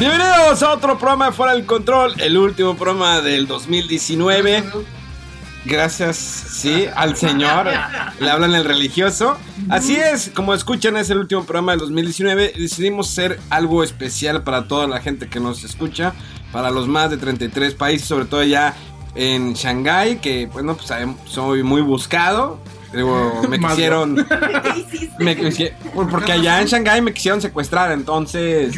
[0.00, 4.64] Bienvenidos a otro programa de Fuera del Control, el último programa del 2019.
[5.66, 7.68] Gracias, sí, al Señor.
[8.18, 9.36] Le hablan el religioso.
[9.68, 12.54] Así es, como escuchan, es el último programa del 2019.
[12.56, 16.14] Decidimos hacer algo especial para toda la gente que nos escucha,
[16.50, 18.74] para los más de 33 países, sobre todo ya
[19.14, 20.90] en Shanghái, que bueno, pues
[21.26, 22.58] soy muy buscado.
[22.92, 24.14] Digo, me quisieron.
[25.18, 25.72] me quisi-
[26.10, 28.74] porque allá en Shanghái me quisieron secuestrar, entonces.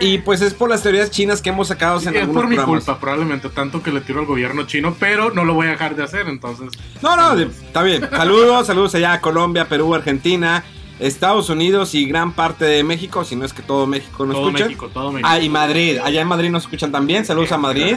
[0.00, 2.56] Y pues es por las teorías chinas que hemos sacado en es algunos por mi
[2.56, 2.84] programas.
[2.84, 5.94] culpa, probablemente, tanto que le tiro al gobierno chino, pero no lo voy a dejar
[5.94, 6.70] de hacer, entonces.
[7.02, 8.08] No, no, está bien.
[8.10, 10.64] Saludos, saludos allá a Colombia, Perú, Argentina,
[10.98, 14.46] Estados Unidos y gran parte de México, si no es que todo México nos Todo
[14.48, 14.64] escucha.
[14.66, 15.28] México, todo México.
[15.30, 15.98] Ah, y Madrid.
[16.02, 17.24] Allá en Madrid nos escuchan también.
[17.24, 17.96] Saludos a Madrid.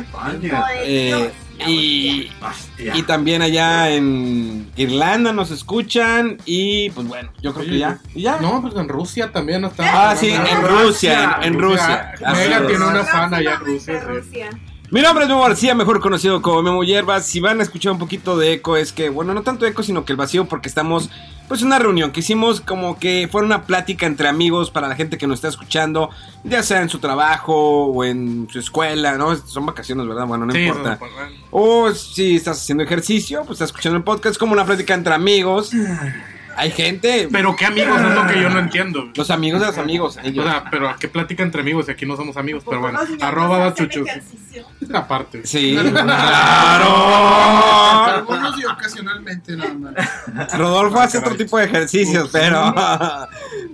[0.84, 1.31] Eh,
[1.66, 2.30] y,
[2.94, 6.38] y también allá en Irlanda nos escuchan.
[6.45, 8.00] Y pues bueno, yo creo que ya.
[8.13, 8.39] ¿Y ya?
[8.39, 10.11] No, pues en Rusia también está.
[10.11, 12.13] Ah, sí, en Rusia, en, en Rusia.
[12.33, 14.03] Mega tiene una fan allá en Rusia.
[14.31, 14.39] sí.
[14.89, 17.25] Mi nombre es Memo García, mejor conocido como Memo Hierbas.
[17.25, 20.05] Si van a escuchar un poquito de eco, es que, bueno, no tanto eco, sino
[20.05, 21.09] que el vacío, porque estamos,
[21.48, 25.17] pues, una reunión que hicimos como que fue una plática entre amigos para la gente
[25.17, 26.09] que nos está escuchando,
[26.44, 29.36] ya sea en su trabajo o en su escuela, ¿no?
[29.36, 30.25] Son vacaciones, ¿verdad?
[30.25, 31.00] Bueno, no Sí, importa.
[31.02, 31.07] no.
[31.52, 35.72] O si estás haciendo ejercicio, pues estás escuchando el podcast, como una plática entre amigos.
[36.57, 39.09] Hay gente, Pero qué amigos es lo que yo no entiendo.
[39.16, 40.18] los amigos de los amigos.
[40.18, 41.88] O sea, pero ¿a qué plática entre amigos?
[41.88, 43.00] Y aquí no somos amigos, pero bueno.
[43.22, 44.07] Arroba da chuchos.
[44.94, 45.45] Aparte.
[45.45, 46.95] Sí, claro.
[48.16, 49.94] Algunos y ocasionalmente nada más.
[50.57, 52.74] Rodolfo hace otro tipo de ejercicios, pero.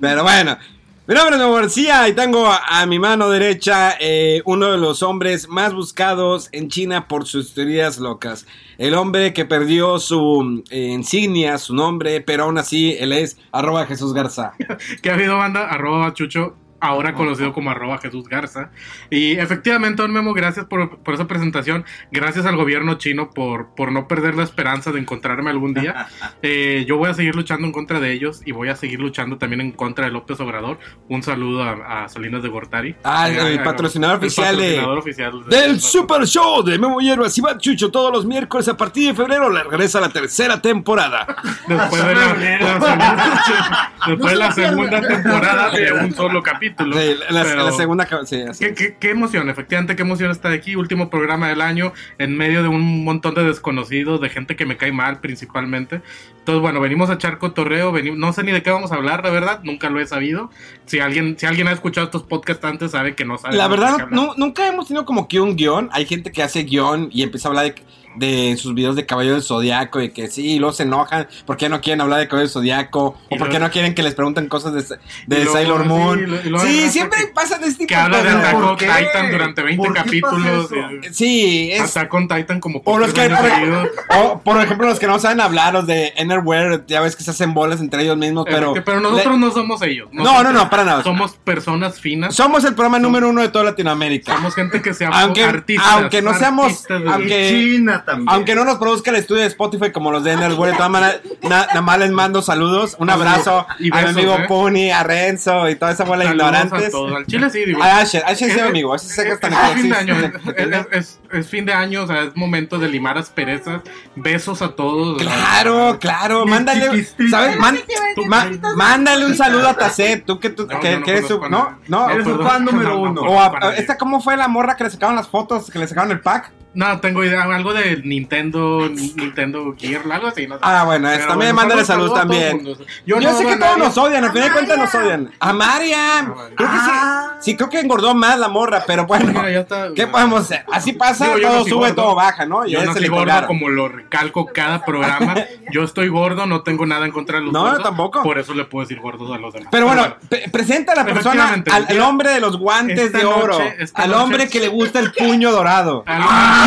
[0.01, 0.57] Pero bueno.
[1.05, 4.77] Mi nombre es Memo García y tengo a, a mi mano derecha eh, uno de
[4.77, 8.47] los hombres más buscados en China por sus teorías locas.
[8.77, 13.85] El hombre que perdió su eh, insignia, su nombre, pero aún así él es arroba
[13.85, 14.53] Jesús Garza.
[15.01, 15.67] ¿Qué ha habido, banda?
[15.67, 16.55] Arroba chucho.
[16.85, 18.69] Ahora conocido como arroba Jesús Garza.
[19.09, 21.85] Y efectivamente, don Memo, gracias por, por esa presentación.
[22.11, 26.07] Gracias al gobierno chino por, por no perder la esperanza de encontrarme algún día.
[26.45, 29.37] Eh, yo voy a seguir luchando en contra de ellos y voy a seguir luchando
[29.37, 30.77] también en contra de López Obrador.
[31.07, 32.95] Un saludo a, a Salinas de Gortari.
[33.05, 36.99] Ah, el Eh, patrocinador el oficial de- patrocinador oficial de- Del Super Show de Memo
[36.99, 40.61] Hierbas y Bad Chucho todos los miércoles a partir de febrero le regresa la tercera
[40.61, 41.25] temporada.
[41.67, 46.72] Después de la, la después de la segunda temporada de un solo capítulo.
[46.77, 48.07] Sí, la, Pero- la segunda.
[48.25, 48.73] Sí, ¿Qué, es.
[48.77, 50.75] qué, qué emoción, efectivamente, qué emoción estar aquí.
[50.75, 54.77] Último programa del año, en medio de un montón de desconocidos, de gente que me
[54.77, 56.01] cae mal principalmente.
[56.39, 59.23] Entonces, bueno, venimos a echar cotorreo, venimos, no sé ni de qué vamos a hablar,
[59.23, 60.49] la verdad, nunca lo he sabido.
[60.85, 63.55] Si alguien, si alguien ha escuchado estos podcasts antes, sabe que no sabe.
[63.55, 65.89] La verdad, no, nunca hemos tenido como que un guion.
[65.93, 67.75] Hay gente que hace guion y empieza a hablar de,
[68.15, 71.69] de sus videos de Caballero del Zodiaco y que sí, y luego se enojan porque
[71.69, 74.73] no quieren hablar de Caballero del Zodiaco o porque no quieren que les pregunten cosas
[74.73, 74.83] de,
[75.27, 76.19] de luego, Sailor sí, Moon.
[76.19, 78.29] y lo- y luego hay Sí, siempre que- pasa de este tipo Que habla de.
[78.29, 78.79] Attack.
[78.79, 80.69] Titan durante 20 ¿Por qué capítulos.
[81.11, 81.81] Sí, es.
[81.81, 85.41] Attack on Titan como O los que, por, o, por ejemplo, los que no saben
[85.41, 88.73] hablar, los de Enerware, ya ves que se hacen bolas entre ellos mismos, pero.
[88.73, 90.09] Pero, nosotros no somos ellos.
[90.11, 91.03] No, no, no, para nada.
[91.03, 92.35] Somos personas finas.
[92.35, 94.35] Somos el programa número uno de toda Latinoamérica.
[94.35, 95.87] Somos gente que se Aunque- artistas.
[95.91, 98.29] aunque no seamos- aunque- China también.
[98.29, 101.19] Aunque no nos produzca el estudio de Spotify como los de Enerware, de todas maneras,
[101.41, 104.45] na- nada más les mando saludos, un abrazo Y a mi amigo ¿eh?
[104.47, 106.91] Puni, a Renzo y toda esa bola de a ignorantes.
[106.91, 107.15] todos.
[107.15, 107.81] Al Chile sí, digo.
[107.83, 111.47] A Asher, Asher sí amigo, ese sé que Es, fin de año, es, es- es
[111.49, 113.81] fin de año, o sea, es momento de limar asperezas.
[114.15, 115.21] Besos a todos.
[115.21, 117.05] Claro, claro, mándale.
[117.29, 117.57] ¿sabes?
[117.57, 117.79] Man-
[118.15, 121.27] Tú- ma- mándale un saludo a Tacet, tú que, tú, No, que, no que eres
[121.27, 122.09] su, ¿no?
[122.09, 122.47] Eres perdón.
[122.47, 123.21] fan número No, no, uno.
[123.21, 126.11] o a- esta, ¿cómo fue la morra que le sacaron las fotos, que le sacaron
[126.11, 126.51] el pack?
[126.73, 127.43] No, tengo idea.
[127.43, 130.47] Algo de Nintendo, Nintendo Gear, algo así.
[130.47, 130.61] No sé.
[130.63, 132.65] Ah, bueno, Pero también bueno, mándale salud también.
[133.05, 135.31] Yo, no sé que todos nos odian, al final de cuentas nos odian.
[135.39, 136.33] A Mariam.
[136.35, 136.45] Ah.
[136.55, 137.27] Creo que Ah.
[137.39, 137.51] sí.
[137.51, 139.27] Sí, creo que engordó más la morra, pero bueno.
[139.27, 139.89] Mira, ya está.
[139.93, 140.65] ¿Qué podemos hacer?
[140.71, 141.95] Así pasa, Digo, todo no sube, gordo.
[141.95, 142.65] todo baja, ¿no?
[142.65, 145.35] Y Yo no soy gordo como lo recalco cada programa.
[145.71, 147.83] Yo estoy gordo, no tengo nada en contra de los No, gordos.
[147.83, 148.23] tampoco.
[148.23, 149.69] Por eso le puedo decir gordos a los demás.
[149.71, 153.75] Pero bueno, pre- presenta a la persona, al, hombre de los guantes de oro, noche-
[153.93, 156.03] al noche- hombre que le gusta el puño dorado.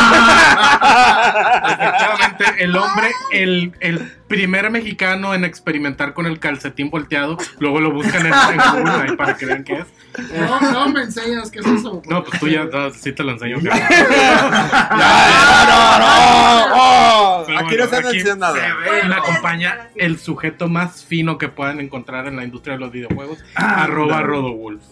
[1.65, 3.99] Efectivamente, el hombre, el, el
[4.29, 9.17] primer mexicano en experimentar con el calcetín volteado, luego lo buscan en, en Google ahí
[9.17, 9.87] para que vean qué es.
[10.33, 12.01] No, no me enseñas qué es eso.
[12.09, 13.59] No, pues tú ya no, sí te lo enseño.
[13.59, 13.71] ¡No,
[15.67, 16.67] no, no!
[16.75, 17.47] ¡Oh!
[17.59, 18.77] Aquí no aquí diciendo nada.
[19.07, 23.39] Me acompaña el sujeto más fino que puedan encontrar en la industria de los videojuegos,
[23.55, 24.83] Ah, arroba Rodowulf.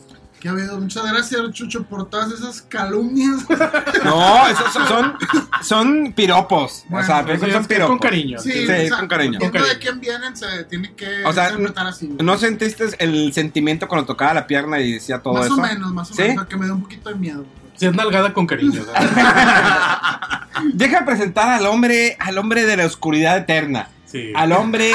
[0.44, 0.78] ¿Qué ha habido?
[0.78, 3.46] Muchas gracias, Chucho, por todas esas calumnias.
[4.04, 5.16] No, esos son, son,
[5.62, 6.84] son piropos.
[6.92, 7.88] o sea, pero Eso son, que piropos.
[7.92, 8.38] con cariño.
[8.38, 9.38] Sí, Sí, o sea, con cariño.
[9.38, 12.14] Con de quién vienen, se tiene que O sea, interpretar así.
[12.22, 15.54] ¿No sentiste el sentimiento cuando tocaba la pierna y decía todo más eso?
[15.54, 16.20] o menos, más o ¿Sí?
[16.20, 17.46] menos, porque me da un poquito de miedo.
[17.76, 18.82] Si es nalgada con cariño.
[20.74, 23.88] Deja de presentar al hombre, al hombre de la oscuridad eterna.
[24.14, 24.32] Sí.
[24.36, 24.92] Al hombre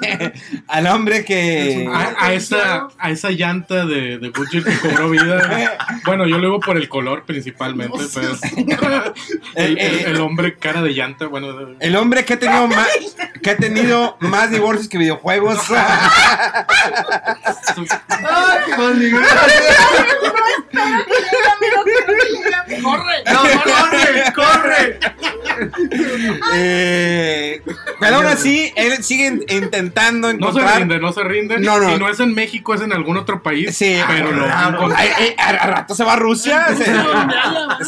[0.00, 0.32] que
[0.66, 5.76] al hombre que A, a esa, a esa llanta de, de Gucci que cobró vida.
[6.06, 8.40] Bueno, yo lo digo por el color principalmente, No pero seas-
[9.54, 12.88] el, el- el hombre cara de llanta, bueno, el hombre que ha tenido más
[13.42, 15.58] que ha tenido más divorcios que videojuegos.
[22.82, 23.24] ¡Corre!
[23.26, 24.32] ¡No, corre!
[24.34, 25.00] ¡Corre!
[26.54, 27.62] Eh,
[28.00, 30.78] pero aún así, él sigue in- intentando no se encontrar.
[30.80, 31.58] rinde, no se rinde.
[31.58, 31.92] No, no.
[31.92, 33.76] Si no es en México, es en algún otro país.
[33.76, 36.66] Sí, pero lo a, a rato se va a Rusia.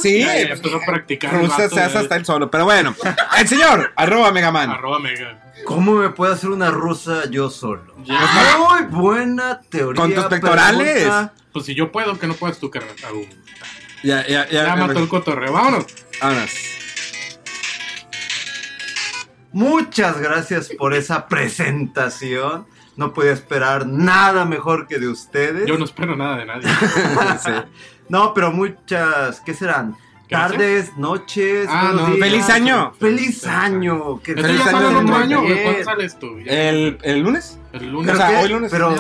[0.00, 1.34] sí, Ya, ya empezó a practicar.
[1.34, 2.50] el Rusia se hace hasta él solo.
[2.50, 2.94] Pero bueno,
[3.38, 4.70] el señor, arroba Megaman.
[4.70, 5.40] Arroba mega.
[5.64, 7.94] ¿Cómo me puedo hacer una rusa yo solo?
[7.96, 10.00] Muy buena teoría.
[10.02, 10.94] Con tus pectorales.
[11.04, 11.32] pregunta.
[11.52, 12.94] Pues si yo puedo, que no puedas tú, carnal.
[14.02, 14.64] Ya, ya, ya.
[14.66, 15.52] Ya mató el cotorreo.
[15.52, 15.86] Vámonos.
[16.20, 16.50] Vámonos.
[19.54, 22.66] Muchas gracias por esa presentación.
[22.96, 25.66] No podía esperar nada mejor que de ustedes.
[25.66, 26.68] Yo no espero nada de nadie.
[27.42, 27.50] Sí.
[28.08, 29.96] No, pero muchas, ¿qué serán?
[30.28, 32.14] Tardes, noches, Ah, buenos no.
[32.16, 32.28] días.
[32.28, 32.92] ¡Feliz año!
[32.98, 34.20] ¡Feliz año!
[34.24, 35.42] ¿Esto Feliz ya año otro año?
[35.42, 36.36] ¿Cuándo sales tú?
[36.46, 37.58] ¿El, el lunes?
[37.72, 38.16] El O lunes.
[38.16, 38.36] sea, ¿qué?
[38.38, 38.70] hoy lunes.
[38.72, 38.90] Pero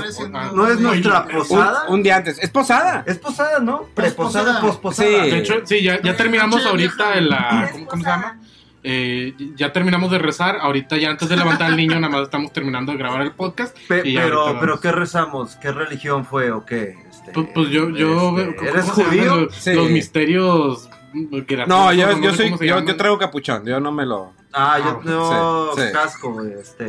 [0.54, 1.84] no es nuestra Un, posada.
[1.88, 2.38] un día antes.
[2.40, 3.02] Es posada.
[3.06, 3.84] Es posada, ¿no?
[3.94, 4.60] Preposada, Posposada.
[4.60, 5.24] posposada.
[5.24, 5.30] Sí.
[5.30, 7.68] De hecho, sí, ya, ya terminamos ahorita en la.
[7.72, 8.38] ¿Cómo, cómo se llama?
[8.86, 10.58] Eh, ya terminamos de rezar.
[10.60, 13.74] Ahorita, ya antes de levantar al niño, nada más estamos terminando de grabar el podcast.
[13.88, 14.78] Pe- y ya pero, pero.
[14.80, 15.56] ¿qué rezamos?
[15.56, 16.94] ¿Qué religión fue o qué?
[17.10, 17.88] Este, Pues, pues yo.
[17.90, 19.36] yo este, ¿cómo ¿Eres judío?
[19.36, 19.72] Los, Sí.
[19.72, 20.90] los misterios.
[21.66, 24.32] No, yo, yo soy, yo, yo traigo capuchón, yo no me lo.
[24.52, 25.92] Ah, yo Ah, no sí, sí.
[25.92, 26.84] casco, este.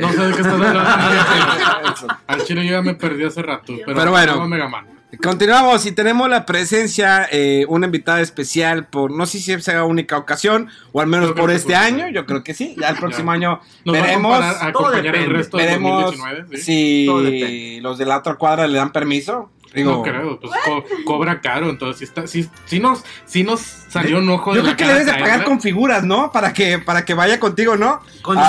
[0.00, 0.80] No sé de qué estás hablando.
[2.26, 3.72] Al chile yo ya me perdí hace rato.
[3.84, 4.36] Pero, Pero bueno.
[4.36, 4.86] no, Mega Man.
[5.18, 10.16] Continuamos y tenemos la presencia, eh, una invitada especial por, no sé si sea única
[10.16, 13.32] ocasión o al menos creo por este año, yo creo que sí, ya el próximo
[13.32, 16.58] año Nos va a veremos, a acompañar el resto veremos 2019.
[16.58, 17.04] ¿sí?
[17.06, 17.80] Todo si depende.
[17.82, 19.50] los de la otra cuadra le dan permiso.
[19.74, 23.60] Digo, no creo, pues co- cobra caro, entonces si está, si, si nos, si nos
[23.60, 25.44] salió un ojo yo de la creo que cara debes de pagar traerla.
[25.44, 26.32] con figuras, ¿no?
[26.32, 28.00] Para que, para que vaya contigo, ¿no?
[28.22, 28.48] Con Ah,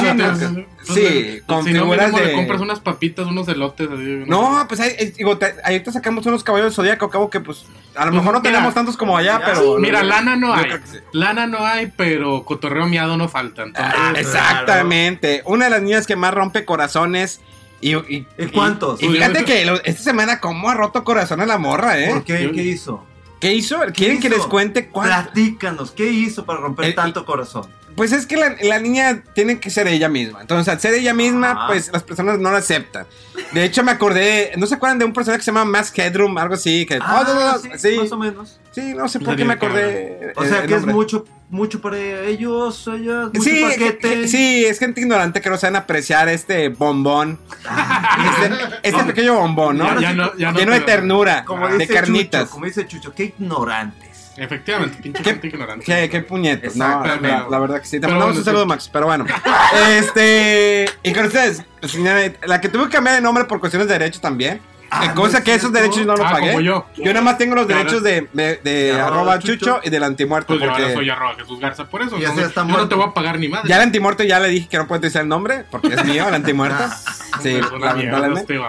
[0.84, 3.88] Sí, con si no, figuras le de- compras unas papitas, unos elotes.
[3.92, 7.40] Así, No, pues ahí, eh, digo, te- ahorita sacamos unos caballos de zodíaco, acabo que
[7.40, 7.66] pues
[7.96, 9.78] a lo Pues, mejor no mira, tenemos tantos como allá, ya, pero...
[9.78, 10.72] Mira, lana no Yo hay.
[10.92, 10.98] sí.
[11.14, 13.62] Lana no hay, pero cotorreo miado no falta.
[13.64, 15.44] Entonces, Ah, exactamente.
[15.46, 17.42] Una de las niñas que más rompe corazones.
[17.82, 19.02] Y, y, ¿Y cuántos?
[19.02, 22.10] Y, fíjate que lo- esta semana, ¿cómo ha roto corazón a la morra, eh?
[22.12, 22.52] ¿Por qué?
[22.54, 23.04] ¿Qué hizo?
[23.40, 23.80] ¿Qué hizo?
[23.94, 24.38] ¿Quieren que hizo?
[24.38, 25.32] les cuente cuánto?
[25.32, 27.66] Platícanos, ¿qué hizo para romper Eh, tanto corazón?
[27.96, 30.40] Pues es que la, la niña tiene que ser ella misma.
[30.42, 31.68] Entonces, al ser ella misma, Ah.
[31.68, 33.06] pues las personas no la aceptan.
[33.52, 36.38] De hecho, me acordé, ¿no se acuerdan de un personaje que se llama Mask Headroom?
[36.38, 36.86] Algo así.
[36.86, 38.60] Que, Ah, oh, no, no, no, sí, sí, más o menos.
[38.72, 40.34] sí, no sé por qué me acordé.
[40.38, 43.98] O eh, sea el que es mucho, mucho para ellos, ellas, mucho Sí, paquete.
[44.22, 47.38] que- sí, es gente ignorante que no saben apreciar este bombón.
[47.62, 49.94] este, este pequeño bombón, ¿no?
[49.96, 52.42] Ya- ya no- ya no Lleno de te- ternura, Como de dice carnitas.
[52.44, 54.32] Chucho, como dice Chucho, qué ignorantes.
[54.38, 55.86] Efectivamente, pinche ¿Qué- gente ignorante.
[55.86, 58.00] Qué, qué puñetos, no, la, la verdad que sí.
[58.00, 58.66] Te mandamos bueno, un saludo.
[58.66, 59.26] Max, pero bueno.
[60.00, 63.94] Este, y con ustedes, señora, la que tuve que cambiar de nombre por cuestiones de
[64.00, 64.62] derechos también.
[64.94, 66.48] Ah, Eh, ¿no cosa es que esos derechos no los Ah, pagué.
[66.50, 66.86] como yo.
[66.98, 67.80] Yo nada más tengo los Claro.
[67.80, 70.48] derechos de, de, de arroba chucho, chucho y del antimuerto.
[70.48, 72.18] Pues yo porque ahora soy arroba Jesús Garza, por eso.
[72.20, 72.90] Y ese no, está yo no muerto.
[72.90, 73.70] te voy a pagar ni madre.
[73.70, 76.28] ya el antimuerto ya le dije que no puede utilizar el nombre, porque es mío
[76.28, 76.84] el antimuerto.
[77.42, 78.60] Sí, Es una mierda lamentablemente.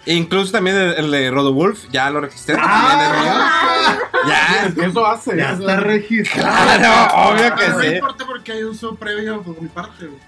[0.00, 0.12] este.
[0.14, 2.56] Incluso también el, el de Rodowulf, ya lo registré.
[2.58, 2.88] Ah.
[2.88, 4.80] también es mío.
[4.80, 5.36] Ya, Eso hace.
[5.36, 6.78] Ya está registrado.
[6.78, 7.94] claro, obvio que No me sí.
[7.96, 10.18] importa porque hay uso previo por mi parte, güey.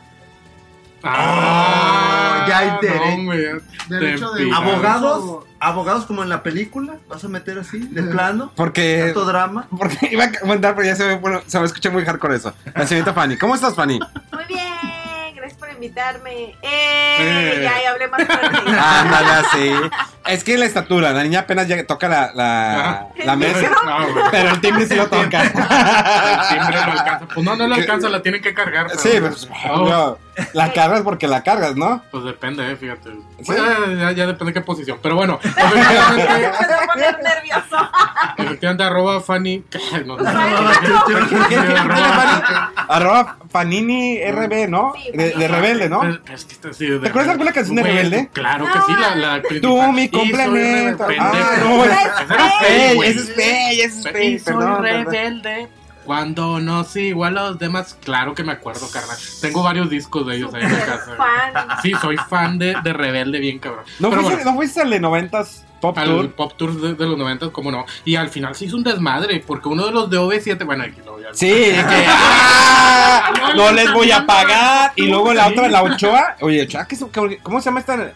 [1.05, 4.31] Ah, ya hay no, derecho.
[4.33, 4.51] de-.
[4.53, 5.45] ¿Abogados?
[5.61, 6.95] ¿Abogados como en la película?
[7.09, 8.53] ¿Vas a meter así, de plano?
[8.57, 9.67] Porque, ¿Tanto drama?
[9.77, 12.53] porque iba a comentar, pero ya se me, bueno, se me escucha muy hardcore eso.
[12.75, 13.37] La señorita Fanny.
[13.37, 14.01] ¿Cómo estás, Fanny?
[14.33, 16.57] Muy bien, gracias por invitarme.
[16.63, 17.61] Eh, Eh.
[17.63, 18.59] Ya, ya hablé más fuerte.
[18.79, 19.71] Ándale, así.
[20.27, 22.31] Es que la estatura, la niña apenas ya toca la,
[23.25, 25.43] la, mesa, No, pero el timbre sí lo toca.
[25.43, 27.27] El timbre no alcanza.
[27.35, 28.87] Pues no, no le alcanza, la tienen que cargar.
[28.89, 30.19] pero- Sí, pues, Oh, no,
[30.55, 32.03] la cargas porque la cargas, ¿no?
[32.11, 33.11] Pues depende, eh, fíjate.
[33.11, 33.19] ¿Sí?
[33.47, 34.99] Pues, ya, ya- ya depende de qué posición.
[35.03, 37.91] Pero bueno, efectivamente, nervioso.
[38.39, 39.65] efectivamente arroba Fanny.
[40.07, 44.95] No, no, no, ¿Qué, qué, qué, Arroba- Arroba Panini RB, ¿no?
[44.97, 45.49] Sí, De.
[45.49, 46.03] Rebelde, ¿no?
[46.33, 48.31] Es que está así de- ¿Te acuerdas alguna canción de Rebelde?
[48.33, 51.07] Claro que sí, la, la Tú, mi complemento.
[51.07, 51.17] rebelde.
[51.21, 53.11] Ah, no, Ese es güey.
[53.11, 54.83] ese es Fey, ese es Y Fey, soy perdón.
[54.83, 55.07] perdón.
[55.13, 55.69] rebelde.
[56.05, 59.17] Cuando no sigo a los demás, claro que me acuerdo, carnal.
[59.41, 61.15] Tengo varios discos de ellos ahí en la casa.
[61.17, 61.69] Fan.
[61.83, 63.85] Sí, soy fan de, de Rebelde, bien cabrón.
[64.01, 66.31] ¿No Pero fuiste, bueno, ¿No fuiste al de 90s Pop al Tour?
[66.33, 67.85] Pop Tour de, de los 90, ¿cómo no?
[68.07, 71.01] Y al final se hizo un desmadre, porque uno de los de OV7, bueno, aquí
[71.05, 73.53] lo voy a Sí, de que ¡ah!
[73.57, 74.93] no les voy a pagar.
[74.97, 76.37] Y luego la otra, la Ochoa.
[76.41, 78.13] Oye, Ochoa, ¿qué es- qué- ¿cómo se llama esta?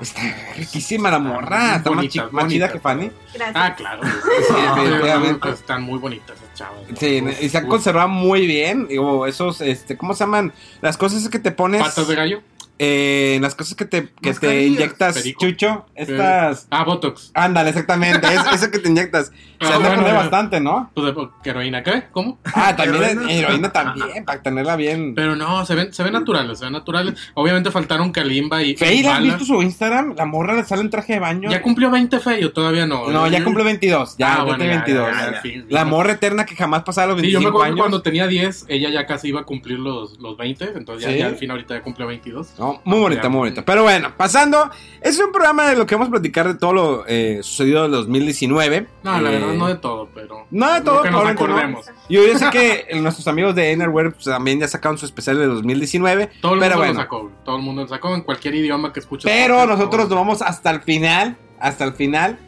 [0.00, 0.22] Está
[0.56, 1.76] riquísima la morra.
[1.76, 3.10] Está más, Bonita, chi- más chida que Fanny.
[3.34, 3.52] Gracias.
[3.54, 4.00] Ah, claro.
[4.02, 5.48] Sí, definitivamente.
[5.50, 6.78] Están muy bonitas esas chavas.
[6.98, 7.70] Sí, Uf, y se han uf.
[7.70, 8.88] conservado muy bien.
[8.88, 10.54] Digo, esos, este, ¿cómo se llaman?
[10.80, 11.82] Las cosas que te pones.
[11.82, 12.40] Patas de gallo.
[12.82, 15.40] Eh, las cosas que te, que te inyectas, Perico.
[15.44, 15.84] Chucho.
[15.94, 16.66] Estas.
[16.70, 17.30] Ah, Botox.
[17.34, 18.26] Ándale, exactamente.
[18.26, 19.30] es- eso que te inyectas.
[19.60, 20.20] Se Ah, han de bueno, poner ya.
[20.20, 20.90] bastante, ¿no?
[20.94, 22.04] Pues de ¿qué heroína, ¿qué?
[22.12, 22.38] ¿Cómo?
[22.54, 23.30] Ah, también Heroína.
[23.30, 25.14] heroína, también, para tenerla bien.
[25.14, 27.14] Pero no, se ven, se ven naturales, se ven naturales.
[27.34, 28.74] Obviamente faltaron Kalimba y.
[28.74, 30.14] Fey, y ¿la has visto su Instagram?
[30.16, 31.50] La morra le sale en traje de baño.
[31.50, 33.10] ¿Ya cumplió 20 Fey o todavía no?
[33.10, 34.16] No, ya cumplió 22.
[34.16, 35.08] Ya, Ah, ya bueno, tiene ya, 22.
[35.12, 35.42] ya, ya, ya.
[35.42, 35.64] sí.
[35.68, 37.82] La morra eterna que jamás pasaba los Sí, 25 yo me acuerdo que años.
[37.82, 41.18] cuando tenía 10, ella ya casi iba a cumplir los, los 20, entonces ya, Sí.
[41.18, 42.54] ya al fin ahorita ya cumplió 22.
[42.58, 43.64] No, muy bonita, muy bonita.
[43.64, 44.70] Pero bueno, pasando.
[45.00, 47.90] Es un programa de lo que vamos a platicar de todo lo eh, sucedido en
[47.92, 48.86] 2019.
[49.02, 50.46] No, la Eh, verdad no de todo, pero...
[50.50, 51.28] No de todo, que nos no.
[51.30, 51.86] acordemos.
[52.10, 55.38] Yo, yo sé que eh, nuestros amigos de Enerware pues, también ya sacaron su especial
[55.38, 56.30] de 2019.
[56.42, 56.92] Todo el pero mundo bueno.
[56.92, 59.30] lo sacó, todo el mundo lo sacó en cualquier idioma que escuches.
[59.30, 61.36] Pero podcast, nosotros nos vamos hasta el final.
[61.58, 62.38] Hasta el final.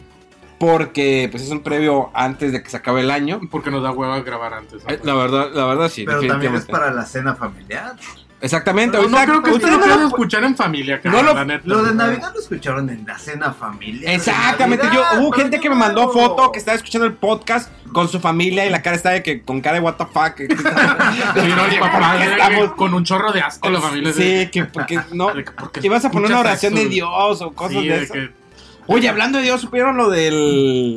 [0.58, 3.40] Porque pues es un previo antes de que se acabe el año.
[3.50, 4.84] Porque nos da hueva grabar antes.
[4.84, 4.90] ¿no?
[4.94, 6.04] Eh, La verdad, la verdad sí.
[6.04, 7.96] Pero también es para la cena familiar.
[8.42, 8.98] Exactamente.
[8.98, 10.96] Pero no creo que lo no lo- escuchar en familia.
[10.96, 11.62] No cabrón, lo- la neta.
[11.64, 14.12] Lo de Navidad lo escucharon en la cena familiar.
[14.14, 18.08] Exactamente, yo hubo pero gente que me mandó foto que estaba escuchando el podcast con
[18.08, 20.34] su familia y la cara estaba de que con cara de what the fuck.
[20.36, 24.12] que- no, el papá ¿por qué de- estamos- con un chorro de asco la familia.
[24.12, 27.40] Sí, que porque no De que, ¿por qué ibas a poner una oración de Dios
[27.42, 28.12] o cosas Sí, de de eso.
[28.14, 28.42] que-
[28.88, 30.30] Oye, hablando de Dios, ¿supieron lo de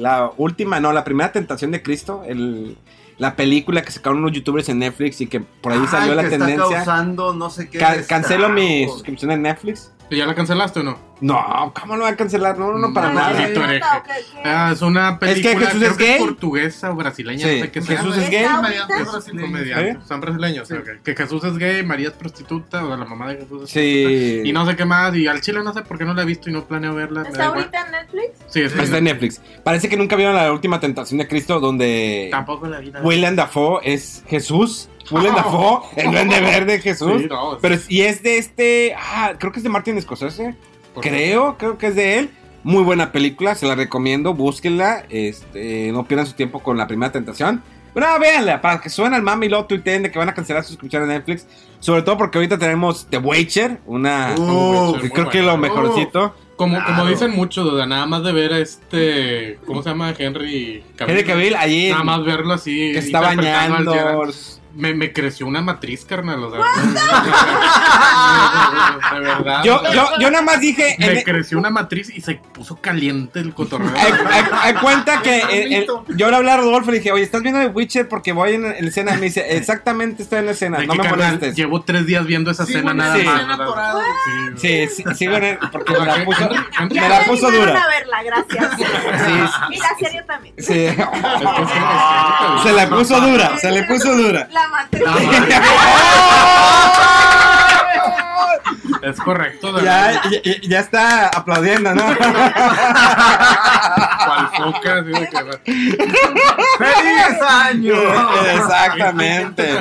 [0.02, 2.24] la última, no, la primera tentación de Cristo?
[2.28, 2.76] El,
[3.18, 6.24] la película que sacaron unos youtubers en Netflix y que por ahí Ay, salió la
[6.24, 6.64] que tendencia.
[6.64, 7.78] Está causando no sé qué.
[7.78, 9.92] Ca- cancelo mi suscripción en Netflix.
[10.12, 10.98] ¿Ya la cancelaste o no?
[11.22, 12.58] No, ¿cómo lo va a cancelar?
[12.58, 14.04] No, no, no, para No, nada.
[14.44, 16.20] Ah, es una película Jesús es que gay.
[16.20, 17.98] portuguesa o brasileña, Sí, no sé qué sea.
[17.98, 18.44] Jesús es gay.
[18.44, 19.90] Es Es comediante.
[19.92, 19.98] ¿Eh?
[20.08, 21.04] Son brasileños, ok.
[21.04, 24.04] Que Jesús es gay, María es prostituta, o la mamá de Jesús es Sí.
[24.04, 24.48] prostituta.
[24.50, 26.26] Y no sé qué más, y al chile no sé por qué no la he
[26.26, 27.22] visto y no planeo verla.
[27.22, 27.60] ¿Está igual.
[27.60, 28.30] ahorita en Netflix?
[28.48, 29.42] Sí, está Está en Netflix.
[29.64, 33.00] Parece que nunca vieron la última tentación de Cristo donde Tampoco la vida.
[33.04, 34.90] William Dafoe es Jesús.
[35.12, 35.38] William Oh.
[35.38, 37.22] Dafoe, el duende verde Jesús.
[37.22, 40.56] Sí, no, Pero y es de este, ah, creo que es de Martin Scorsese.
[41.02, 42.30] Creo, creo que es de él.
[42.64, 45.06] Muy buena película, se la recomiendo, búsquenla.
[45.10, 47.62] Este, no pierdan su tiempo con la primera tentación.
[47.94, 50.64] Bueno, véanla, para que suene al mami y luego tuiteen de que van a cancelar
[50.64, 51.46] su suscripción a Netflix.
[51.80, 54.34] Sobre todo porque ahorita tenemos The Witcher, una...
[54.38, 55.54] Uh, muy creo que buena.
[55.54, 56.36] lo mejorcito.
[56.58, 57.06] Como, como Claro.
[57.10, 59.60] dicen muchos, nada más de ver a este.
[59.68, 60.14] ¿Cómo se llama?
[60.18, 62.92] Henry Henry Cavill allí Nada más verlo así.
[62.94, 63.94] que está al bañando.
[64.76, 66.44] Me, me creció una matriz, carnal.
[66.44, 66.60] O sea,
[69.14, 69.64] de verdad.
[69.64, 70.96] Yo, yo, yo nada más dije...
[71.00, 73.92] en- Me creció una matriz y se puso caliente el cotorreo.
[74.62, 77.42] Hay, cuenta que el- el- yo le hablé a Rodolfo y le dije, oye, ¿estás
[77.42, 78.08] viendo The Witcher?
[78.10, 79.14] Porque voy en, en la escena.
[79.14, 81.56] Y me dice, exactamente estoy en la escena, no me carnal, molestes.
[81.56, 83.24] Llevo tres días viendo esa Sí, escena bueno, nada sí.
[83.24, 83.46] más.
[84.60, 87.82] Sí, Sí, sí, bueno, porque me la puso, Henry- me Ya la puso dura.
[87.84, 88.72] a verla, gracias.
[88.78, 88.84] Sí,
[89.72, 90.54] Y la serie también.
[90.58, 90.88] sí.
[92.64, 94.48] Se la puso dura, se le puso dura.
[94.52, 95.04] La matriz.
[95.04, 95.56] La madre.
[99.02, 100.22] Es correcto, de Ya, verdad.
[100.44, 102.04] ya, ya está aplaudiendo, ¿no?
[104.26, 105.60] cual foca, así de que-
[106.80, 107.94] ¡Feliz año!
[108.56, 109.78] Exactamente.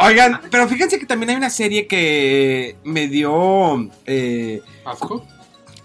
[0.00, 3.88] Oigan, pero fíjense que también hay una serie que me dio.
[4.06, 5.24] eh, ¿Asco?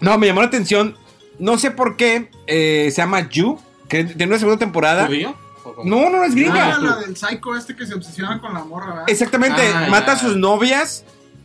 [0.00, 0.96] no, me llamó la atención.
[1.38, 2.28] No sé por qué.
[2.48, 3.60] eh, se llama You.
[3.88, 5.06] Que tiene una segunda temporada.
[5.06, 5.36] ¿Judío?
[5.84, 6.76] No, no, no es gringa.
[6.76, 9.04] Ah, la del psycho este que se obsesiona con la morra, ¿verdad?
[9.08, 10.12] Exactamente, Ah, mata ya.
[10.12, 11.04] a sus novias.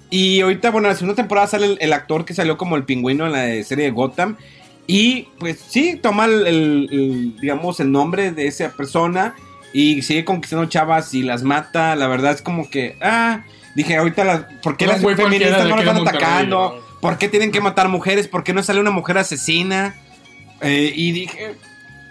[0.10, 2.84] Y ahorita, bueno, en la segunda temporada sale el, el actor que salió como el
[2.84, 4.38] pingüino en la de- serie de Gotham.
[4.88, 9.36] Y pues sí, toma el, el- el, digamos, el nombre de esa persona
[9.72, 11.96] y sigue conquistando chavas y las mata.
[11.96, 13.44] La verdad es como que, ah,
[13.76, 16.84] dije, ahorita, las, ¿por qué las feministas no las están atacando?
[17.02, 18.28] ¿Por qué tienen que matar mujeres?
[18.28, 19.96] ¿Por qué no sale una mujer asesina?
[20.62, 21.56] Eh, y dije,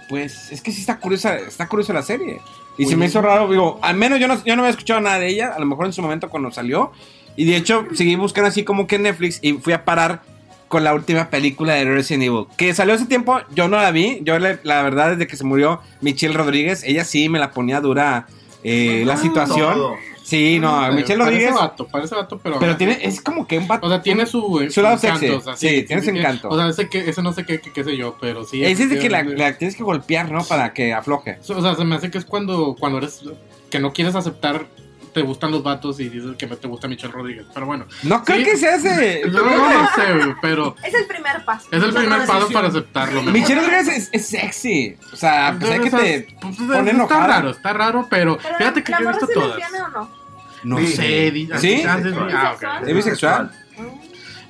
[0.08, 2.40] pues es que sí está curiosa, está curiosa la serie.
[2.78, 5.18] Y se me hizo raro, digo, al menos yo no, yo no había escuchado nada
[5.18, 6.92] de ella, a lo mejor en su momento cuando salió.
[7.36, 10.22] Y de hecho, seguí buscando así como que en Netflix y fui a parar
[10.68, 12.44] con la última película de Resident Evil.
[12.56, 14.20] Que salió hace tiempo, yo no la vi.
[14.22, 17.80] Yo le- la verdad, desde que se murió Michelle Rodríguez, ella sí me la ponía
[17.80, 18.26] dura
[18.64, 19.74] eh, la situación.
[19.74, 19.96] Todo.
[20.28, 21.54] Sí, no, Pero Michelle parece Rodríguez.
[21.54, 22.58] vato, parece vato, pero.
[22.58, 23.86] Pero tiene, es como que un vato.
[23.86, 25.34] O sea, tiene su, Su lado encanto, sexy.
[25.36, 26.48] o sea, Sí, tiene su que- encanto.
[26.50, 28.62] O sea, ese, que, ese no sé qué, qué, qué sé yo, pero sí.
[28.64, 29.24] Es desde que la,
[29.56, 30.44] tienes que golpear, ¿no?
[30.44, 31.38] Para que afloje.
[31.48, 33.22] O sea, se me hace que es cuando, cuando eres.
[33.70, 34.66] que no quieres aceptar.
[35.14, 37.46] Te gustan los vatos y dices que no te gusta Michelle Rodríguez.
[37.54, 37.86] Pero bueno.
[38.02, 38.44] No creo Sí.
[38.44, 39.22] que se hace.
[39.32, 40.76] No, no, no sé, güey, pero.
[40.84, 41.66] Es el primer paso.
[41.72, 43.22] Es el primer paso para aceptarlo.
[43.22, 43.32] mejor.
[43.32, 44.96] Michelle Rodríguez es, es sexy.
[45.12, 47.26] O sea, a pesar de que te pues, pone está enojada.
[47.26, 49.56] raro, está raro, pero, Pero fíjate que ¿la yo he visto todas.
[49.58, 50.17] o no?
[50.64, 50.86] No Sí.
[50.88, 51.30] sé.
[51.58, 51.58] ¿Sí?
[51.58, 52.52] sí, ah.
[52.86, 53.50] ¿Es bisexual?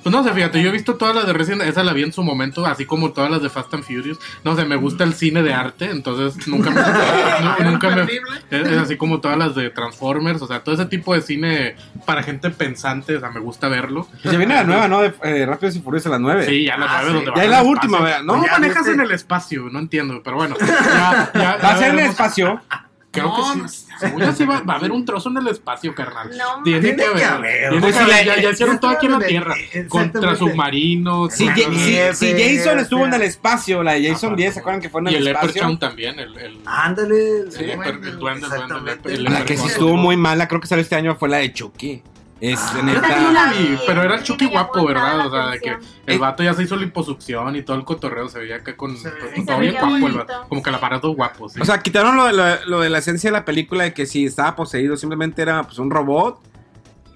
[0.01, 2.13] Pues no sé, fíjate, yo he visto todas las de Resident esa la vi en
[2.13, 4.17] su momento, así como todas las de Fast and Furious.
[4.45, 6.81] No sé, me gusta el cine de arte, entonces nunca me.
[7.65, 8.11] no, nunca me es,
[8.69, 11.75] es así como todas las de Transformers, o sea, todo ese tipo de cine
[12.07, 14.07] para gente pensante, o sea, me gusta verlo.
[14.23, 15.01] Pues ya viene la nueva, ¿no?
[15.01, 16.47] De eh, Rápidos y Furiosos, la 9.
[16.47, 17.13] Sí, ya la Ah, sí.
[17.13, 18.01] donde Ya es la última.
[18.01, 18.23] ¿verdad?
[18.23, 18.35] ¿no?
[18.35, 19.69] ¿Cómo Ya manejas en el espacio?
[19.71, 20.57] No entiendo, pero bueno.
[20.61, 22.63] Ya, ya, Va a ya ser en el espacio.
[23.11, 23.87] Creo que No, sí.
[23.99, 26.31] Según yo sí va, va a haber un trozo en el espacio, carnal.
[26.37, 27.71] No, Tiene, Tiene que haber.
[27.71, 28.25] Tiene que haber.
[28.27, 29.55] ya, ya hicieron todo aquí en la Tierra.
[29.89, 31.33] Contra submarinos.
[31.35, 34.37] Si, Ja- si- Jason estuvo en el espacio, la de Jason Ajá.
[34.37, 35.49] 10, ¿se acuerdan que fue en Y el el espacio?
[35.49, 36.19] Leprechaun también.
[36.19, 37.41] El, el, Ándale.
[37.41, 40.67] el, el duende, el duende, el el La que sí estuvo muy mala, creo que
[40.67, 42.03] salió este año, fue la de Chucky.
[42.41, 45.27] Es no la Sí, vi, pero era el Chucky guapo, ¿verdad?
[45.27, 45.77] O sea, de que
[46.07, 48.97] el vato ya se hizo liposucción y todo el cotorreo se veía acá con.
[48.97, 49.09] Sí.
[49.47, 50.47] todo bien guapo el vato.
[50.49, 51.61] Como que el aparato guapo, sí.
[51.61, 54.07] O sea, quitaron lo de, la, lo de la esencia de la película de que
[54.07, 56.39] si estaba poseído, simplemente era pues un robot.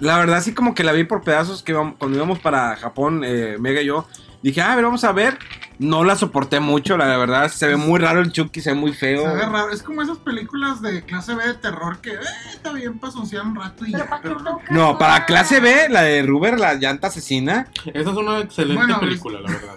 [0.00, 3.22] La verdad, sí, como que la vi por pedazos que íbamos- cuando íbamos para Japón,
[3.24, 4.06] eh, Mega y yo.
[4.42, 5.38] Dije, ah, a ver, vamos a ver.
[5.78, 7.48] No la soporté mucho, la verdad.
[7.50, 9.22] Se ve muy raro el Chucky, se ve muy feo.
[9.22, 9.70] Se ve raro.
[9.70, 12.18] Es como esas películas de clase B de terror que, eh,
[12.52, 14.10] está bien pasonciar un rato y Pero ya.
[14.10, 14.98] ¿para qué Pero no.
[14.98, 17.66] para clase B, la de Ruber, la llanta asesina.
[17.86, 19.74] Esa es una excelente Bueno, película, la verdad.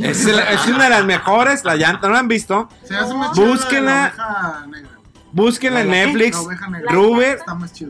[0.00, 2.08] Es, la- es una de las mejores, la llanta.
[2.08, 2.68] ¿No la han visto?
[2.84, 4.12] Se hace más Búsquenla.
[4.16, 4.90] la oveja negra.
[5.36, 5.90] Búsquenla en.
[5.90, 6.38] Netflix.
[6.88, 7.38] Ruber.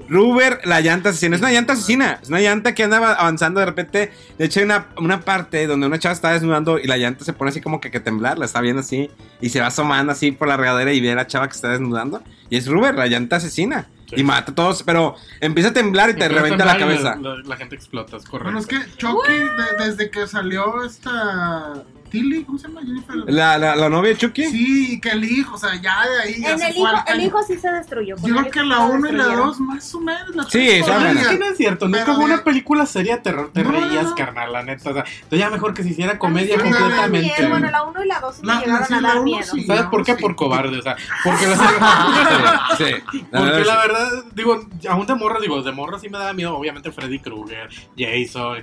[0.09, 1.37] Ruber, la llanta asesina.
[1.37, 2.19] Es una llanta asesina.
[2.21, 4.13] Es una llanta que anda avanzando de repente.
[4.37, 7.33] De hecho, hay una, una parte donde una chava está desnudando y la llanta se
[7.33, 8.37] pone así como que, que temblar.
[8.39, 9.11] La está viendo así.
[9.41, 11.69] Y se va asomando así por la regadera y ve a la chava que está
[11.69, 12.21] desnudando.
[12.51, 13.87] Y es Ruber, la llanta asesina.
[14.11, 14.17] Sí.
[14.21, 14.83] Y mata a todos.
[14.83, 17.17] Pero empieza a temblar y te Empieza a revienta la cabeza.
[17.17, 18.45] La, la gente explota, es correcto.
[18.53, 22.81] Bueno, es que Chucky, de- desde que salió esta Tilly, ¿cómo se llama?
[22.83, 23.17] Jennifer.
[23.27, 24.45] La, la, la novia de Chucky.
[24.45, 26.41] Sí, que el hijo, o sea, ya de ahí.
[26.41, 28.17] ya En se el fue hijo, el hijo sí se destruyó.
[28.17, 29.47] Yo creo que la se 1 y la destruyeron.
[29.49, 30.35] 2, más o menos.
[30.37, 31.23] La Sí, son buenas.
[31.23, 33.81] Es que no es cierto, nunca fue una película seria de terror, te No, no,
[33.81, 34.15] reías, no.
[34.15, 34.91] carnal, la neta.
[34.91, 37.33] O sea, entonces ya mejor que se hiciera comedia sí, completamente.
[37.37, 39.43] Miedo, bueno, la 1 y la 2 sí me llegaron a dar miedo.
[39.45, 39.65] sí.
[39.65, 40.15] ¿Sabes por qué?
[40.15, 40.21] sí.
[40.23, 42.85] Por cobarde, o sea, porque la, Sí.
[43.31, 47.19] Porque verdad, digo, aún de morra, digo, de morra sí me daba miedo, obviamente Freddy
[47.19, 48.63] Krueger, Jason,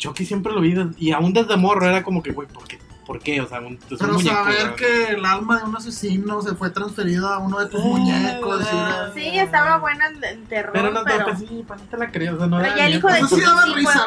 [0.00, 2.78] Chucky siempre lo vi, y aún desde morro era como que, güey, ¿por qué?
[3.06, 3.40] ¿Por qué?
[3.40, 4.34] O sea, un, es un Pero muñeco.
[4.36, 4.74] saber ¿verdad?
[4.76, 8.62] que el alma de un asesino se fue transferido a uno de tus muñecos.
[8.72, 11.04] y era- Sí, estaba buena el, el terror, Pero pero...
[11.04, 12.94] no, no, pues sí, pues te la creías, o sea, no Pero era ya el
[12.96, 14.06] hijo de Eso sí Chucky daba sí risa,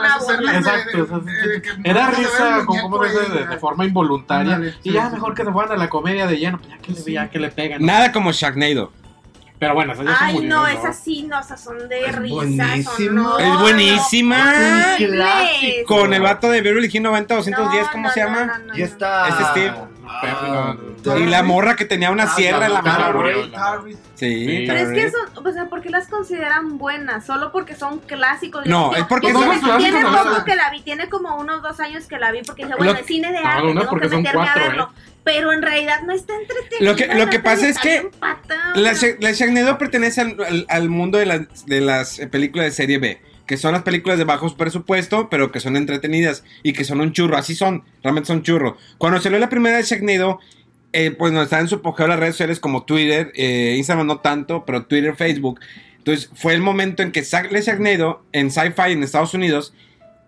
[0.57, 4.59] Exacto, de que Era risa, como, de, de- ahí, de forma involuntaria.
[4.83, 5.13] Y sí, ya sí.
[5.15, 7.39] mejor que se fueran a la comedia de lleno, pues ya que, le, ya que
[7.39, 7.85] le pegan.
[7.85, 8.91] Nada como Sharknado.
[9.59, 12.91] Pero bueno, esas ya Ay, no, esas sí, no, esas son de Es risa, buenísimo.
[12.97, 14.95] son no, Es buenísima.
[14.97, 15.09] Es
[15.79, 15.85] un.
[15.87, 18.45] Con el vato de Beverly Hills 90 210, No, ¿cómo no, se llama?
[18.45, 19.27] no, no, no, Ya está.
[19.29, 19.73] Ese Steve.
[20.05, 20.75] Ah,
[21.17, 23.23] Y la morra que tenía una Ah, sierra en la mano.
[23.85, 24.63] Sí, Sí.
[24.67, 27.25] Pero es que eso, o sea, ¿por qué las consideran buenas?
[27.25, 28.65] Solo porque son clásicos.
[28.65, 31.61] No, Yo- es porque son tiene- clásicos, Tiene poco que la vi, tiene como unos
[31.61, 34.07] dos años que la vi porque dije, bueno, es cine de arte, no, tengo porque
[34.07, 34.89] que son meterme cuatro, a verlo.
[35.23, 36.91] Pero en realidad no está entretenido.
[36.91, 38.39] Lo que- lo que pasa es que La,
[38.75, 42.65] La Sha- la Sharknado pertenece al, al- al mundo de, las- de las eh, películas
[42.67, 46.73] de serie B, que son las películas de bajos presupuesto, pero que son entretenidas y
[46.73, 48.77] que son un churro, así son, realmente son churro.
[48.97, 50.39] Cuando salió la primera de Sharknado,
[50.91, 54.19] eh, pues no están en su apogeo las redes sociales como Twitter, eh, Instagram no
[54.19, 55.59] tanto, pero Twitter, Facebook.
[55.99, 59.73] Entonces fue el momento en que sale Sharknado en Sci-Fi en Estados Unidos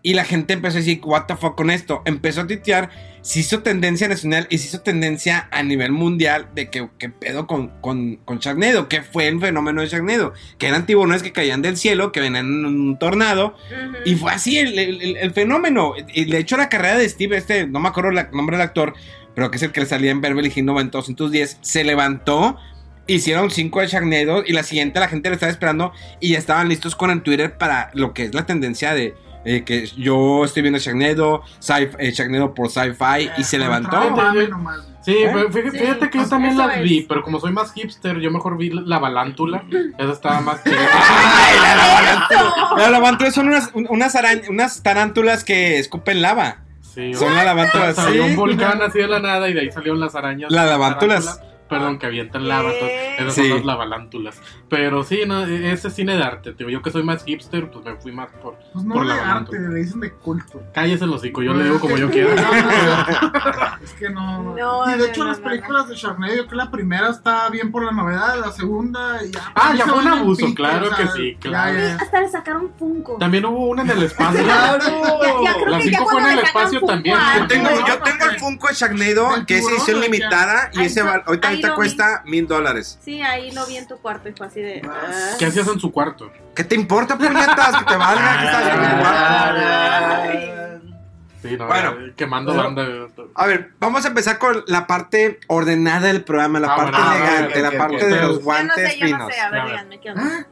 [0.07, 2.03] y la gente empezó a decir, what the fuck con esto.
[2.05, 2.91] Empezó a titear,
[3.23, 7.47] se hizo tendencia nacional y se hizo tendencia a nivel mundial de que, que pedo
[7.47, 11.63] con, con, con Sharknado, que fue el fenómeno de Sharknado, que eran tiburones que caían
[11.63, 13.55] del cielo, que venían en un tornado.
[14.05, 15.93] Y fue así el, el- el- el fenómeno.
[16.13, 18.93] Y de hecho la carrera de Steve, este, no me acuerdo el nombre del actor,
[19.33, 22.57] pero que es el que le salía en Beverly Hills 90210, se levantó,
[23.07, 26.69] hicieron cinco de Sharknado y la siguiente la gente le estaba esperando y ya estaban
[26.69, 29.15] listos con el Twitter para lo que es la tendencia de...
[29.45, 34.09] eh, que yo estoy viendo Sharknado, sci eh, Sharknado por Sci-Fi y se levantó.
[34.11, 34.79] Mames nomás.
[35.01, 35.29] Sí, ¿Eh?
[35.31, 35.77] pero fíjate,
[36.09, 36.83] que yo pues, también las es.
[36.83, 39.63] vi, pero como soy más hipster, yo mejor vi la balántula.
[39.99, 40.75] Esa estaba más chida.
[40.79, 42.69] ¡Ay, la lavántula!
[42.77, 46.57] La lavántula son unas, un- unas, arañ- unas tarántulas que escupen lava.
[46.81, 49.99] Sí, Son la lavántula, Salió un volcán así de la nada y de ahí salieron
[49.99, 50.49] las arañas.
[50.51, 51.39] Las lavántulas.
[51.69, 52.69] Perdón, que avientan lava.
[52.71, 53.47] Esas Sí.
[53.47, 54.39] son las lavalántulas.
[54.69, 56.53] Pero sí, no, ese cine de arte.
[56.53, 56.69] Tío.
[56.69, 59.31] Yo que soy más hipster, pues me fui más por, Pues no por de la
[59.37, 60.61] arte, le dicen de culto.
[60.73, 62.35] Cállese el hocico, yo le digo como yo quiera.
[63.83, 64.55] Es que no.
[64.55, 66.71] No, y de no, hecho, no, las no, películas de Sharknado, yo creo que la
[66.71, 69.51] primera está bien por la novedad, la segunda ya.
[69.55, 71.77] Ah, ya fue un abuso, pique, claro o sea, que sí, claro.
[71.77, 71.95] ya.
[72.01, 73.17] Hasta le sacaron Funko.
[73.17, 74.41] También hubo una en el espacio.
[74.45, 77.17] Ya que ya cinco fue en el espacio también.
[77.39, 78.39] Yo tengo, no, yo tengo el.
[78.39, 82.99] Funko de Sharknado, que es edición limitada, y ese no- ahorita, ahorita cuesta mil dólares.
[83.03, 84.81] Sí, ahí lo vi en tu cuarto y fue así de.
[84.89, 85.35] ah.
[85.39, 86.31] ¿Qué hacías en su cuarto?
[86.55, 87.77] ¿Qué te importa, puñetas?
[87.77, 90.45] Que te valga que estás en el cuarto.
[91.41, 92.85] Sí, no, Bueno, quemando pero- banda.
[93.35, 97.15] A ver, vamos a empezar con la parte ordenada del programa, la Ah, parte bueno,
[97.25, 99.33] elegante, la parte de los Yo no guantes sé, yo no finos.
[99.33, 99.39] sé.
[99.41, 99.71] A ver, A ver.
[99.73, 100.47] díganme qué onda.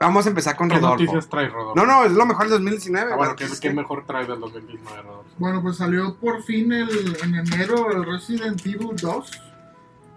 [0.00, 0.96] Vamos a empezar con ¿Qué Rodolfo.
[1.04, 1.74] noticias trae Rodolfo?
[1.76, 3.12] No, no, es lo mejor del 2019.
[3.12, 5.30] Ah, bueno, bueno, ¿qué, es qué mejor trae del 2019, Rodolfo?
[5.38, 9.30] Bueno, pues salió por fin el, en enero el Resident Evil 2.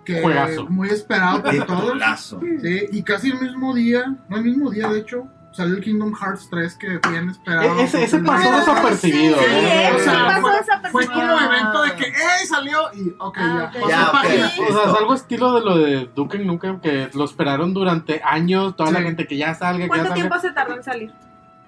[0.06, 0.66] Que Juegazo.
[0.68, 2.36] muy esperado por todos.
[2.62, 6.14] Sí, y casi el mismo día, no el mismo día de hecho, salió el Kingdom
[6.14, 7.80] Hearts 3 que bien esperado.
[7.80, 9.90] E- ese- ese pasó desapercibido, Sí, ¿eh?
[9.94, 10.92] O ese sea, pasó fue, desapercibido.
[10.92, 12.46] fue como evento de que ¡eh!
[12.48, 14.06] salió y ok, Ah, ya.
[14.08, 14.12] ok.
[14.12, 14.48] pasó Ya.
[14.70, 18.76] O sea, es algo estilo de lo de Duke Nukem, que lo esperaron durante años,
[18.76, 20.16] toda la gente que ya salga, ya ¿Cuánto salga.
[20.16, 21.14] tiempo se tardó en salir?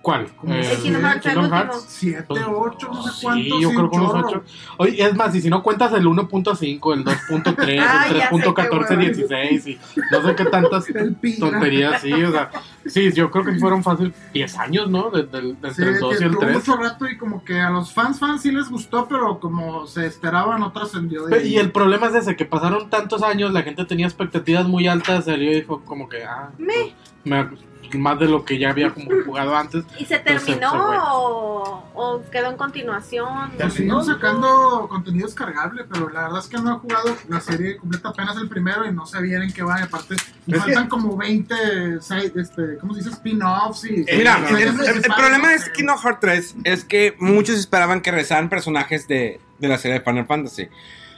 [0.08, 0.28] ¿Cuál?
[0.38, 1.52] Como Eh, el Kingdom Hearts, el Kingdom.
[1.52, 1.86] Hearts.
[1.90, 3.60] 7, 8, no sé Sí, cuántos.
[3.62, 4.28] yo sí, creo que un unos chorro.
[4.30, 4.44] 8.
[4.78, 8.38] Oye, es más, y si no cuentas el 1.5, el 2.3, Ah, el ya sé
[8.38, 12.52] qué 3.1416 y no sé qué tantas El tonterías, sí, o sea,
[12.86, 15.10] sí, yo creo que sí fueron fácil 10 años, ¿no?
[15.10, 16.54] De- del- Sí, entre el 2 que y el tuvo 3.
[16.56, 20.06] mucho rato y como que a los fans fans sí les gustó, pero como se
[20.06, 21.26] esperaba no trascendió.
[21.26, 21.46] de.
[21.46, 25.26] Y el problema es ese, que pasaron tantos años, la gente tenía expectativas muy altas,
[25.26, 26.94] salió y dijo como que, ah, Me.
[27.26, 27.50] me-
[27.96, 29.84] más de lo que ya había como jugado antes.
[30.00, 30.98] ¿Y se Pues se- terminó se fue.
[31.12, 33.52] o, o quedó en continuación?
[33.72, 38.10] Siguen sacando contenido descargable, pero la verdad es que no he jugado la serie completa
[38.10, 39.76] apenas el primero y no sé bien en qué va.
[39.84, 43.12] Aparte, me Es que- faltan como 20 side, este, ¿cómo se dice?
[43.12, 44.02] Spin-offs y.
[44.08, 45.72] Eh, Mira, y- el, el- el problema sé.
[45.74, 50.04] Kingdom Hearts 3 es que muchos esperaban que regresaran personajes de, de la serie de
[50.06, 50.68] Final Fantasy.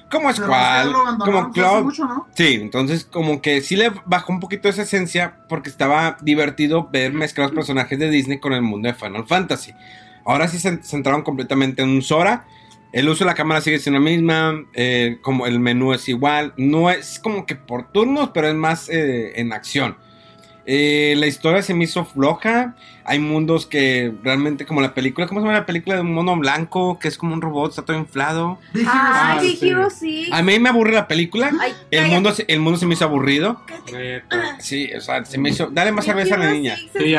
[0.09, 2.27] Como Squall, como mucho, ¿no?
[2.35, 7.13] Sí, entonces como que sí le bajó un poquito esa esencia porque estaba divertido ver
[7.13, 9.73] mezclar los personajes de Disney con el mundo de Final Fantasy.
[10.25, 12.45] Ahora sí se centraron completamente en un Sora.
[12.91, 16.53] El uso de la cámara sigue siendo la misma, eh, como el menú es igual,
[16.57, 19.95] no es como que por turnos, pero es más eh, en acción.
[20.71, 22.75] Eh, la historia se me hizo floja.
[23.03, 26.37] Hay mundos que realmente, como la película, ¿cómo se llama la película de un mono
[26.37, 28.59] blanco que es como un robot, está todo inflado?
[28.75, 29.57] Ay, Ah, sí.
[29.63, 30.29] Hero sí.
[30.31, 31.49] A mí me aburre la película.
[31.59, 32.13] Ay, El cállate.
[32.13, 33.61] mundo, se- el mundo se me hizo aburrido.
[34.59, 35.69] Sí, o sea, se me hizo.
[35.71, 36.75] Dale más cerveza a la niña.
[36.77, 37.15] Sí,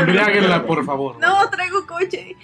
[0.00, 1.18] embriáguenla, por favor.
[1.18, 2.36] No, traigo coche.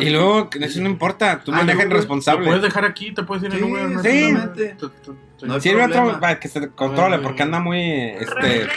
[0.00, 1.40] Y luego, eso no importa.
[1.42, 2.44] Tú manejas no, Te responsable.
[2.46, 3.88] puedes dejar aquí, te puedes ir en Uber.
[3.88, 4.34] no sí.
[5.42, 7.80] No Sirve otro para que se controle, porque anda muy.
[7.80, 8.68] Este.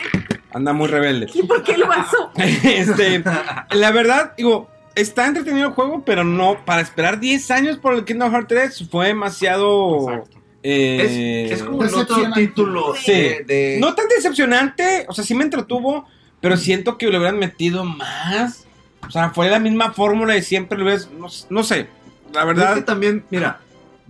[0.55, 1.27] Anda muy rebelde.
[1.33, 2.31] ¿Y por qué el vaso?
[2.37, 3.23] este,
[3.71, 6.63] la verdad, digo, está entretenido el juego, pero no.
[6.65, 10.09] Para esperar 10 años por el Kingdom Hearts 3 fue demasiado.
[10.09, 10.37] Exacto.
[10.63, 13.11] eh, Es, es como el otro título Sí.
[13.11, 16.07] de, de- No tan decepcionante, o sea, sí me entretuvo,
[16.41, 18.65] pero siento que le hubieran metido más.
[19.07, 21.87] O sea, fue la misma fórmula de siempre, le hubieras- no, no sé,
[22.33, 22.75] la Es verdad.
[22.75, 23.59] que también, mira,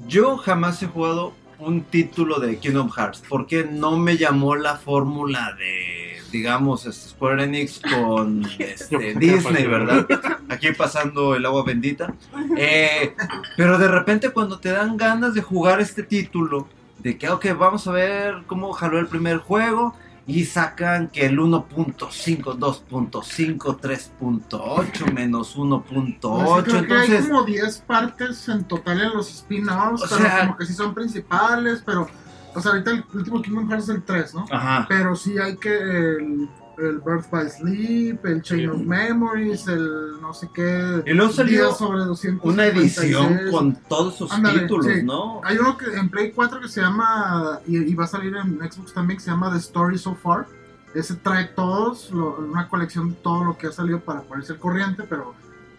[0.07, 5.55] yo jamás he jugado un título de Kingdom Hearts porque no me llamó la fórmula
[5.57, 10.05] de, digamos, este, Square Enix con este, Disney, ¿verdad?
[10.49, 12.13] Aquí pasando el agua bendita.
[12.57, 13.15] Eh,
[13.57, 16.67] pero de repente cuando te dan ganas de jugar este título,
[16.99, 19.95] de que, ok, vamos a ver cómo jaló el primer juego.
[20.27, 26.63] Y sacan que el 1.5, 2.5, 3.8 menos 1.8.
[26.63, 30.57] Pues que hay Entonces, como 10 partes en total en los spin-offs, pero sea- como
[30.57, 32.07] que sí son principales, pero
[32.55, 34.45] O sea, ahorita el último Kingdom Hearts es el 3, ¿no?
[34.49, 34.85] Ajá.
[34.87, 40.33] Pero sí hay que el, el Birth by Sleep, el Chain of Memories, el no
[40.33, 41.03] sé qué.
[41.05, 42.53] Y luego salió sobre 256.
[42.53, 45.03] Una edición con todos sus títulos, sí.
[45.03, 45.41] ¿no?
[45.43, 48.57] Hay uno que en Play 4 que se llama, y, y va a salir en
[48.59, 50.47] Xbox también, que se llama The Story So Far.
[50.93, 54.59] Ese trae todos, lo- una colección de todo lo que ha salido para ponerse al
[54.59, 55.33] corriente, pero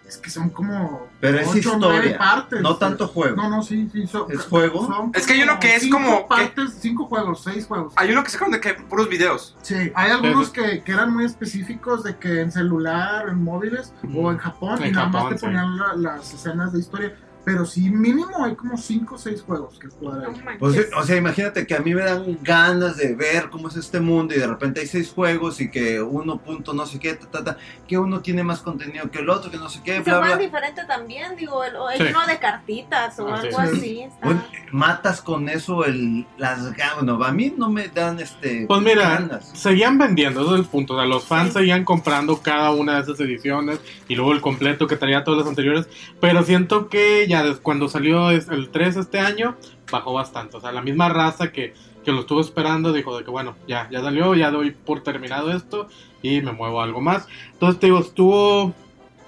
[0.07, 2.61] es que son como Pero es ocho o nueve historia, partes.
[2.61, 3.37] no tanto juego.
[3.37, 4.07] No, no, sí, sí.
[4.07, 4.87] son- ¿Es juego?
[4.87, 7.93] son Es que hay uno que es cinco como que- cinco juegos, seis juegos.
[7.97, 9.57] Hay uno que sacaron de que puros videos.
[9.63, 14.31] Sí, hay algunos que, que eran muy específicos de que en celular, en móviles o
[14.31, 15.45] en Japón, En y nada más Japón, te sí.
[15.47, 17.17] ponían la- las escenas de historia.
[17.47, 20.29] Pero sí, mínimo hay como 5 o 6 juegos que jugar
[20.61, 20.67] No
[20.99, 24.35] o sea, imagínate que a mí me dan ganas de ver cómo es este mundo
[24.35, 27.45] y de repente hay seis juegos y que uno punto no sé qué, ta, ta,
[27.45, 27.57] ta,
[27.87, 30.37] que uno tiene más contenido que el otro, que no sé qué, Se bla, bla.
[30.37, 32.05] diferente también, digo, el, o el Sí.
[32.11, 33.77] uno de cartitas o Ah, sí, algo sí.
[33.79, 34.01] así.
[34.03, 36.97] está- Bueno, matas con eso el, las ganas.
[36.97, 39.51] Bueno, a mí no me dan este Pues mira, ganas.
[39.55, 40.95] seguían vendiendo, ese es el punto.
[40.95, 43.79] O sea, los fans seguían comprando cada una de esas ediciones
[44.09, 45.87] y luego el completo que traía todas las anteriores.
[46.21, 49.57] Pero siento que ya cuando salió el 3 este año,
[49.91, 50.57] bajó bastante.
[50.57, 53.89] O sea, la misma raza que, que lo estuvo esperando dijo de que bueno, ya,
[53.91, 55.89] ya salió, ya doy por terminado esto
[56.23, 57.27] y me muevo a algo más.
[57.53, 58.75] Entonces te digo, estuvo.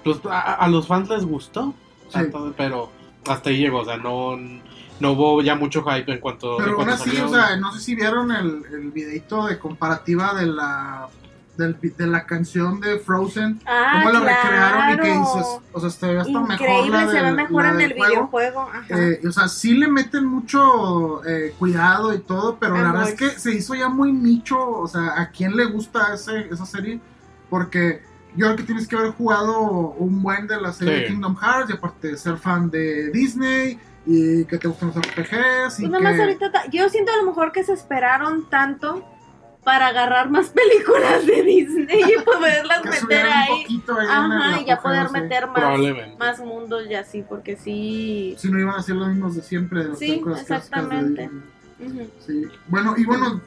[0.03, 1.73] Pues a, a los fans les gustó,
[2.09, 2.19] Sí.
[2.19, 2.89] Entonces, pero
[3.27, 3.79] hasta ahí llegó.
[3.79, 4.37] O sea, no,
[4.99, 7.25] no hubo ya mucho hype en cuanto, en Pero aún cuanto así, salió.
[7.25, 11.07] o sea, no sé si vieron el, el videito de comparativa de la
[11.59, 13.59] del- de la canción de Frozen.
[13.67, 15.19] Ah, cómo la recrearon y que claro.
[15.19, 17.91] dices, o sea, se ve hasta mejor Increíble, la se ve mejor la en del
[17.91, 18.11] el juego.
[18.13, 18.61] videojuego.
[18.73, 18.85] Ajá.
[18.89, 23.15] Eh, o sea, sí le meten mucho eh, cuidado y todo, pero la verdad es
[23.15, 24.59] que se hizo ya muy nicho.
[24.59, 26.99] O sea, ¿a quién le gusta ese, esa serie?
[27.49, 28.01] Porque
[28.35, 29.59] yo creo que tienes que haber jugado
[29.97, 31.13] un buen de la serie Sí.
[31.13, 35.79] Kingdom Hearts y aparte ser fan de Disney y que te gustan los RPGs.
[35.79, 36.21] Y Pues nomás que...
[36.21, 39.03] ahorita, ta- yo siento a lo mejor que se esperaron tanto
[39.63, 43.63] para agarrar más películas de Disney y poderlas meter ahí.
[43.63, 45.79] poquito ahí en Ajá, el y ya poder meter más,
[46.17, 48.35] más mundos y así, porque sí.
[48.37, 49.83] Si no iban a ser los mismos de siempre.
[49.83, 51.21] de las Sí, películas clásicas de exactamente.
[51.23, 51.43] Disney.
[51.81, 52.09] Ujú.
[52.27, 52.43] Sí.
[52.67, 53.35] Bueno, y bueno.
[53.35, 53.39] uh,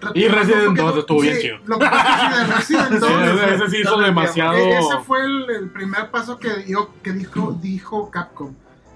[0.00, 1.58] tratando Y Resident un poquito- 2 estuvo bien sí, chido.
[1.66, 3.10] Lo que pasa es que de Resident Sí, 2.
[3.10, 4.56] ese, ese sí hizo demasiado.
[4.56, 8.54] E- Ese fue el, el primer paso que, dio, que dijo, dijo Capcom.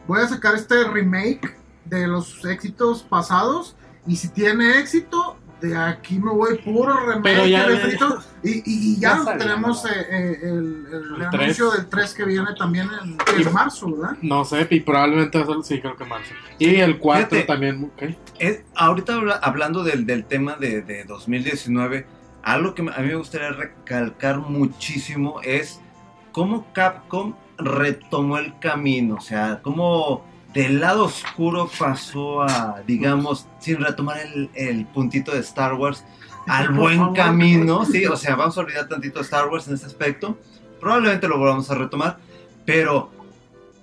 [0.09, 6.19] Voy a sacar este remake de los éxitos pasados y si tiene éxito, de aquí
[6.19, 7.23] me voy puro remake.
[7.23, 9.91] Pero ya- refrito, y, y- y ya, tenemos ¿no?
[9.91, 11.79] eh, eh, el, el El anuncio 3.
[11.83, 14.17] del 3 que viene también en, marzo, ¿verdad?
[14.23, 16.33] No sé, y probablemente va a ser- sí, creo que marzo.
[16.59, 17.47] Y el 4 Fíjate.
[17.47, 18.03] también, ok.
[18.39, 22.07] Es- ahorita habla- hablando del, del tema de, de 2019,
[22.43, 25.81] algo que a mí me gustaría recalcar muchísimo es
[26.33, 33.79] cómo Capcom retomó el camino, o sea, cómo del lado oscuro pasó a, digamos, sin
[33.79, 36.05] retomar el, el puntito de Star Wars,
[36.47, 40.39] al buen camino, sí, o sea, vamos a olvidar tantito Star Wars en ese aspecto,
[40.81, 42.19] probablemente lo volvamos a retomar,
[42.65, 43.11] pero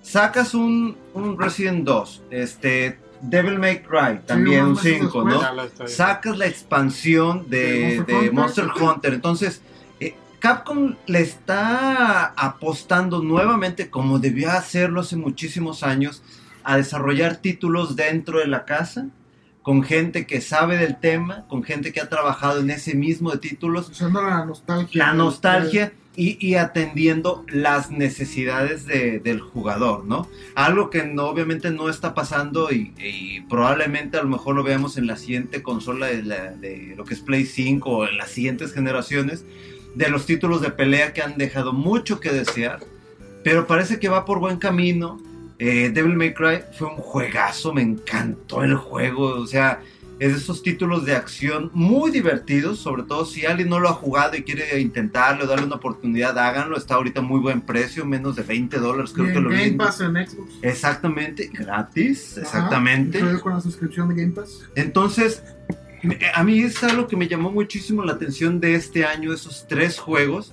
[0.02, 5.78] sacas un, un Resident 2, este, Devil May Cry, también un unos meses 5, después.
[5.80, 5.88] ¿no?
[5.88, 8.72] Sacas la expansión de, De Monster de Hunter.
[8.72, 9.14] Monster Hunter.
[9.14, 9.62] Entonces,
[10.00, 16.22] eh, Capcom le está apostando nuevamente, como debió hacerlo hace muchísimos años,
[16.64, 19.06] a desarrollar títulos dentro de la casa,
[19.62, 23.38] con gente que sabe del tema, con gente que ha trabajado en ese mismo de
[23.38, 25.06] títulos, Usando la nostalgia.
[25.06, 30.26] la nostalgia y, y atendiendo las necesidades de- del jugador, ¿no?
[30.54, 34.96] Algo que no, obviamente no está pasando y, y probablemente a lo mejor lo veamos
[34.96, 38.30] en la siguiente consola de, la- de lo que es Play 5 o en las
[38.30, 39.44] siguientes generaciones,
[39.94, 42.80] de los títulos de pelea que han dejado mucho que desear,
[43.44, 45.20] pero parece que va por buen camino.
[45.58, 49.80] Eh, Devil May Cry fue un juegazo, me encantó el juego, o sea,
[50.20, 53.92] es de esos títulos de acción muy divertidos, sobre todo si alguien no lo ha
[53.92, 58.42] jugado y quiere intentarlo, darle una oportunidad, háganlo, está ahorita muy buen precio, menos de
[58.42, 59.72] 20 dólares creo Y que lo Game.
[59.72, 60.52] Pass en Xbox.
[60.62, 63.20] Exactamente, gratis, Ajá, exactamente.
[63.40, 64.60] con la suscripción de Game Pass.
[64.74, 65.42] Entonces,
[66.02, 69.66] me- a mí es algo que me llamó muchísimo la atención de este año, esos
[69.68, 70.52] tres juegos,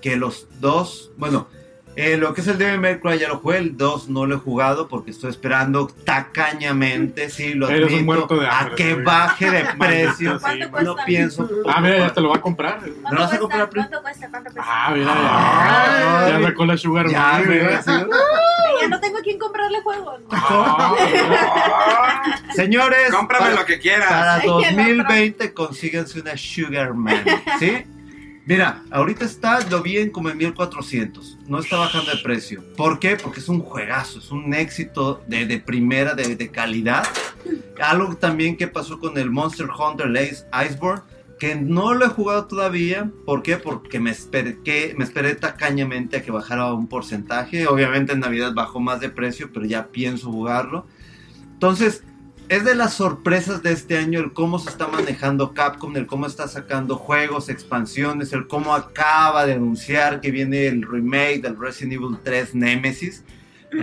[0.00, 1.46] que los dos, bueno,
[1.94, 4.36] eh, lo que es el Devil May Cry ya lo jugué, el 2 no lo
[4.36, 8.74] he jugado porque estoy esperando tacañamente, sí, lo Eres un admito, muerto de a hambre,
[8.76, 9.04] que güey.
[9.04, 10.40] baje de precio.
[10.82, 11.48] No pienso.
[11.68, 12.80] Ah, mira, ya te lo va a comprar.
[12.80, 13.68] ¿Me lo ¿Cuánto vas a comprar?
[13.70, 14.28] ¿Cuánto cuesta?
[14.30, 14.72] ¿Cuánto cuesta?
[14.72, 16.30] Ah, mira, Ay.
[16.32, 16.38] ya.
[16.40, 17.82] Ya sacó la Sugar Ya, Mami, mira, mira.
[17.82, 17.90] sí.
[18.80, 20.20] Ya no tengo a quién comprarle juegos.
[20.34, 20.94] Ah,
[22.54, 24.08] Señores, Cómprame para- lo que quieras.
[24.08, 24.66] Para Ay, el otro.
[24.68, 27.24] 2020 consíganse una Sugar Man,
[27.58, 27.84] ¿sí?
[28.44, 32.64] Mira, ahorita está, lo vi en como en 1400, no está bajando de precio.
[32.76, 33.16] ¿Por qué?
[33.16, 37.04] Porque es un juegazo, es un éxito de, primera, de, de calidad.
[37.80, 41.02] algo también que pasó con el Monster Hunter Ace Iceborne,
[41.38, 43.10] que no lo he jugado todavía.
[43.24, 43.58] ¿Por qué?
[43.58, 47.68] Porque me esperé, que, me esperé tacañamente a que bajara un porcentaje.
[47.68, 50.86] Obviamente en Navidad bajó más de precio, pero ya pienso jugarlo.
[51.52, 52.02] Entonces,
[52.48, 56.26] es de las sorpresas de este año el cómo se está manejando Capcom, el cómo
[56.26, 61.94] está sacando juegos, expansiones, el cómo acaba de anunciar que viene el remake del Resident
[61.94, 63.24] Evil 3 Nemesis.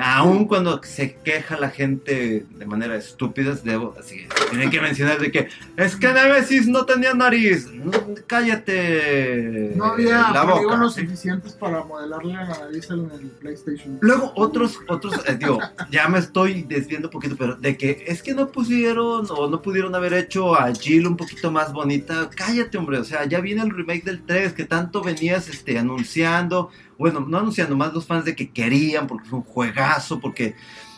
[0.02, 5.32] Aún cuando se queja la gente de manera estúpida, debo, así tienen que mencionar de
[5.32, 7.68] que es que Nemesis no tenía nariz.
[7.72, 7.92] No,
[8.28, 9.74] cállate.
[9.76, 10.90] No había la boca.
[10.90, 13.98] suficientes para modelarle la nariz en el PlayStation.
[14.02, 18.22] Luego otros, otros, eh, digo, ya me estoy desviando un poquito, pero de que es
[18.22, 22.30] que no pusieron o no pudieron haber hecho a Jill un poquito más bonita.
[22.36, 26.70] Cállate, hombre, o sea, ya viene el remake del 3 que tanto venías este, anunciando.
[27.00, 30.56] Bueno, no anunciando, más los fans de que querían, porque fue un juegazo, porque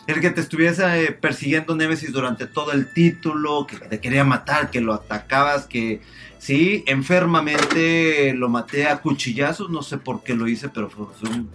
[0.07, 4.71] el que te estuviese eh, persiguiendo Nemesis durante todo el título, que te quería matar,
[4.71, 6.01] que lo atacabas, que
[6.39, 11.29] sí, enfermamente lo maté a cuchillazos, no sé por qué lo hice, pero fue, fue
[11.29, 11.49] un-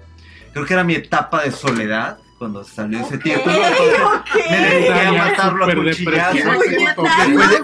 [0.52, 3.44] creo que era mi etapa de soledad cuando salió ese título.
[3.54, 5.68] entonces me dediqué a matarlo a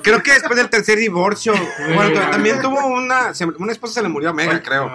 [0.03, 1.53] creo que después del tercer divorcio.
[1.95, 3.35] Bueno, también tuvo una.
[3.35, 4.91] se- Una esposa se le murió a Mega, creo.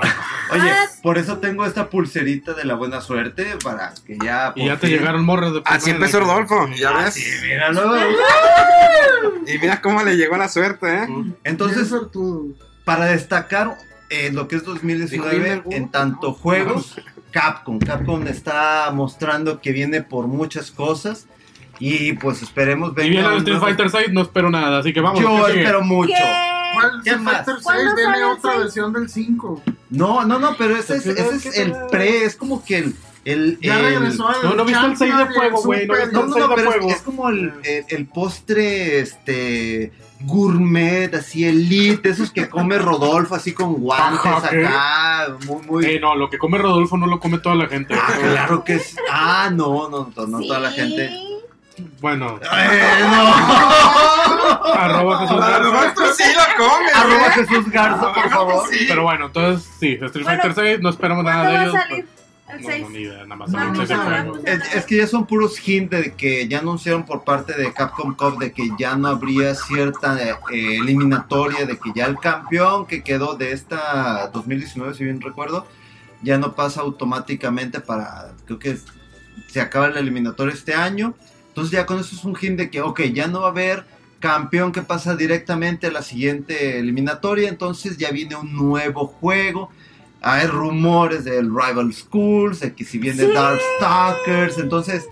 [0.51, 0.71] Oye,
[1.03, 4.53] por eso tengo esta pulserita de la buena suerte para que ya.
[4.55, 7.13] Y ya te llegaron morras de Así empezó Rodolfo, ya Ah, ves.
[7.13, 7.95] sí, míralo.
[9.45, 11.07] Y mira cómo le llegó la suerte, ¿eh?
[11.43, 11.93] Entonces,
[12.83, 13.77] para destacar
[14.09, 16.95] eh, lo que es Dijo 2019 Hilmer, en tanto juegos,
[17.39, 17.79] Capcom.
[17.79, 21.27] Capcom está mostrando que viene por muchas cosas.
[21.79, 24.99] Y pues esperemos Y viene venga el Street Fighter 6, no espero nada, así que
[25.01, 25.19] vamos.
[25.21, 26.11] Yo ¿qué espero mucho.
[26.73, 27.35] ¿Cuál ¿Qué es el más?
[27.35, 27.63] Fighter 6?
[27.63, 28.63] ¿Cuándo Deme sale el otra seis?
[28.63, 29.61] versión del 5.
[29.91, 32.95] No, no, no, pero ese es, ese es ¿qué el pre, es como que el.
[33.25, 36.11] el, Ya el- regresó No, no viste el 6 de fuego, güey, no No, el
[36.11, 36.89] no, 6 pero fuego.
[36.89, 39.91] es, es como el, el- el postre, este,
[40.21, 44.65] gourmet, así elite, esos que come Rodolfo, así con guantes Ajá, ¿qué?
[44.65, 45.85] acá, muy, muy...
[45.85, 47.93] Eh, no, lo que come Rodolfo no lo come toda la gente.
[47.95, 48.95] Ah, claro que sí.
[49.11, 51.09] Ah, no, no, no, no toda la gente.
[52.01, 53.33] Bueno, Eh, no.
[54.73, 56.13] arroba Jesús Garza.
[56.15, 56.89] Sí lo come.
[56.95, 58.63] Arroba Jesús Garza, por favor.
[58.87, 62.05] Pero bueno, entonces sí, Street Fighter 6, no esperamos nada ¿Cuándo de va a ellos.
[62.47, 62.81] Salir el No, 6?
[62.81, 64.37] no, ni idea, nada más No, salió el no 6 de sabemos.
[64.41, 64.47] fuego.
[64.47, 68.15] Es, es que ya son puros hints de que ya anunciaron por parte de Capcom
[68.15, 70.17] Cup de que ya no habría cierta
[70.51, 75.67] eh, eliminatoria, de que ya el campeón que quedó de esta 2019, si bien recuerdo,
[76.21, 78.77] ya no pasa automáticamente para, creo que
[79.47, 81.13] se acaba la eliminatoria este año.
[81.49, 83.85] Entonces ya con eso es un hint de que, ok, ya no va a haber
[84.19, 89.69] campeón que pasa directamente a la siguiente eliminatoria, entonces ya viene un nuevo juego.
[90.29, 93.31] Hay rumores del Rival Schools, de que si viene Sí.
[93.31, 95.07] Darkstalkers, entonces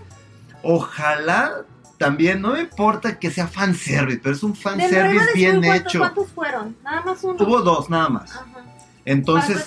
[0.62, 1.62] ojalá
[1.98, 5.98] también, no me importa que sea fanservice, pero es un fanservice bien School, ¿cuántos- hecho.
[6.00, 6.76] ¿Cuántos fueron?
[6.84, 7.36] Nada más uno.
[7.42, 8.32] Hubo dos nada más.
[8.36, 8.44] Ajá.
[8.52, 8.64] ¿Para
[9.06, 9.64] Entonces?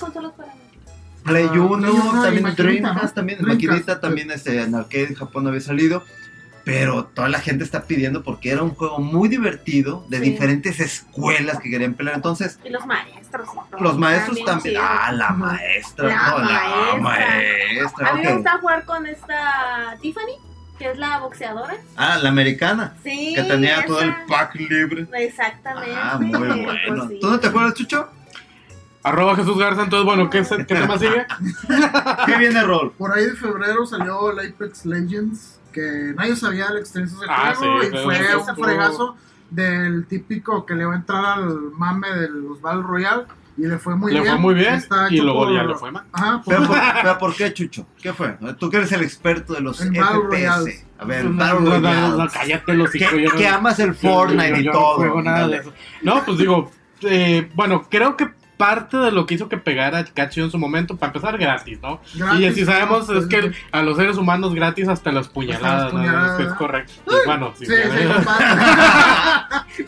[1.23, 5.07] Play Ah, 1, Play uno y también Dreamcast, también Dreamcast, maquinita, también este, en arcade
[5.07, 6.03] en Japón había salido.
[6.71, 10.23] Pero toda la gente está pidiendo porque era un juego muy divertido de Sí.
[10.31, 12.15] diferentes escuelas que querían pelear.
[12.15, 13.47] Entonces, Y los maestros.
[13.79, 14.77] los maestros También.
[14.79, 16.07] Ah, la maestra.
[16.07, 16.45] La no, la
[16.97, 16.97] maestra.
[16.99, 18.07] maestra.
[18.09, 20.35] A mí me gusta jugar con esta Tiffany,
[20.77, 21.75] que es la boxeadora.
[21.97, 22.93] Ah, la americana.
[23.03, 23.33] Sí.
[23.35, 25.07] Que tenía todo el pack libre.
[25.17, 25.95] Exactamente.
[25.95, 26.31] Ah, muy
[26.63, 27.07] Pues bueno.
[27.09, 27.17] sí.
[27.19, 28.09] ¿Tú no te acuerdas, Chucho?
[29.01, 31.25] Arroba Jesús Garza, entonces bueno, ¿qué, se- qué tema sigue?
[32.25, 32.91] ¿Qué viene, Rol?
[32.97, 37.53] Por ahí de febrero salió el Apex Legends, que nadie sabía el extenso del Ah,
[37.55, 39.15] juego sí, y fue un fue- fregazo
[39.49, 43.23] del típico que le va a entrar al mame de los Battle Royale
[43.57, 44.33] y le fue muy le bien.
[44.33, 46.03] fue muy bien Está y luego por- ya le fue mal.
[46.13, 47.87] Ajá, por- ¿Pero por, pero por qué, Chucho?
[48.01, 48.37] ¿Qué fue?
[48.59, 50.85] Tú que eres el experto de los Battle FPS.
[50.99, 53.09] A ver, No, Battle no, no, no, no, cállate los hijos.
[53.11, 54.95] que, yo no- que amas el Fortnite yo- yo y no todo.
[54.95, 55.57] juego nada de Dale.
[55.57, 55.73] eso.
[56.03, 60.41] No, pues digo, eh, bueno, creo que parte de lo que hizo que pegara Cacho
[60.43, 62.01] en su momento, para empezar, gratis, ¿no?
[62.13, 63.17] gratis, y si sabemos ¿no?
[63.17, 65.99] es que a los seres humanos gratis hasta las puñaladas, Hasta las ¿no?
[66.01, 66.39] puñaladas.
[66.41, 66.91] Es, es correcto.
[67.07, 67.99] Y bueno, sí, Sí, sí.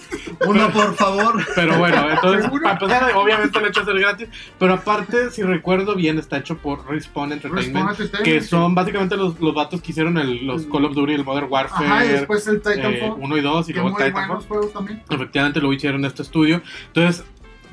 [0.47, 1.45] Uno, por favor.
[1.53, 2.63] Pero bueno, entonces, Seguro.
[2.63, 6.57] para empezar, obviamente el hecho de ser gratis, pero aparte, si recuerdo bien, está hecho
[6.57, 10.85] por Respawn Entertainment, Respawn que son básicamente los, los datos que hicieron el- los Call
[10.85, 13.15] of Duty, el Modern Warfare Ajá, y después el Titanfall.
[13.19, 14.69] 1 y 2 y luego Titanfall.
[15.09, 16.61] Efectivamente lo hicieron en este estudio.
[16.87, 17.25] Entonces,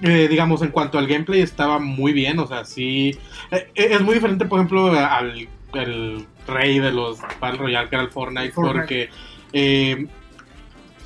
[0.03, 2.39] eh, digamos, en cuanto al gameplay estaba muy bien.
[2.39, 3.17] O sea, sí.
[3.51, 7.97] eh, eh, es muy diferente, por ejemplo, al el rey de los Battle Royale, que
[7.97, 8.79] era el Fortnite, Fortnite.
[8.79, 9.11] porque.
[9.53, 10.07] eh,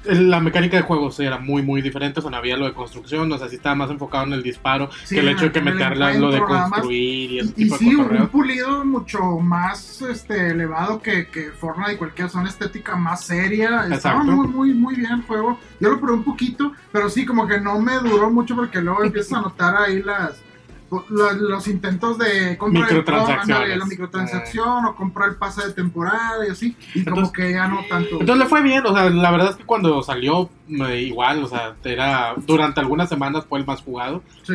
[0.04, 2.20] la mecánica de juego sí era muy, muy diferente.
[2.20, 4.42] O sea, no había lo de construcción, o sea, sí estaba más enfocado en el
[4.42, 7.64] disparo Sí, que el hecho de que meterla lo de construir y ese Y, y
[7.64, 12.48] tipo sí, de un pulido mucho más este, elevado que, que Fortnite y cualquier zona
[12.48, 13.86] estética más seria.
[13.90, 15.58] Estaba muy, muy, muy bien el juego.
[15.80, 19.04] Yo lo probé un poquito, pero sí, como que no me duró mucho porque luego
[19.04, 20.40] empiezas a notar ahí las
[21.10, 23.56] los, los intentos de comprar el Microtransacciones.
[23.56, 26.76] ándale, la microtransacción o comprar el pase de temporada y así.
[26.94, 28.20] Y como que ya no tanto.
[28.20, 31.48] Entonces le fue bien, o sea, la verdad es que cuando salió, me- igual, o
[31.48, 34.22] sea, era durante algunas semanas fue el más jugado.
[34.42, 34.54] Sí.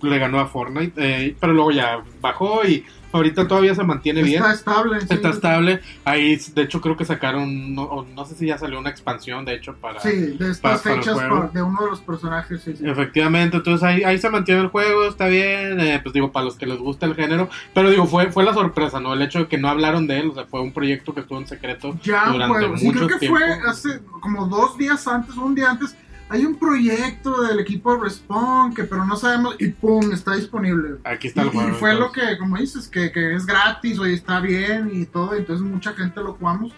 [0.00, 4.42] Le ganó a Fortnite, eh, pero luego ya bajó y ahorita todavía se mantiene bien.
[4.42, 5.00] Está estable.
[5.00, 5.06] sí.
[5.10, 5.80] Está estable.
[6.04, 9.54] Ahí, de hecho, creo que sacaron, no, no sé si ya salió una expansión, de
[9.54, 10.00] hecho, para...
[10.00, 11.16] Sí, de estas para fechas
[11.52, 12.62] de uno de los personajes.
[12.62, 12.88] Sí, sí.
[12.88, 16.56] Efectivamente, entonces ahí, ahí se mantiene el juego, está bien, eh, pues digo, para los
[16.56, 19.14] que les gusta el género, pero digo, fue, fue la sorpresa, ¿no?
[19.14, 21.38] El hecho de que no hablaron de él, o sea, fue un proyecto que estuvo
[21.38, 22.78] en secreto Ya, durante.
[22.78, 23.38] Sí, mucho creo que tiempo.
[23.38, 25.96] fue hace como dos días antes, un día antes.
[26.30, 30.96] Hay un proyecto del equipo de Respawn que, pero no sabemos, y pum, está disponible.
[31.04, 31.68] Aquí está el Y, juego.
[31.70, 35.34] y fue lo que, como dices, que, que es gratis, oye, está bien y todo,
[35.34, 36.72] entonces mucha gente lo jugamos.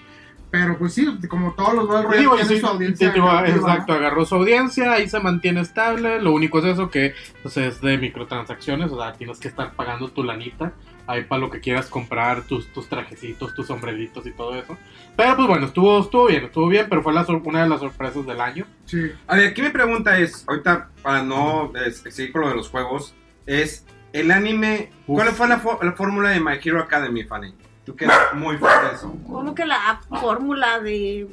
[0.53, 3.13] Pero pues sí, como todos los Battle Y Royale sí, su audiencia.
[3.13, 3.21] sí,
[3.53, 7.81] exacto, agarró su audiencia, ahí se mantiene estable, lo único es eso que pues, es
[7.81, 10.73] de microtransacciones, o sea, tienes que estar pagando tu lanita
[11.11, 14.77] ahí para lo que quieras comprar, tus, tus trajecitos, tus sombreritos y todo eso.
[15.17, 18.25] Pero pues bueno, estuvo, estuvo bien, estuvo bien, pero fue la una de las sorpresas
[18.27, 18.67] del año.
[18.85, 19.11] Sí.
[19.27, 22.69] A ver, aquí mi pregunta es, ahorita para no eh, seguir con lo de los
[22.69, 23.15] juegos,
[23.47, 25.17] es el anime, Uf.
[25.17, 27.55] ¿cuál fue la, la fórmula de My Hero Academy, Fanny?
[27.85, 29.15] Tú que eres muy fan de eso.
[29.27, 31.27] Como que la fórmula de.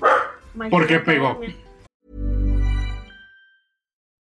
[0.56, 1.28] My ¿Por qué Hero pegó?
[1.28, 1.66] Academia.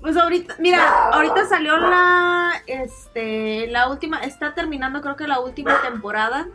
[0.00, 5.80] Pues ahorita, mira, ahorita salió la, este, la última, está terminando creo que la última
[5.82, 6.46] temporada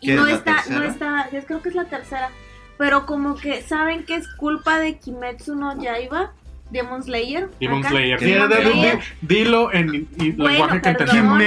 [0.00, 2.30] y ¿Qué no es la está, no está, es- creo que es la tercera,
[2.76, 6.32] pero como que saben que es culpa de Kimetsu no Yaiba,
[6.70, 7.82] Demon Slayer, Demon.
[7.84, 8.18] Slayer.
[8.18, 8.98] Slayer.
[8.98, 11.42] di- dilo en, en Bueno, lenguaje que entendemos.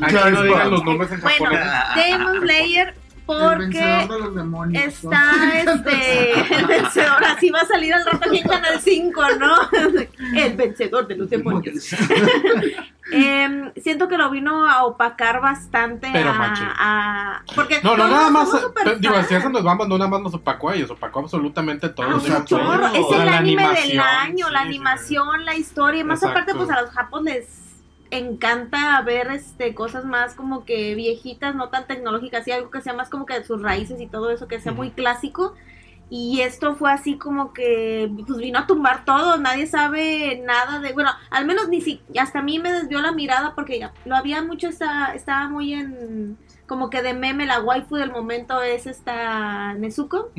[0.00, 1.66] Aquí no digan los nombres en Bueno, japonés.
[1.96, 2.94] Demon Slayer
[3.26, 4.84] porque vencedor de los demonios.
[4.84, 9.56] está este el vencedor, así va a salir al rato aquí en Canal 5, ¿no?
[10.36, 11.94] El vencedor de los demonios.
[13.12, 18.50] Em, siento que lo vino a opacar bastante Pero a, porque No, no, nada más.
[18.50, 20.90] súper pero, digo, si a eso nos vamos, no nada más nos opacó a ellos,
[20.90, 22.06] opacó absolutamente todo.
[22.08, 22.64] Ah, o sea, un chorro.
[22.64, 22.94] todo.
[22.94, 26.00] Es el anime del año, la sí, animación, la historia.
[26.00, 26.40] y Más Exacto.
[26.40, 27.63] aparte, pues a los japos les
[28.18, 32.92] encanta ver este cosas más como que viejitas, no tan tecnológicas, y algo que sea
[32.92, 35.54] más como que de sus raíces y todo eso, que sea muy clásico.
[36.10, 40.92] Y esto fue así como que pues vino a tumbar todo, nadie sabe nada de,
[40.92, 44.14] bueno, al menos ni si, hasta a mí me desvió la mirada porque ya lo
[44.14, 46.36] había mucho, está, estaba muy en,
[46.66, 50.30] como que de meme, la waifu del momento es esta Nezuko,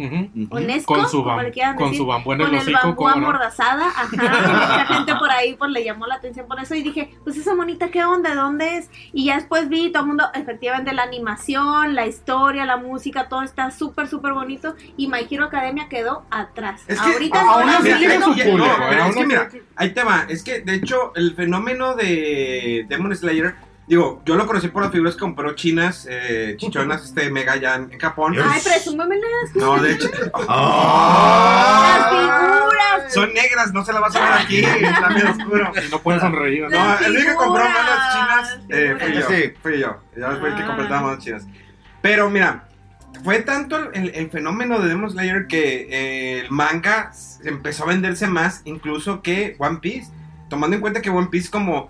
[0.50, 2.56] o Nesco, Con su, como bam- le quieran con decir, su bambú en el con
[2.68, 6.74] el bambú amordazada, ajá, mucha gente por ahí pues le llamó la atención por eso
[6.74, 8.32] y dije, pues esa monita, ¿qué onda?
[8.32, 8.90] ¿De dónde es?
[9.14, 13.44] Y ya después vi todo el mundo, efectivamente la animación, la historia, la música, todo
[13.44, 16.84] está súper, súper bonito y My Hero Academia quedó atrás.
[16.88, 18.96] Es que Ahorita aún tiene su no, público, pero ¿eh?
[18.96, 20.26] es Aún que mira, ahí te va.
[20.28, 23.56] Es que de hecho el fenómeno de Demon Slayer,
[23.88, 27.76] digo, yo lo conocí por las figuras que compró chinas, eh, chichonas, este Mega ya
[27.76, 28.36] en, en Japón.
[28.44, 33.14] Ay, presúmeme las No, de hecho, las figuras.
[33.14, 35.72] son negras, no se las vas a ver aquí, está bien oscuro.
[35.86, 36.64] Y no pueden sonreír.
[36.64, 36.70] ¿no?
[36.70, 39.28] No, Las el único que compró manos chinas eh, fui yo.
[39.28, 39.54] Sí.
[39.62, 39.98] Fui yo.
[40.18, 40.68] Ya después que Ah.
[40.68, 41.44] compré todas manos chinas.
[42.02, 42.66] Pero mira,
[43.24, 47.12] fue tanto el, el- el fenómeno de Demon Slayer que eh, el manga
[47.44, 50.12] empezó a venderse más incluso que One Piece.
[50.50, 51.90] Tomando en cuenta que One Piece como...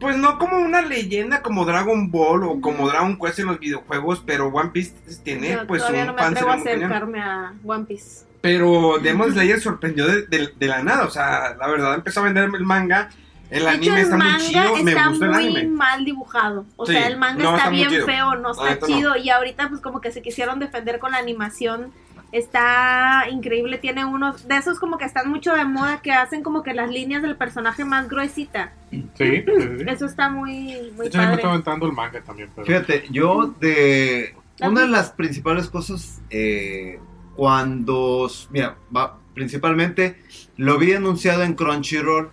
[0.00, 4.22] Pues no como una leyenda como Dragon Ball o como Dragon Quest en los videojuegos,
[4.26, 8.24] pero One Piece tiene pues un no me atrevo a acercarme a One Piece.
[8.40, 11.04] Pero Demon Slayer sorprendió de, de- de la nada.
[11.04, 13.10] O sea, la verdad empezó a venderme el manga.
[13.50, 14.76] El de hecho, anime el está manga muy chido.
[14.84, 15.64] Me está gusta el muy anime.
[15.76, 16.64] mal dibujado.
[16.76, 19.16] O Sí, sea, el manga no, está, está bien feo, no está chido.
[19.16, 21.92] Y ahorita, pues, como que se quisieron defender con la animación.
[22.32, 23.78] Está increíble.
[23.78, 26.90] Tiene unos de esos, como que están mucho de moda, que hacen como que las
[26.90, 28.72] líneas del personaje más gruesita.
[28.90, 29.84] Sí, sí, sí.
[29.86, 32.50] Eso está muy, De muy hecho, me estaba aventando el manga también.
[32.54, 32.66] Pero...
[32.66, 34.34] Fíjate, yo de...
[34.62, 36.98] Una de las principales cosas eh,
[37.34, 40.16] cuando, mira, va- principalmente
[40.58, 42.28] lo vi anunciado en Crunchyroll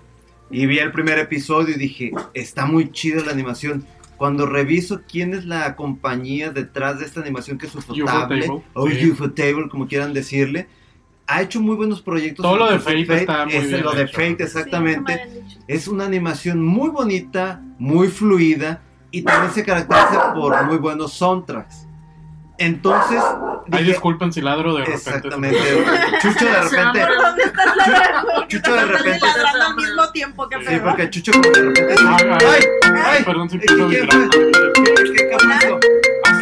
[0.51, 3.85] y vi el primer episodio y dije, está muy chida la animación.
[4.17, 9.11] Cuando reviso quién es la compañía detrás de esta animación, que es Ufotable, o sí.
[9.11, 10.67] Ufotable, como quieran decirle,
[11.27, 12.43] ha hecho muy buenos proyectos.
[12.43, 14.07] Todo lo de Fate Fate está muy es bien lo de.
[14.07, 15.43] Fate, exactamente.
[15.67, 21.86] Es una animación muy bonita, muy fluida y también se caracteriza por muy buenos soundtracks.
[22.59, 23.21] Entonces,
[23.71, 24.97] Ay, disculpen si ladro de repente.
[25.09, 25.59] exactamente,
[26.21, 28.47] Chucho de repente, ¿Por dónde estás ladrando?
[28.47, 30.83] Chucho de Estás repente- ladrando al mismo tiempo que Sí, sí, pedo.
[30.85, 32.39] porque Chucho como de repente, Ay, ay,
[32.83, 33.57] ay, ay, Perdón si.
[35.39, 35.79] Ah,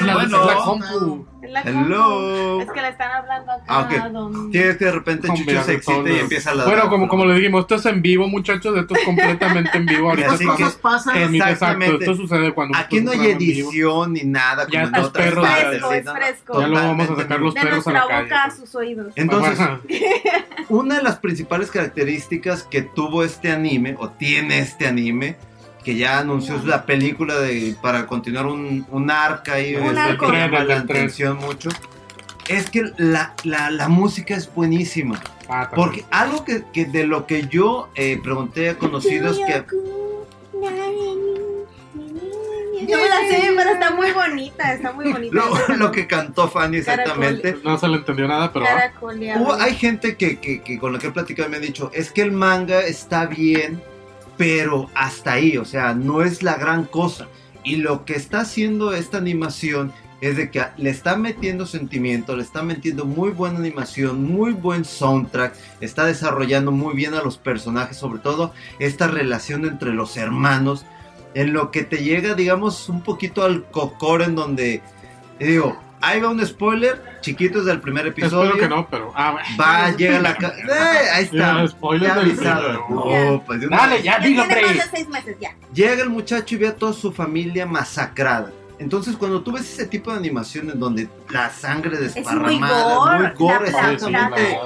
[0.06, 0.41] la, Bueno.
[0.41, 1.26] es la compu.
[1.41, 2.62] Es la Hello.
[2.62, 3.64] Es que le están hablando acá.
[3.68, 4.12] Ah, ok.
[4.12, 6.76] don- Tienes que de repente Chucho se excita y empieza a ladrar.
[6.76, 8.76] Bueno, como, como le dijimos, esto es en vivo, muchachos.
[8.78, 10.10] Esto es completamente en vivo.
[10.10, 11.18] Ahorita Así que- pasan.
[11.18, 12.06] en mi- exacto, Exactamente.
[12.06, 12.78] esto sucede cuando.
[12.78, 14.66] Aquí no hay edición ni nada.
[14.72, 16.62] Ya como en estos otras perros- partes, Fresco, sí, es no, no, fresco.
[16.62, 18.56] Ya lo vamos a sacar los De perros a la boca a calle.
[18.56, 19.14] sus oídos.
[19.16, 19.60] Entonces.
[20.70, 25.38] Una de las principales características que tuvo este anime, o tiene este anime,
[25.86, 30.29] que ya anunció la película de para continuar un, un arca y Un arco.
[30.31, 31.69] que llama la atención mucho,
[32.49, 35.21] es que la, la- la música es buenísima.
[35.47, 35.69] Ah.
[35.73, 39.63] Porque algo que, que de lo que yo eh, pregunté a conocidos que...
[42.88, 45.36] Yo me la sé, pero está muy bonita, está muy bonita.
[45.69, 47.57] Lo, lo que cantó Fanny exactamente.
[47.63, 48.65] No se le entendió nada, pero.
[49.39, 52.11] Hubo- hay gente que, que- que con la que he platicado me ha dicho, es
[52.11, 53.81] que el manga está bien,
[54.38, 57.27] pero hasta ahí, o sea, no es la gran cosa.
[57.63, 62.43] Y lo que está haciendo esta animación es de que le está metiendo sentimiento, le
[62.43, 67.97] está metiendo muy buena animación, muy buen soundtrack, está desarrollando muy bien a los personajes,
[67.97, 70.86] sobre todo esta relación entre los hermanos,
[71.33, 74.81] en lo que te llega, digamos, un poquito al cocor en donde,
[75.39, 75.77] digo,
[76.08, 78.51] ahí va un spoiler, chiquito es del primer episodio.
[78.51, 79.12] Espero que no, pero.
[79.16, 79.47] Ah, bueno.
[79.60, 81.10] Va, llega la ca- ¡Eh!
[81.14, 81.38] ahí está.
[81.62, 82.86] Ya, spoiler Ya avisado.
[82.89, 84.20] No, pues de una Dale, ya,
[85.39, 85.56] ya.
[85.74, 88.51] Llega el muchacho y ve a toda su familia masacrada.
[88.78, 92.95] Entonces, cuando tú ves ese tipo de animación en donde la sangre Es muy desparramada,
[92.95, 93.20] gore.
[93.20, 94.60] muy gore, exactamente.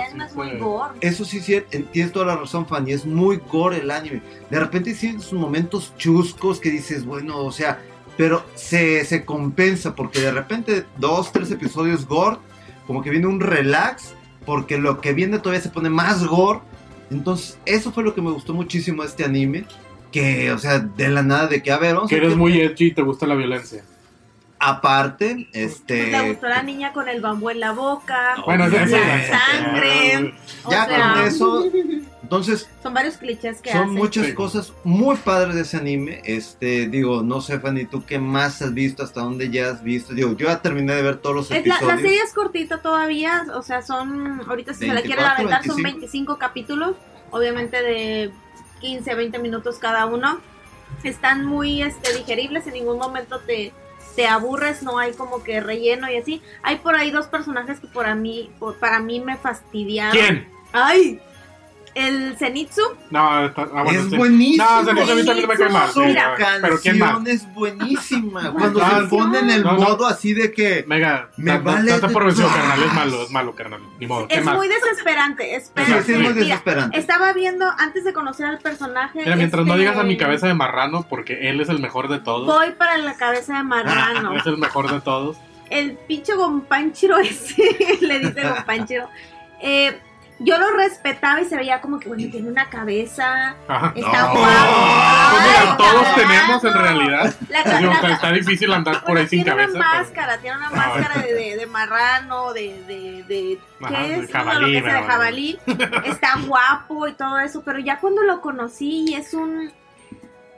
[1.02, 1.14] es.
[1.14, 1.62] Eso sí, sí,
[1.92, 2.92] tienes toda la razón, Fanny.
[2.94, 4.22] Es muy gore el anime.
[4.50, 7.80] De repente tienes sus momentos chuscos que dices, bueno, o sea,
[8.20, 12.36] pero se, se compensa porque de repente dos, tres episodios gore,
[12.86, 14.14] como que viene un relax,
[14.46, 16.60] porque lo que viene todavía se pone más gore.
[17.10, 19.64] Entonces, eso fue lo que me gustó muchísimo de este anime.
[20.12, 22.88] Que, o sea, de la nada de que, a ver, vamos Que eres muy edgy
[22.88, 23.86] y te gusta la violencia.
[24.60, 26.12] Aparte, Pues este.
[26.12, 28.36] le gustó la niña con el bambú en la boca.
[28.46, 30.34] Bueno, la sangre.
[30.66, 31.72] O Ya sea, con eso.
[32.30, 33.94] Entonces, Son varios clichés que Son hacen.
[33.96, 34.34] muchas Sí.
[34.36, 36.22] cosas muy padres de ese anime.
[36.26, 39.02] Este, digo, no sé, Fanny, ¿tú qué más has visto?
[39.02, 40.14] ¿Hasta dónde ya has visto?
[40.14, 41.88] Digo, yo ya terminé de ver todos los Es la, episodios.
[41.96, 45.66] la serie es cortita todavía, o sea, son, ahorita si se la quiere 24, aventar
[45.66, 46.00] son 25.
[46.00, 46.96] 25 capítulos,
[47.32, 48.32] obviamente de
[48.80, 50.40] 15, 20 minutos cada uno.
[51.04, 53.74] Están muy este, digeribles, en ningún momento te,
[54.16, 56.44] te aburres, no hay como que relleno y así.
[56.62, 60.12] Hay por ahí dos personajes que por mí, por- para mí me fastidiaron.
[60.16, 60.48] ¿Quién?
[60.72, 61.20] ¡Ay!
[62.00, 62.82] El Zenitsu,
[63.12, 64.16] No, está, ah, bueno, es sí.
[64.18, 64.64] buenísimo.
[64.66, 65.90] No, se me- a mí también me cae mal.
[65.92, 67.10] Su sí, ya, pero ¿quién más?
[67.14, 68.52] canción es buenísima.
[68.58, 69.80] Cuando No, se pone en el no, no.
[69.80, 70.86] modo así de que.
[70.88, 72.84] Mega, Me vale date por vencido, de- carnal.
[72.84, 73.82] Es malo, es malo, carnal.
[74.00, 74.28] Ni modo.
[74.28, 74.56] ¿Qué es más?
[74.56, 75.56] muy desesperante.
[75.56, 76.98] Espera, sí, es muy mira, desesperante.
[77.00, 79.20] estaba viendo antes de conocer al personaje.
[79.20, 82.08] Mira, mientras no este, digas a mi cabeza de marrano, porque él es el mejor
[82.08, 82.46] de todos.
[82.46, 84.34] Voy para la cabeza de marrano.
[84.40, 85.38] Es el mejor de todos.
[85.70, 89.10] el pinche Gompanchiro ese, le dice Gompanchiro.
[89.62, 90.00] Eh,
[90.40, 93.92] yo lo respetaba y se veía como que, bueno, tiene una cabeza, Ajá.
[93.96, 94.32] está No.
[94.32, 95.32] guapo.
[95.32, 96.16] Pues mira, todos carajo.
[96.22, 97.34] tenemos en realidad.
[97.50, 99.78] La, Digo, la- está, difícil andar por ahí sin tiene cabeza.
[99.78, 103.96] una pero- máscara, tiene una Ah, máscara de, de, de marrano, de, de, de Ajá,
[103.96, 104.22] ¿qué es?
[104.34, 105.60] No, jabalí, lo que sea, de jabalí.
[106.06, 109.72] Está guapo y todo eso, pero ya cuando lo conocí es un...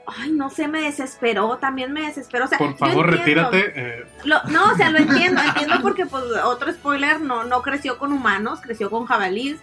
[0.06, 2.46] Ay, no sé, me desesperó, también me desesperó.
[2.46, 3.50] O sea, Por yo favor, entiendo.
[3.50, 3.72] retírate.
[3.76, 7.98] eh, Lo- no, o sea, lo entiendo, entiendo porque pues otro spoiler no, no creció
[7.98, 9.58] con humanos, creció con jabalís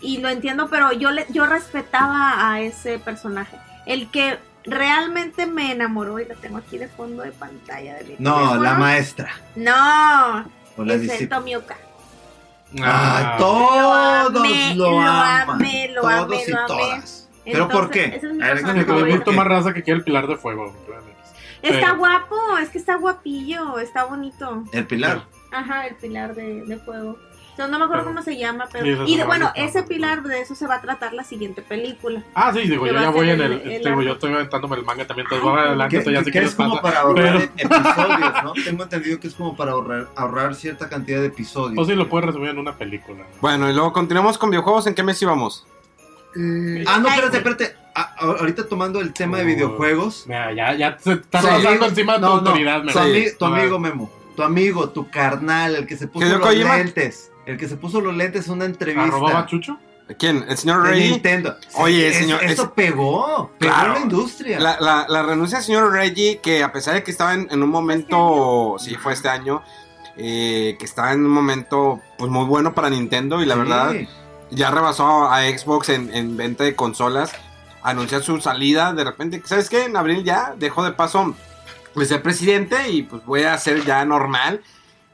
[0.00, 3.56] y lo entiendo, pero yo le, yo respetaba a ese personaje.
[3.86, 8.16] El que realmente me enamoró y lo tengo aquí de fondo de pantalla de mi
[8.18, 8.62] No, teléfono.
[8.62, 9.30] la maestra.
[9.56, 10.44] No,
[10.76, 11.28] O la es el.
[11.28, 11.76] Tomioka.
[12.80, 15.50] Ah, ah, todos Lo amé, lo lo aman.
[15.50, 16.66] amé, lo todos amé, y lo amé.
[16.68, 17.21] todas.
[17.44, 18.20] ¿Pero por qué?
[18.22, 18.22] es
[18.64, 20.74] mi visto más raza que quiere el pilar de fuego.
[21.62, 24.64] Está pero- guapo, es que está guapillo, está bonito.
[24.72, 25.24] El pilar.
[25.52, 27.16] Ajá, el pilar de, de fuego.
[27.58, 29.06] No, no me acuerdo Pero- cómo se llama, pero...
[29.06, 32.24] Y de, bueno, ese pilar de eso se va a tratar la siguiente película.
[32.34, 33.52] Ah, sí, digo, yo ya voy en el.
[33.52, 34.02] el- el digo, arco.
[34.02, 36.38] yo estoy aventándome el manga también, entonces vamos adelante, Que, esto ya que- sé que
[36.40, 36.82] qué es como pasa.
[36.82, 38.52] para ahorrar Pero- episodios, ¿no?
[38.64, 41.78] Tengo entendido que es como para ahorrar, ahorrar cierta cantidad de episodios.
[41.78, 43.18] O si lo puedes resumir en una película.
[43.18, 43.24] ¿no?
[43.42, 44.86] Bueno, y luego continuamos con videojuegos.
[44.86, 45.66] ¿En qué mes íbamos?
[46.36, 47.76] Eh, Ah, no, espérate, espérate.
[47.94, 50.24] Ah, ah, ahorita tomando el tema de videojuegos.
[50.26, 53.36] Mira, ya, ya se está Tu pasando encima de tu no, autoridad, tu, me ami-
[53.38, 56.76] tu No, amigo Memo, tu amigo, tu carnal, el que se puso ¿Hideo los Kojima?
[56.78, 57.30] lentes.
[57.44, 59.04] El que se puso los lentes en una entrevista.
[59.08, 59.78] ¿Arroba Bachucho?
[60.18, 60.44] ¿Quién?
[60.48, 61.10] ¿El señor Reggie?
[61.10, 61.56] Nintendo.
[61.74, 63.50] Oye, Es- señor, Eso es- pegó.
[63.58, 63.92] Pegó Claro.
[63.94, 64.58] la industria.
[64.60, 67.62] La, la, la renuncia del señor Reggie, que a pesar de que estaba en, en
[67.62, 69.62] un momento, sí, fue este año,
[70.16, 73.60] eh, que estaba en un momento pues muy bueno para Nintendo y la Sí.
[73.60, 73.94] verdad
[74.52, 77.32] ya rebasó a Xbox en, en venta de consolas,
[77.82, 79.84] anuncia su salida, de repente, ¿sabes qué?
[79.84, 81.34] En abril ya dejó de paso
[81.94, 84.60] de ser presidente y pues voy a ser ya normal.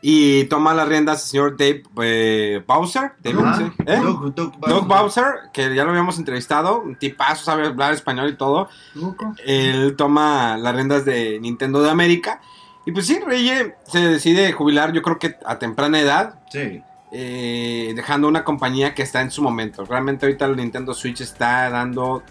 [0.01, 3.15] Y toma las riendas el señor Dave eh, Bowser.
[3.19, 3.73] Dave.
[3.85, 3.97] ¿Eh?
[4.01, 4.87] Doug- Doug Doug Bowser.
[4.87, 8.69] Bowser, que ya lo habíamos entrevistado, un tipazo, sabe hablar español y todo.
[8.95, 9.35] Luco.
[9.45, 12.41] Él toma las riendas de Nintendo de América.
[12.87, 16.81] Y pues sí, Reye se decide jubilar, yo creo que a temprana edad, Sí.
[17.11, 19.85] Eh, dejando una compañía que está en su momento.
[19.85, 22.23] Realmente ahorita el Nintendo Switch está dando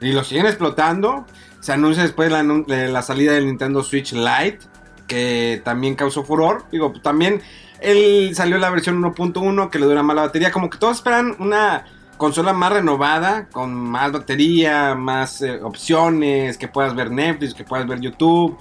[0.00, 1.26] y lo siguen explotando.
[1.60, 4.58] Se anuncia después la, la salida del Nintendo Switch Lite,
[5.06, 6.64] que también causó furor.
[6.70, 7.42] Digo, también
[7.80, 10.52] él salió la versión 1.1 que le dura más la batería.
[10.52, 11.84] Como que todos esperan una
[12.16, 17.86] consola más renovada, con más batería, más eh, opciones, que puedas ver Netflix, que puedas
[17.86, 18.58] ver YouTube.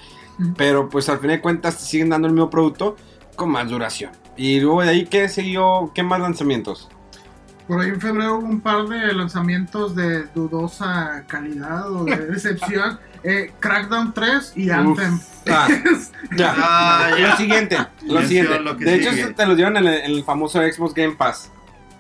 [0.58, 2.96] Pero pues al fin de cuentas te siguen dando el mismo producto
[3.36, 4.23] con más duración.
[4.36, 5.92] Y luego de ahí, ¿qué siguió?
[5.94, 6.90] ¿Qué más lanzamientos?
[7.68, 13.00] Por ahí en febrero hubo un par de lanzamientos de dudosa calidad o de decepción.
[13.24, 15.18] Eh, Crackdown 3 y Anthem.
[15.50, 15.68] Ah,
[16.36, 16.54] ya.
[16.58, 17.28] Ah, ya.
[17.30, 18.60] Lo siguiente, lo siguiente.
[18.60, 19.34] lo de hecho, sigue.
[19.34, 21.50] te lo dieron en el, en el famoso Xbox Game Pass.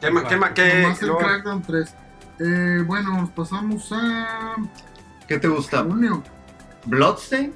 [0.01, 1.95] ¿Qué, ma- qué, ma- qué- Nomás el luego- Crackdown 3.
[2.39, 4.55] Eh, bueno, nos pasamos a
[5.27, 5.83] ¿Qué te gusta?
[5.83, 6.21] junio.
[6.85, 7.53] ¿Bloodstain?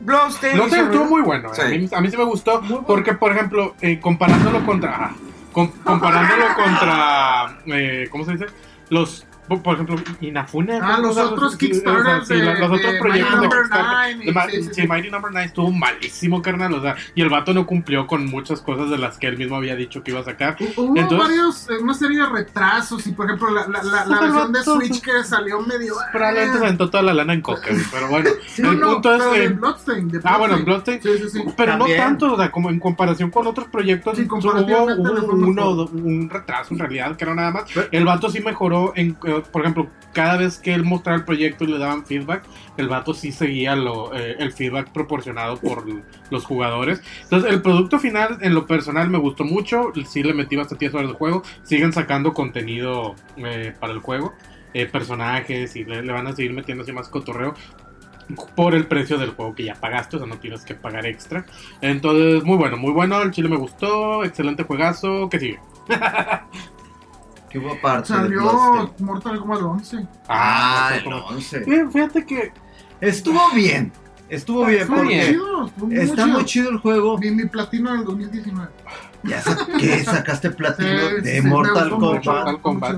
[0.00, 1.50] Bloodstain te estuvo muy bueno.
[1.50, 1.54] eh.
[1.54, 1.62] Sí.
[1.62, 2.60] A, mí, a mí sí me gustó.
[2.86, 4.96] Porque, por ejemplo, eh, comparándolo contra.
[4.96, 5.12] ah,
[5.52, 7.58] com- comparándolo contra.
[7.66, 8.46] eh, ¿Cómo se dice?
[8.90, 9.26] Los.
[9.48, 10.78] Por por ejemplo, Inafune.
[10.82, 13.62] Ah, los otros Kickstarters o sea, sí, de- la- los otros proyectos Mighty de Number
[13.62, 14.50] Kickstarter.
[14.50, 14.88] Sí, sí, sí, sí.
[14.88, 16.74] Mighty Number 9 estuvo malísimo, carnal.
[16.74, 19.56] O sea, y el vato no cumplió con muchas cosas de las que él mismo
[19.56, 20.56] había dicho que iba a sacar.
[20.76, 24.20] Hubo Entonces- varios, eh, una serie de retrasos y por ejemplo la, la, la, la
[24.20, 25.94] Pero versión de Switch que salió medio...
[26.12, 28.30] Probablemente se eh, aventó toda la lana en coca, pero bueno.
[28.48, 29.48] sí, el no, punto es pero de que.
[29.48, 31.00] Bloodstain, de Ah, bueno, en Bloodstain.
[31.00, 31.30] Bloodstain.
[31.30, 31.54] Sí, sí, sí.
[31.56, 31.98] Pero También.
[31.98, 36.78] no tanto, o sea, como en comparación con otros proyectos, Sí, hubo, un retraso en
[36.80, 37.64] realidad, que era nada más.
[37.90, 41.68] El vato sí mejoró, en, por ejemplo, cada vez que él mostraba el proyecto y
[41.68, 42.44] le daban feedback,
[42.76, 45.84] el vato sí seguía eh, el feedback proporcionado por
[46.30, 47.02] los jugadores.
[47.24, 51.08] Entonces, el producto final, en lo personal, me gustó mucho, sí le metí bastante horas
[51.08, 54.34] de juego, siguen sacando contenido eh, para el juego.
[54.74, 57.54] eh, personajes y le, le van a seguir metiendo así más cotorreo
[58.54, 61.46] por el precio del juego que ya pagaste, o sea, no tienes que pagar extra.
[61.80, 65.60] Entonces, muy bueno, muy bueno, el chile me gustó, excelente juegazo, ¿qué sigue?
[67.50, 69.06] ¿Qué hubo aparte de Salió Bloodstain?
[69.06, 70.06] Mortal Kombat 11.
[70.28, 71.64] Ah, el como- 11.
[71.64, 72.52] Fí- Fíjate que
[73.00, 73.92] Estuvo bien.
[74.28, 76.26] Estuvo bien Estuvo porque chido, estuvo muy está chido.
[76.26, 77.16] muy chido el juego.
[77.18, 78.68] Mi, mi platino del 2019.
[79.22, 80.04] Ya sa- ¿Qué?
[80.04, 82.24] ¿Sacaste platino Sí, de sí, Mortal Kombat?
[82.26, 82.96] Mortal Kombat.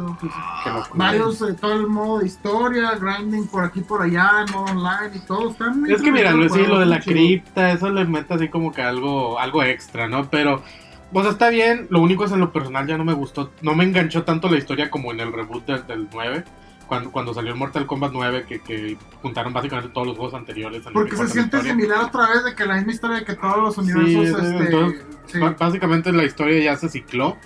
[0.94, 5.20] Varios, eh, todo el modo de historia, grinding por aquí por allá, modo online y
[5.20, 5.54] todo.
[5.74, 8.72] Muy Es que mira, lo, sí, lo de la cripta, eso le mete así como
[8.72, 10.28] que algo, algo extra, ¿no?
[10.30, 10.62] Pero,
[11.12, 13.84] pues está bien, lo único es en lo personal ya no me gustó, no me
[13.84, 16.44] enganchó tanto la historia como en el reboot del, del 9,
[16.86, 20.84] cuando, cuando salió el Mortal Kombat 9, que, que juntaron básicamente todos los juegos anteriores.
[20.86, 21.72] en Porque se siente historia.
[21.72, 24.38] similar otra vez de que la misma historia que todos los universos.
[24.40, 25.38] sí, este, entonces, sí.
[25.58, 27.36] Básicamente la historia ya se cicló,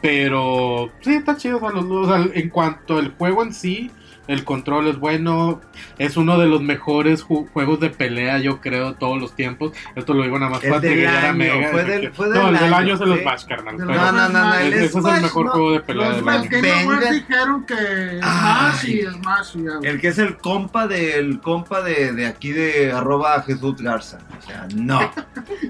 [0.00, 1.58] pero sí, está chido.
[1.58, 3.90] o sea, los- o sea, en cuanto al juego en sí,
[4.28, 5.60] el control es bueno,
[5.98, 9.72] es uno de los mejores ju- juegos de pelea, yo creo, todos los tiempos.
[9.96, 11.68] Esto lo digo nada más para a Mega.
[11.72, 13.24] fue del- fue no, del el del año, se los.
[13.24, 13.76] Bash, carnal.
[13.78, 15.52] No, no, no, no, el ese es el Smash, mejor no.
[15.52, 16.48] juego de pelea Los, del año.
[16.50, 17.12] Game Awards Venga.
[17.12, 18.20] dijeron que.
[18.22, 19.56] Smash y Smash.
[19.82, 24.18] El que es el compa del compa de, de aquí de arroba Jesús Garza.
[24.38, 25.10] O sea, no.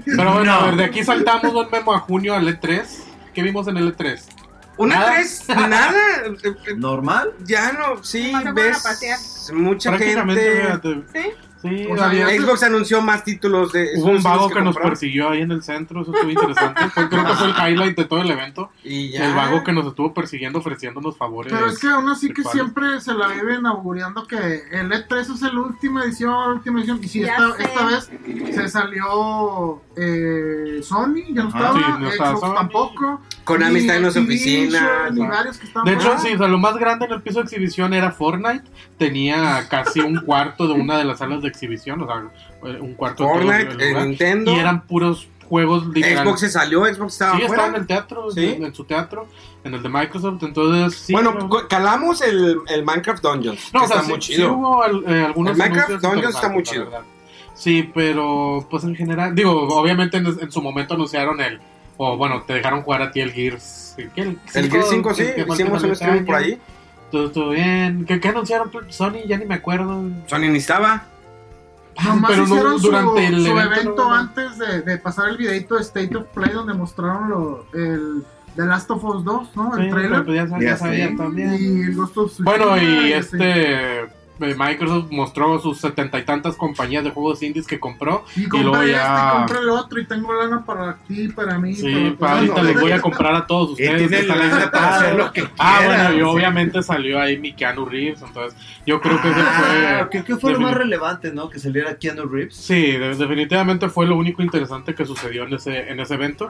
[0.05, 0.51] Pero bueno, No.
[0.53, 2.83] a ver, de aquí saltamos un memo a junio al E3.
[3.33, 4.21] ¿Qué vimos en el E3?
[4.79, 5.13] Una Nada.
[5.15, 5.93] tres, nada.
[6.77, 7.33] ¿Normal?
[7.43, 8.81] Ya no, sí, ves
[9.51, 10.61] mucha gente.
[10.61, 11.31] fíjate, ¿Sí?
[11.61, 13.89] Sí, O sea, Xbox anunció más títulos de.
[13.97, 16.89] hubo un vago que nos persiguió ahí en el centro, eso estuvo interesante.
[16.89, 18.71] Fue- creo que fue el highlight de todo el evento.
[18.81, 19.25] Y ya.
[19.27, 21.51] El vago que nos estuvo persiguiendo ofreciéndonos favores.
[21.51, 24.37] Pero es que aún así que siempre se la viven augurando que
[24.71, 26.99] el E3 es la última edición, la última edición.
[27.03, 28.09] Y si Ya esta, esta vez
[28.55, 31.59] se salió eh, Sony, ya no Ajá.
[31.59, 32.55] estaba, Sí, no estaba Xbox Sony.
[32.55, 33.21] tampoco.
[33.43, 37.21] Konami está en que estaban De hecho, sí, o sea, lo más grande en el
[37.21, 38.63] piso de exhibición era Fortnite.
[38.97, 42.23] Tenía casi un cuarto de una de las salas de exhibición, o sea,
[42.79, 44.07] un cuarto de Fortnite, el eh, lugar.
[44.07, 44.51] Nintendo.
[44.53, 46.25] Y eran puros juegos literal.
[46.27, 48.45] Xbox se salió, Xbox estaba Sí, estaba en el teatro, Sí.
[48.55, 49.27] en, en su teatro,
[49.63, 50.43] en el de Microsoft.
[50.43, 51.11] Entonces, sí.
[51.13, 53.73] bueno, calamos el, el Minecraft Dungeons.
[53.73, 54.53] no, que o sea, está sí, muy chido.
[54.53, 56.89] hubo al- eh, algunos El Minecraft Dungeons está muy chido.
[57.55, 61.59] Sí, pero pues en general, digo, obviamente en, en su momento anunciaron el,
[61.97, 63.95] o bueno, te dejaron jugar a ti el Gears.
[64.15, 64.21] ¿qué?
[64.53, 66.57] el Gear 5, sí, que- hicimos un de stream por ahí.
[67.11, 68.05] Todo, todo bien.
[68.05, 69.25] ¿Qué, qué anunciaron Sony?
[69.27, 70.03] Ya ni me acuerdo.
[70.27, 71.07] Sony ni estaba.
[72.05, 74.15] Nomás pero no hicieron su, durante el su evento, evento, no, no.
[74.15, 78.23] antes de, de pasar el videito de State of Play donde mostraron lo, el
[78.55, 79.77] The Last of Us 2, ¿no?
[79.77, 80.11] El Sí, trailer.
[80.11, 81.53] pero pues ya, sabía- Ya sabía también.
[81.59, 83.35] Y el Ghost of Tsushima, Bueno, y así.
[83.37, 84.09] este
[84.39, 88.25] Microsoft mostró sus setenta y tantas compañías de juegos indies que compró.
[88.35, 91.73] Y luego compré ya- este, compré el otro y tengo lana para ti, para mí.
[91.75, 93.97] Sí, para pa, ahorita les voy a comprar a todos ustedes.
[93.97, 96.21] tiene que están ahí lana para hacer lo que Ah, quiera, bueno, y sí.
[96.23, 100.09] obviamente salió ahí mi Keanu Reeves, entonces yo creo que ese Ah, fue...
[100.09, 101.49] creo que fue lo más relevante, ¿no?
[101.49, 102.55] Que saliera Keanu Reeves.
[102.55, 106.49] Sí, de- definitivamente fue lo único interesante que sucedió en ese, en ese evento.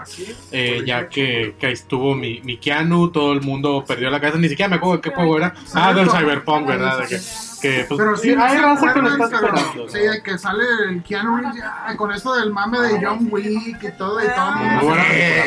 [0.51, 4.37] Eh, ya que, que ahí estuvo mi, mi Keanu, todo el mundo perdió la cabeza,
[4.37, 5.53] ni siquiera me acuerdo de qué juego era.
[5.73, 6.99] Ah, del Cyberpunk, ¿verdad?
[6.99, 7.19] De que,
[7.61, 9.89] que, pues, Pero sí, hay raza que lo está esperando.
[9.89, 13.83] Sí, de que sale el Keanu Reeves ya, con eso del mame de John Wick
[13.83, 14.51] y todo y todo.
[14.55, 15.03] Muy buena,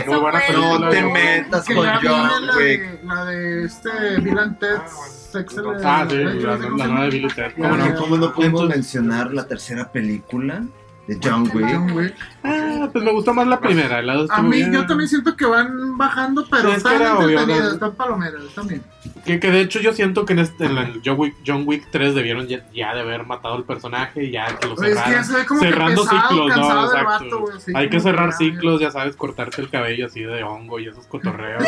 [0.06, 0.78] muy buena película.
[0.78, 3.04] No te metas con John Wick.
[3.04, 7.52] la de este Bill and Ted's Ah, sí, la, nueva de Billy Ted.
[7.56, 7.86] ¿Cómo no?
[7.86, 7.94] ya.
[7.94, 10.62] ¿Cómo no podemos Entonces- mencionar la tercera película
[11.08, 11.66] de John Wick?
[11.72, 12.14] John Wick.
[12.44, 14.00] Ah, pues me gustó más la primera.
[14.02, 14.72] lado A mí, bien.
[14.72, 17.74] yo también siento que van bajando, pero Sí, es que están era obvio, entretenidas, ¿no?
[17.74, 18.82] están palomeras también.
[19.24, 21.88] Que, que de hecho yo siento que en, este, en el John Wick, John Wick
[21.90, 24.88] 3 debieron ya, ya de haber matado al personaje y ya que lo es que
[24.88, 25.12] cerraran.
[25.12, 26.54] ya se ve como que cerrando pesado, ciclos, ¿no?
[26.54, 27.24] cansado el Exacto.
[27.24, 30.78] vato, güey, así Hay que cerrar ciclos, ya sabes, cortarte el cabello así de hongo
[30.78, 31.64] y esos cotorreos.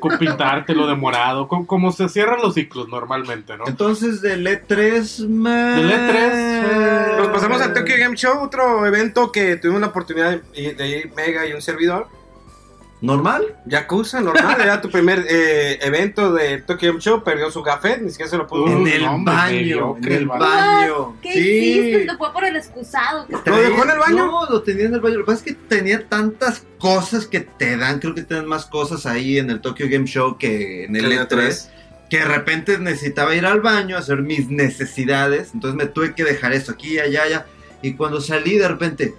[0.00, 3.66] con pintártelo de morado, co- como se cierran los ciclos normalmente, ¿no?
[3.66, 5.76] Entonces, del E3, man.
[5.76, 10.40] Del E3, eh, Nos pasamos al Tokyo Game Show, otro evento que tuvimos la oportunidad
[10.40, 12.08] de, de ir Mega y un servidor.
[13.00, 13.56] ¿Normal?
[13.66, 18.10] Yakuza, normal, era tu primer eh, evento de Tokyo Game Show, perdió su gafet, ni
[18.10, 18.64] siquiera se lo pudo.
[18.64, 19.96] Uh, en el hombre, baño.
[19.98, 21.16] En el baño.
[21.22, 21.38] ¿Qué sí.
[21.38, 22.06] hiciste?
[22.06, 23.26] Te fue por el excusado.
[23.28, 24.26] ¿Lo dejó en el baño?
[24.26, 25.18] No, lo tenía en el baño.
[25.18, 28.00] Lo que pasa es que tenía tantas cosas que te dan.
[28.00, 31.14] Creo que tienen más cosas ahí en el Tokyo Game Show que en el Que
[31.14, 31.38] en el E3.
[31.38, 31.70] E3.
[32.10, 35.50] Que de repente necesitaba ir al baño a hacer mis necesidades.
[35.54, 37.46] Entonces me tuve que dejar esto aquí, allá, allá.
[37.82, 39.14] Y cuando salí, de repente.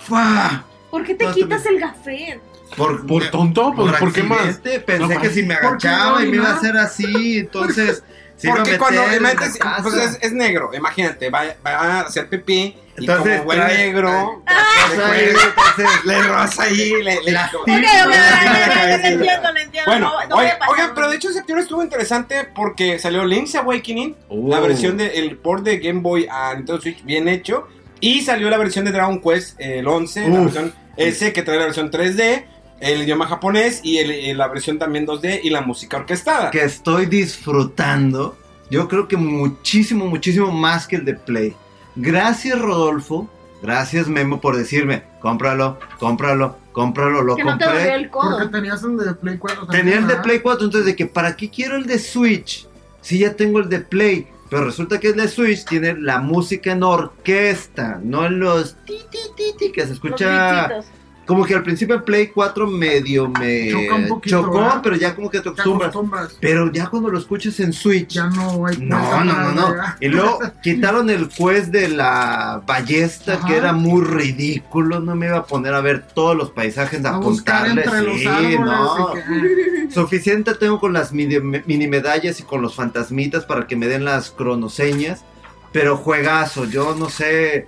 [0.00, 0.64] ¡Fua!
[0.90, 2.40] ¿Por qué te No, quitas el gafé?
[2.76, 3.72] Por, ¿Por tonto?
[3.74, 4.58] Pues, ¿Por qué más?
[4.58, 7.38] Pensé No, que si me ¿por agachaba y me iba a hacer así.
[7.38, 8.02] Entonces.
[8.44, 12.28] a Porque meter cuando la metes, pues es, es negro, imagínate, va, va a hacer
[12.28, 17.68] pipí y Entonces, como buen negro, sea, le, roza ahí, le, le Las Ok, ok,
[17.68, 19.06] Sí, ok, sí, ok, sí, ok, sí, lo sí.
[19.14, 19.90] entiendo, lo entiendo.
[19.90, 20.74] Bueno, no, no oye, voy a pasar.
[20.74, 24.50] oigan, pero de hecho septiembre estuvo interesante porque salió Link's Awakening, Uh.
[24.50, 27.68] la versión del port de Game Boy a Nintendo Switch bien hecho,
[28.06, 31.64] y salió la versión de Dragon Quest, el 11, la versión S que trae la
[31.64, 32.44] versión 3D,
[32.80, 36.50] el idioma japonés y el- eh, la versión también 2D y la música orquestada.
[36.50, 38.36] que estoy disfrutando,
[38.70, 41.54] yo creo que muchísimo, muchísimo más que el de Play.
[41.96, 43.28] Gracias Rodolfo,
[43.62, 47.94] gracias Memo por decirme, cómpralo, cómpralo, cómpralo, lo Que no te compré.
[47.94, 48.50] el Porque codo.
[48.50, 49.66] tenías el de Play 4.
[49.68, 52.66] Tenía el de Play 4, entonces de que para qué quiero el de Switch,
[53.00, 54.26] si ya tengo el de Play.
[54.50, 59.18] Pero resulta que de Switch tiene la música en orquesta, no en los ti ti
[59.36, 60.82] ti ti que se escucha.
[61.26, 64.80] Como que al principio en Play 4 medio me Choca un poquito, chocó, ¿verdad?
[64.82, 66.36] pero ya como que te Te acostumbras.
[66.40, 69.74] Pero ya cuando lo escuchas en Switch, Ya no hay no, no, no, no.
[70.00, 73.46] Y luego quitaron el quest de la ballesta, Ajá.
[73.46, 75.00] que era muy ridículo.
[75.00, 77.84] No me iba a poner a ver todos los paisajes, a A apuntarles.
[78.20, 78.60] Sí, árboles.
[78.60, 79.12] no.
[79.14, 83.86] que- Suficiente tengo con las mini, mini medallas y con los fantasmitas para que me
[83.86, 85.24] den las cronoseñas.
[85.72, 87.66] Pero juegazo, yo no sé.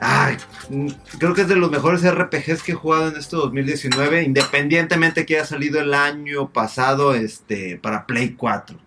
[0.00, 0.36] Ay,
[1.18, 5.36] creo que es de los mejores RPGs que he jugado en este 2019, independientemente que
[5.36, 8.78] haya salido el año pasado este, para Play 4.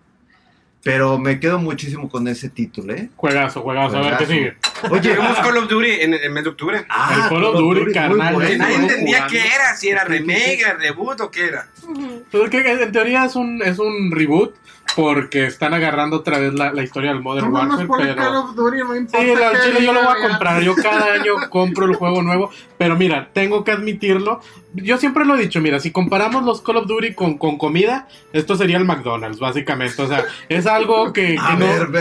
[0.84, 3.08] Pero me quedo muchísimo con ese título, ¿eh?
[3.14, 3.98] Juegazo, juegazo.
[3.98, 4.56] A ver qué sigue.
[4.90, 6.84] Oye, Llegamos Call of Duty en el mes de octubre.
[6.88, 8.82] ah, El Call of Duty, carnal, muy Que bueno, nadie ¿no?
[8.84, 9.32] entendía Jugando.
[9.32, 11.68] qué era, si era remake, reboot o qué era.
[12.32, 14.56] Pues es que en teoría es un, es un reboot
[14.96, 18.52] porque están agarrando otra vez la, la historia del Modern Warfare, pero...
[18.54, 18.94] Duty, no.
[19.08, 20.62] Sí, la- chile yo lo voy a comprar.
[20.62, 22.50] Yo cada año compro el juego nuevo.
[22.78, 24.40] Pero mira, tengo que admitirlo.
[24.74, 28.08] Yo siempre lo he dicho, mira, si comparamos los Call of Duty con, con comida,
[28.32, 30.02] esto sería el McDonald's, básicamente.
[30.02, 31.58] O sea, es algo que, que A no.
[31.66, 32.00] ver, ve.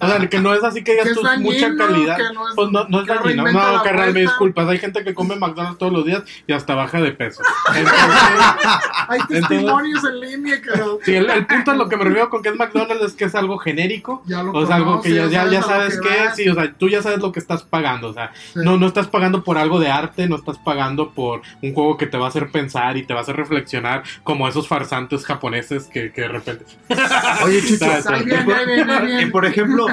[0.00, 2.16] O sea, que no es así que digas es tú dañino, mucha calidad.
[2.16, 3.50] que no es- pues no, no es dañino.
[3.50, 4.68] No, carnal, me disculpas.
[4.68, 7.42] Hay gente que come McDonald's todos los días y hasta baja de peso.
[7.74, 8.00] Entonces,
[9.08, 12.04] Hay Entonces- testimonios en línea que lo- sí, el, el punto en lo que me
[12.04, 14.22] refiero con que es McDonald's es que es algo genérico.
[14.26, 16.36] ya lo O sea, algo que ya, ya, ya sabes que que, vas.
[16.36, 18.60] sí, o sea, tú ya sabes lo que estás pagando, o sea, Sí.
[18.62, 22.06] no, no estás pagando por algo de arte, no estás pagando por un juego que
[22.06, 25.84] te va a hacer pensar y te va a hacer reflexionar como esos farsantes japoneses
[25.86, 26.64] que, que de repente...
[27.44, 28.06] Oye, ¿Sabes?
[28.06, 29.26] Ahí viene, ahí viene, ahí Y viene.
[29.30, 29.86] por ejemplo,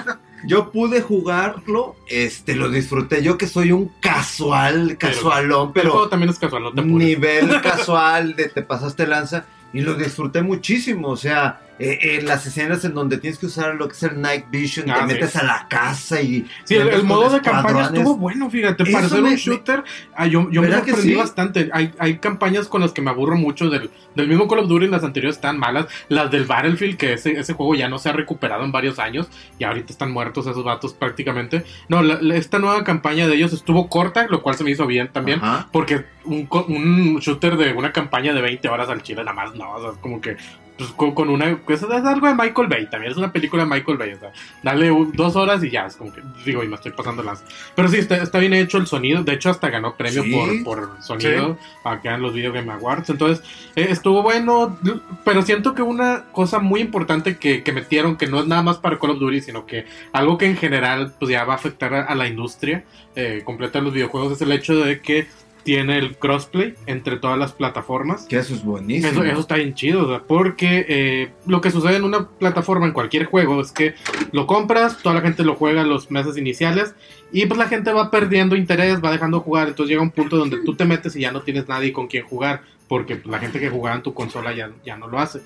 [0.45, 3.23] yo pude jugarlo, este, lo disfruté.
[3.23, 6.97] Yo que soy un casual, casualón, el juego pero también es casual, no te apures.
[7.07, 11.09] nivel casual de te pasaste lanza y lo disfruté muchísimo.
[11.09, 14.21] O sea, eh, eh, las escenas en donde tienes que usar lo que es el
[14.21, 15.13] Night Vision, Ah, te sí.
[15.19, 16.45] metes a la casa y.
[16.63, 19.83] Sí, el, el modo de campaña estuvo bueno, fíjate, para ser me- un me- shooter,
[20.15, 21.19] ah, yo, yo me ¿Verdad que sorprendí sí?
[21.19, 21.69] bastante.
[21.73, 24.87] Hay, hay campañas con las que me aburro mucho del, del mismo Call of Duty,
[24.87, 25.87] las anteriores están malas.
[26.07, 29.27] Las del Battlefield, que ese, ese juego ya no se ha recuperado en varios años
[29.59, 31.63] y ahorita están muertos esos vatos prácticamente.
[31.89, 34.87] No, la- la- esta nueva campaña de ellos estuvo corta, lo cual se me hizo
[34.87, 35.39] bien también.
[35.43, 35.67] Ajá.
[35.73, 39.71] Porque un, un shooter de una campaña de 20 horas al chile, nada más, no,
[39.73, 40.37] o sea, es como que
[40.77, 41.57] pues, con, una.
[41.57, 44.31] Pues, es algo de Michael Bay también, es una película de Michael Bay, o sea,
[44.63, 47.43] dale un- dos horas y ya, es como que, digo, y me estoy pasando las.
[47.75, 50.31] Pero sí, está, está bien hecho el sonido, de hecho, hasta ganó premio Sí.
[50.63, 53.43] por, por sonido acá en los Video Game Awards, entonces
[53.75, 54.77] eh, estuvo bueno,
[55.23, 58.77] pero siento que una cosa muy importante que, que metieron, que no es nada más
[58.77, 61.93] para Call of Duty, sino que algo que en general pues ya va a afectar
[61.93, 62.83] a, a la industria
[63.15, 65.27] eh, completa de los videojuegos es el hecho de que
[65.65, 68.27] tiene el crossplay entre todas las plataformas.
[68.27, 69.11] Que eso es buenísimo.
[69.11, 72.85] Eso, eso está bien chido, o sea, porque eh, lo que sucede en una plataforma,
[72.85, 73.95] en cualquier juego, es que
[74.31, 76.93] lo compras, toda la gente lo juega los meses iniciales
[77.31, 80.37] y pues la gente va perdiendo interés, va dejando de jugar, entonces llega un punto
[80.37, 83.39] donde tú te metes y ya no tienes nadie con quien jugar, porque pues, la
[83.39, 85.41] gente que jugaba en tu consola ya, ya no lo hace.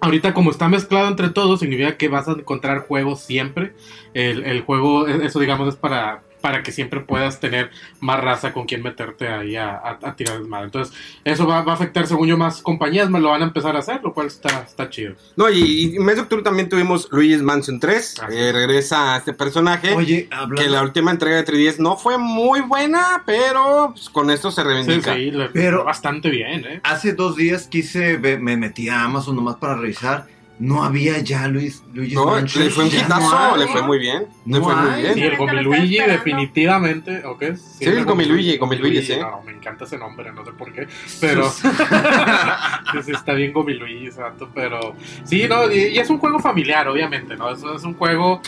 [0.00, 3.72] Ahorita como está mezclado entre todos, significa que vas a encontrar juegos siempre.
[4.14, 7.70] El, el juego, e, eso digamos es para, para que siempre puedas tener
[8.00, 10.66] más raza con quien meterte ahí a, a, a tirar desmadre.
[10.66, 13.76] Entonces, eso va, va a afectar, según yo, más compañías me lo van a empezar
[13.76, 15.14] a hacer, lo cual está, está chido.
[15.36, 18.16] No, y, y en mes de octubre también tuvimos Luigi's Mansion 3.
[18.20, 18.36] Ah, sí.
[18.36, 19.94] eh, regresa a este personaje.
[19.94, 20.70] Oye, que hablando.
[20.72, 24.66] la última entrega de 3DS no fue muy buena, pero pues, con esto se Sí,
[24.68, 25.14] reivindica.
[25.14, 26.80] sí, le Pero- bastante bien, ¿eh?
[26.82, 30.26] Hace dos días quise, me metí a Amazon nomás para revisar.
[30.62, 32.64] No había ya Luis, Luigi's No, Mansion.
[32.64, 34.26] le fue un hitazo, no le fue muy bien.
[34.46, 35.14] Le No fue muy bien.
[35.14, 37.60] Sí, el Gomiluigi definitivamente, ¿o qué es?
[37.78, 39.16] Sí, el Gomiluigi, Gomiluigi, sí.
[39.20, 40.86] No, me encanta ese nombre, no sé por qué,
[41.20, 41.50] pero...
[42.92, 44.94] sí, sí, está bien Gomiluigi, exacto, pero...
[45.24, 47.50] Sí, no, y, y es un juego familiar, obviamente, ¿no?
[47.50, 48.40] Es, es un juego...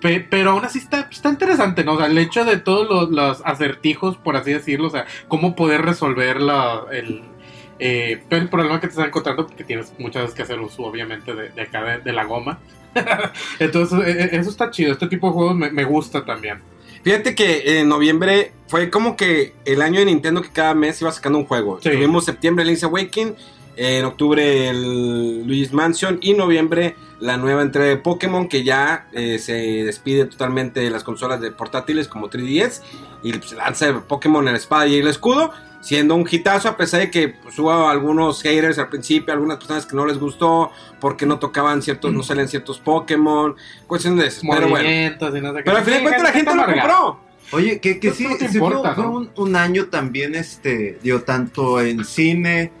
[0.00, 1.92] pe- pero aún así está, está interesante, ¿no?
[1.92, 5.54] O sea, el hecho de todos los, los acertijos, por así decirlo, o sea, cómo
[5.54, 7.22] poder resolver la, el,
[7.84, 11.34] eh, el problema que te están encontrando, porque tienes muchas veces que hacer uso, obviamente,
[11.34, 12.60] de, de acá de, de la goma.
[13.58, 14.92] Entonces, eh, eh, eso está chido.
[14.92, 16.60] Este tipo de juegos me, me gusta también.
[17.02, 21.10] Fíjate que en noviembre fue como que el año de Nintendo que cada mes iba
[21.10, 21.80] sacando un juego.
[21.82, 21.90] Sí.
[21.90, 23.34] Tuvimos septiembre Link's Awakening,
[23.76, 29.38] en octubre el Luigi's Mansion y noviembre la nueva entrega de Pokémon que ya eh,
[29.38, 32.82] se despide totalmente de las consolas de portátiles como 3DS
[33.22, 35.52] y pues, lanza el Pokémon el espada y el escudo.
[35.82, 39.84] Siendo un hitazo, a pesar de que pues, hubo algunos haters al principio, algunas personas
[39.84, 40.70] que no les gustó
[41.00, 43.54] porque no tocaban ciertos, no salen ciertos Pokémon,
[43.86, 44.40] cuestiones de eso.
[44.42, 45.62] Pero bueno, Movimientos y no sé qué.
[45.64, 47.20] pero al fin de cuentas la gente lo compró.
[47.50, 49.10] Oye, que, que Pues sí, sí fue- importa, fue, ¿no?
[49.12, 52.72] un, un año también, este, digo, tanto en cine,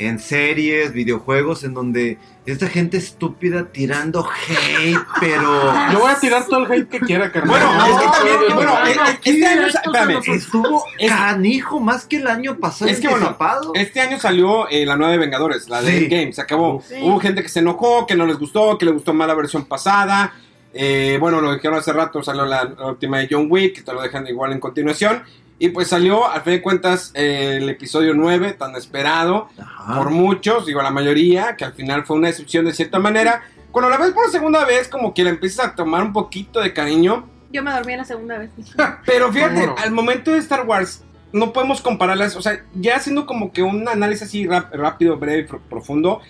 [0.00, 6.46] en series, videojuegos, en donde esta gente estúpida tirando hate, pero Yo voy a tirar
[6.46, 7.50] todo el hate que quiera, carnal.
[7.50, 11.10] Bueno, No, es que también, no, bueno, no, eh, eh, este año, espérame, estuvo Es-
[11.12, 12.90] canijo más que el año pasado.
[12.90, 13.72] Es que bueno, zapado.
[13.74, 16.04] Este año salió eh, la nueva de Vengadores, la de Sí.
[16.04, 16.82] Endgame, se acabó.
[16.88, 16.94] Sí.
[17.02, 19.66] Hubo gente que se enojó, que no les gustó, que le gustó más la versión
[19.66, 20.32] pasada.
[20.72, 23.92] Eh, bueno, lo dijeron hace rato, salió la, la última de John Wick, que te
[23.92, 25.22] lo dejan igual en continuación.
[25.60, 29.94] Y pues salió, al fin de cuentas, eh, el episodio 9, tan esperado Ajá.
[29.98, 33.42] por muchos, digo la mayoría, que al final fue una excepción de cierta manera.
[33.70, 36.72] Cuando la ves por segunda vez, como que la empiezas a tomar un poquito de
[36.72, 37.28] cariño.
[37.52, 38.50] Yo me dormí en la segunda vez.
[39.06, 42.36] Pero fíjate, al momento de Star Wars, no podemos compararlas.
[42.36, 46.20] O sea, ya haciendo como que un análisis así rápido, breve y pro- profundo,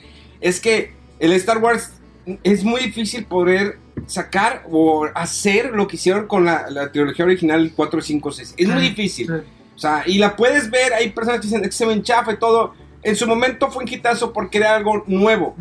[0.40, 1.92] es que el Star Wars
[2.42, 7.72] es muy difícil poder sacar o hacer lo que hicieron con la, la trilogía original
[7.74, 8.54] 4, 5, 6.
[8.56, 9.30] Es muy difícil.
[9.32, 12.38] O sea, y la puedes ver, hay personas que dicen que se ven chafa y
[12.38, 12.74] todo.
[13.02, 15.56] En su momento fue un hitazo porque era algo nuevo.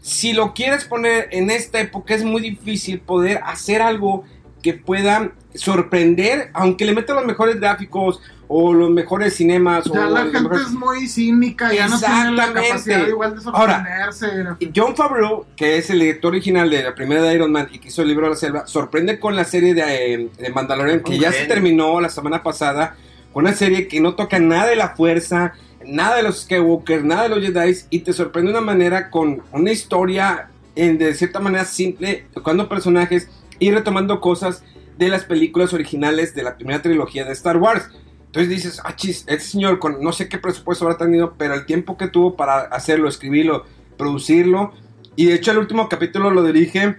[0.00, 4.24] Si lo quieres poner en esta época es muy difícil poder hacer algo
[4.62, 8.20] que pueda sorprender, aunque le metan los mejores gráficos
[8.50, 9.84] o los mejores cinemas.
[9.84, 12.68] Ya o la gente mejores- es muy cínica, ya no tiene la Exactamente.
[12.70, 14.70] capacidad igual de Ahora, sorprenderse.
[14.74, 17.88] John Favreau, que es el director original de la primera de Iron Man y que
[17.88, 21.18] hizo el libro de la selva, sorprende con la serie de, eh, de Mandalorian, que
[21.18, 22.96] ya se terminó la semana pasada,
[23.32, 25.52] con una serie que no toca nada de la fuerza,
[25.84, 29.42] nada de los Skywalker, nada de los Jedi, y te sorprende de una manera con
[29.52, 33.28] una historia en, de cierta manera simple, tocando personajes
[33.58, 34.62] y retomando cosas
[34.96, 37.88] de las películas originales de la primera trilogía de Star Wars.
[38.28, 41.64] Entonces dices, ah, chis, este señor con no sé qué presupuesto habrá tenido, pero el
[41.66, 43.64] tiempo que tuvo para hacerlo, escribirlo,
[43.96, 44.72] producirlo.
[45.16, 46.98] Y de hecho el último capítulo lo dirige,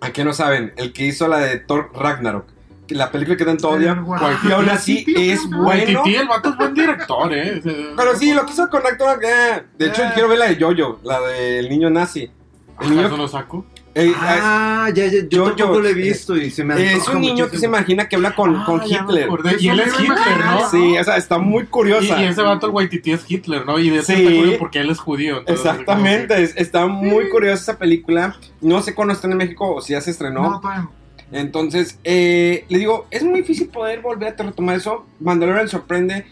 [0.00, 2.44] a que no saben, el que hizo la de Thor Ragnarok.
[2.90, 3.94] La película que tanto odia.
[3.94, 4.36] Guay.
[4.48, 5.64] Y aún así es bueno.
[6.02, 7.60] Waititi, el vato es buen director, eh.
[7.96, 10.10] Pero sí, lo que hizo con Ragnarok, eh, de hecho Ah.
[10.14, 12.22] quiero ver la de Jojo, la del niño nazi.
[12.22, 12.30] El
[12.76, 13.66] ¿Acaso niño, lo saco?
[14.06, 17.08] Eh, Ah, ya, ya, yo Yo- tampoco lo he visto y se me eh, es
[17.08, 19.28] un niño que se imagina que habla con, Ah, con Hitler.
[19.58, 20.70] Y él es Hitler, ¿no?
[20.70, 22.20] Sí, o sea, está muy curiosa.
[22.22, 23.78] y ese vato, el Waititi, es Hitler, ¿no?
[23.78, 24.12] Y de hecho Sí.
[24.14, 25.38] está curioso porque él es judío.
[25.38, 28.36] entonces, Exactamente, es- está muy curiosa esa película.
[28.60, 30.42] No sé cuándo está en México o si ya se estrenó.
[30.42, 30.92] No, todavía no.
[31.30, 35.06] Entonces, eh, le digo, es muy difícil poder volver a retomar eso.
[35.20, 36.24] Mandalorian sorprende.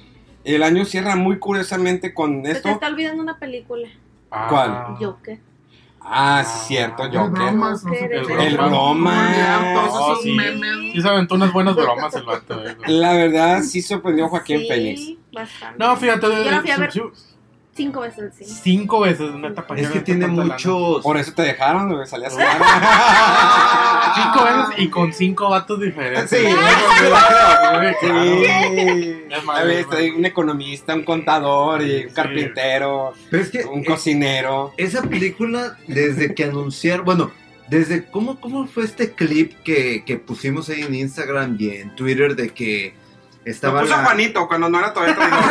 [0.44, 2.68] El año cierra muy curiosamente con Se te esto.
[2.70, 3.88] está olvidando una película.
[4.30, 4.46] Ah.
[4.48, 4.96] ¿Cuál?
[4.98, 5.38] Joker.
[6.09, 7.30] Ah, sí, cierto, El Joker.
[7.32, 8.32] bromas, no sé El qué.
[8.32, 8.44] broma.
[8.46, 9.72] El broma.
[9.74, 10.36] Todos Oh, sí.
[10.92, 12.64] Sí se aventó unas buenas bromas el vato.
[12.64, 12.76] eh.
[12.86, 15.12] La verdad, sí sorprendió a Joaquín sí, Phoenix.
[15.32, 15.78] bastante.
[15.84, 16.26] No, fíjate.
[16.28, 16.62] Yo la
[17.77, 18.51] Cinco veces cine.
[18.62, 21.03] Cinco veces, neta, para Es que tiene muchos.
[21.03, 22.35] Por eso te dejaron, güey, salías
[24.14, 26.31] Cinco veces y con cinco vatos diferentes.
[26.31, 26.47] Sí,
[27.11, 27.91] Claro.
[28.01, 29.22] Sí.
[30.16, 32.14] Un economista, un contador, y un Sí.
[32.14, 34.72] carpintero, Pero es que un cocinero.
[34.77, 37.31] esa película, desde que anunciaron, bueno,
[37.68, 42.37] desde cómo, cómo fue este clip que, que pusimos ahí en Instagram y en Twitter
[42.37, 42.95] de que
[43.47, 45.44] Lo estaba puso la- Juanito cuando no era todavía traidor.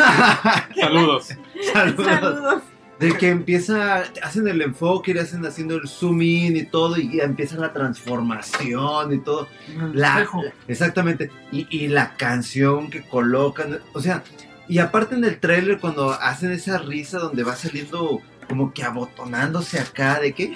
[0.80, 1.28] Saludos.
[1.74, 2.06] Saludos.
[2.06, 2.62] Saludos.
[3.00, 7.20] De que empieza, hacen el enfoque y hacen haciendo el zoom in y todo, y
[7.20, 9.48] empieza la transformación y todo.
[9.94, 10.28] La,
[10.68, 11.30] exactamente.
[11.52, 14.24] Y, y la canción que colocan, o sea,
[14.70, 19.80] y aparte en el trailer cuando hacen esa risa donde va saliendo como que abotonándose
[19.80, 20.54] acá de que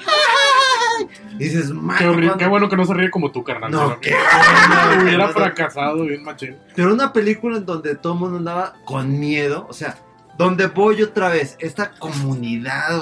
[1.00, 1.38] ¡ay!
[1.38, 3.72] dices, Qué, "Mano, horrible, ¿cuándo-" qué bueno que no se ríe como tú, carnal.
[3.72, 4.12] No, Pero- qué
[4.88, 6.58] bueno, Hubiera no, fracasado bien machín.
[6.76, 9.98] Pero una película en donde todo el mundo andaba con miedo, o sea,
[10.38, 13.02] donde voy otra vez, esta comunidad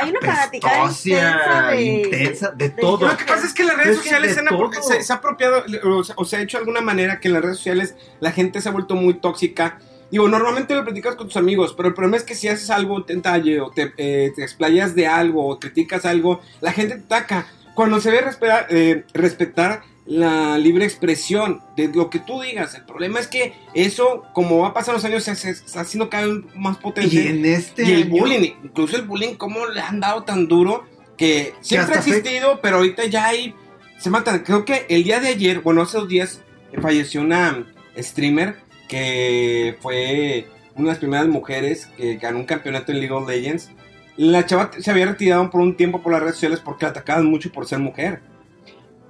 [0.00, 3.08] Hay una apestosia, intensa de- intensa, de de- todo.
[3.08, 4.46] Lo que pasa es que las redes Es sociales se han,
[4.82, 7.34] se, se ha apropiado o se, o se ha hecho de alguna manera que en
[7.34, 9.78] las redes sociales la gente se ha vuelto muy tóxica.
[10.10, 13.04] Digo, normalmente lo platicas con tus amigos, pero el problema es que si haces algo,
[13.04, 17.02] te entalle o te, eh, te explayas de algo o criticas algo, la gente te
[17.14, 17.46] ataca.
[17.74, 22.84] Cuando se ve respetar, eh, respetar la libre expresión de lo que tú digas, el
[22.86, 26.26] problema es que eso, como va a pasar los años, se, se está haciendo cada
[26.26, 27.14] vez más potente.
[27.14, 30.48] Y en este Y el año- bullying, incluso el bullying, cómo le han dado tan
[30.48, 30.86] duro
[31.18, 33.54] que siempre ha hasta fe- existido, pero ahorita ya hay.
[33.98, 34.38] Se matan.
[34.44, 36.40] Creo que el día de ayer, bueno, hace dos días,
[36.72, 37.66] eh, falleció una
[37.98, 38.56] streamer
[38.88, 43.70] que fue una de las primeras mujeres que ganó un campeonato en League of Legends.
[44.16, 47.26] La chava se había retirado por un tiempo por las redes sociales porque la atacaban
[47.26, 48.20] mucho por ser mujer.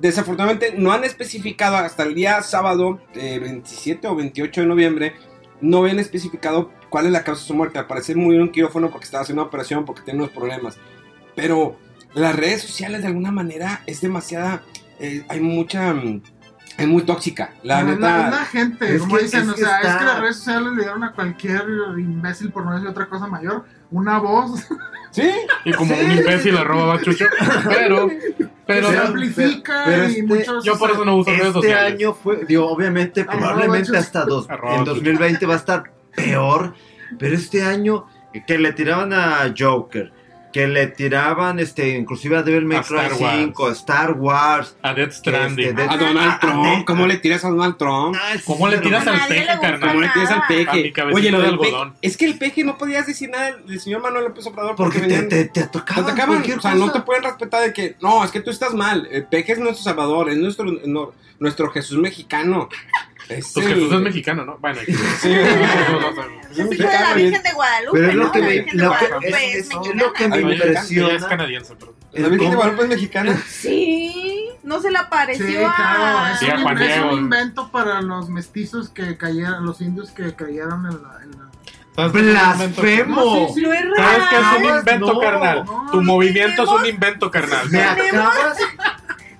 [0.00, 5.14] Desafortunadamente no han especificado hasta el día sábado eh, 27 o 28 de noviembre,
[5.60, 7.78] no habían especificado cuál es la causa de su muerte.
[7.78, 10.76] Al parecer murió en un quirófano porque estaba haciendo una operación, porque tenía unos problemas.
[11.34, 11.76] Pero
[12.14, 14.62] las redes sociales de alguna manera es demasiada,
[15.00, 16.22] eh, hay mucha, mm,
[16.78, 17.50] es muy tóxica.
[17.62, 19.88] La No, neta, es la gente, es como que- dicen, es o que sea, está-
[19.90, 21.64] es que las redes sociales le dieron a cualquier
[21.98, 24.66] imbécil, por no decir otra cosa mayor, una voz,
[25.10, 25.30] sí,
[25.64, 26.00] Y como Sí.
[26.04, 27.26] un imbécil arroba bachucho.
[27.68, 28.08] Pero,
[28.66, 30.64] pero, se Pero- amplifica pero y este- muchos...
[30.64, 31.92] yo por eso no uso redes Este sociales.
[31.94, 33.96] año fue, digo, obviamente, Arroba probablemente chus.
[33.96, 34.94] hasta dos, Arroba en chus.
[34.94, 35.82] 2020 va a estar
[36.14, 36.74] peor,
[37.18, 38.06] pero este año
[38.46, 40.12] que le tiraban a Joker,
[40.52, 43.34] que le tiraban, este, inclusive a Devil May A Cry Star Wars.
[43.38, 44.76] 5, a Star Wars.
[44.82, 45.68] a Death Stranding.
[45.68, 48.16] Este, a de- Donald Ah, Trump, ah, ¿cómo le tiras a Donald Trump?
[48.20, 49.80] Ay, ¿Cómo le tiras A al peje, carnal?
[49.80, 50.38] ¿Cómo le tiras al.
[50.38, 50.92] A peje?
[51.12, 51.94] Oye, lo de del peje, algodón.
[52.00, 55.08] es que el peje no podías decir nada del señor Manuel López Obrador Porque porque,
[55.14, 56.34] te, venían- te, te te atacaban, atacaban.
[56.36, 56.92] cualquier O sea, no cosa.
[56.94, 59.06] te pueden respetar de que, no, es que tú estás mal.
[59.10, 62.68] El peje es nuestro salvador, es nuestro, no- nuestro Jesús mexicano.
[63.28, 64.58] Es Pues el- Jesús es mexicano, ¿no?
[64.58, 64.80] Bueno,
[65.20, 65.32] Sí.
[65.32, 67.98] Es la Virgen de Guadalupe.
[67.98, 68.32] Pero es lo ¿no?
[68.32, 71.94] que me, lo que- es, es es- lo que es canadiense, pero.
[72.12, 73.42] La Virgen de Guadalupe es mexicana.
[73.46, 75.74] Sí, no se le apareció Sí, a...
[75.74, 80.10] claro, es, Sí, a un, es un invento para los mestizos que cayeron, los indios
[80.10, 81.18] que cayeron en la...
[81.22, 81.48] en la-
[81.94, 83.14] ¿Sabes qué es un invento, ¡Blasfemo!
[83.16, 83.60] No, sí, sí.
[83.62, 84.42] No es ¿Sabes qué es
[84.72, 85.64] un invento, No, carnal?
[85.64, 85.90] no.
[85.90, 87.68] Tu movimiento es un invento, carnal.
[87.70, 88.58] Me acabas.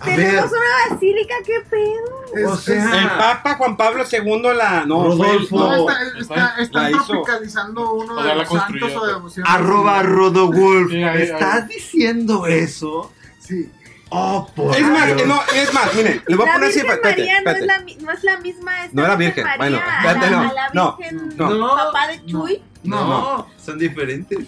[0.01, 2.53] A ver, Tenemos una basílica, qué pedo.
[2.53, 4.85] o sea, El Papa Juan Pablo II la.
[4.87, 5.59] No, Rodolfo.
[5.59, 9.47] No, está, está, La están tropicalizando uno O sea, de los santos o devoción.
[9.49, 10.91] arroba Rodowolf.
[10.91, 13.13] Sí, ¿Estás diciendo eso?
[13.41, 13.71] Sí.
[14.11, 15.27] Oh, por Es más, Dios.
[15.29, 16.79] no, es más, miren, le voy a La poner así.
[16.81, 18.85] Virgen Espérate, María no es, la, no es la misma.
[18.85, 21.77] esta No era Virgen María, bueno, a espérate, la, no, a la no, Virgen no.
[21.77, 22.63] papá de Chuy.
[22.85, 24.39] No, No, son diferentes.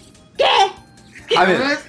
[1.37, 1.79] A ver, Ya ves,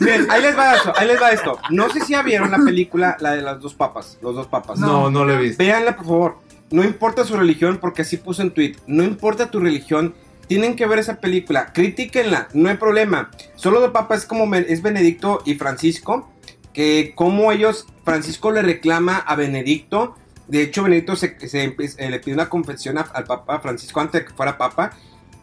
[0.00, 1.58] Bien, ahí les va esto, ahí les va esto.
[1.70, 4.78] No sé si ya vieron la película, la de las dos papas, los dos papas.
[4.78, 5.62] No, no lo he visto.
[5.62, 6.38] Véanla, por favor.
[6.70, 8.76] No importa su religión, porque así puso en tweet.
[8.86, 10.14] No importa tu religión,
[10.48, 11.72] tienen que ver esa película.
[11.72, 13.30] Critíquenla, no hay problema.
[13.54, 16.30] Solo dos papas es como es Benedicto y Francisco.
[16.72, 20.14] Que como ellos, Francisco le reclama a Benedicto.
[20.46, 24.26] De hecho, Benedicto se, se- le pide una confesión a- al Papa Francisco antes de
[24.28, 24.92] que fuera Papa.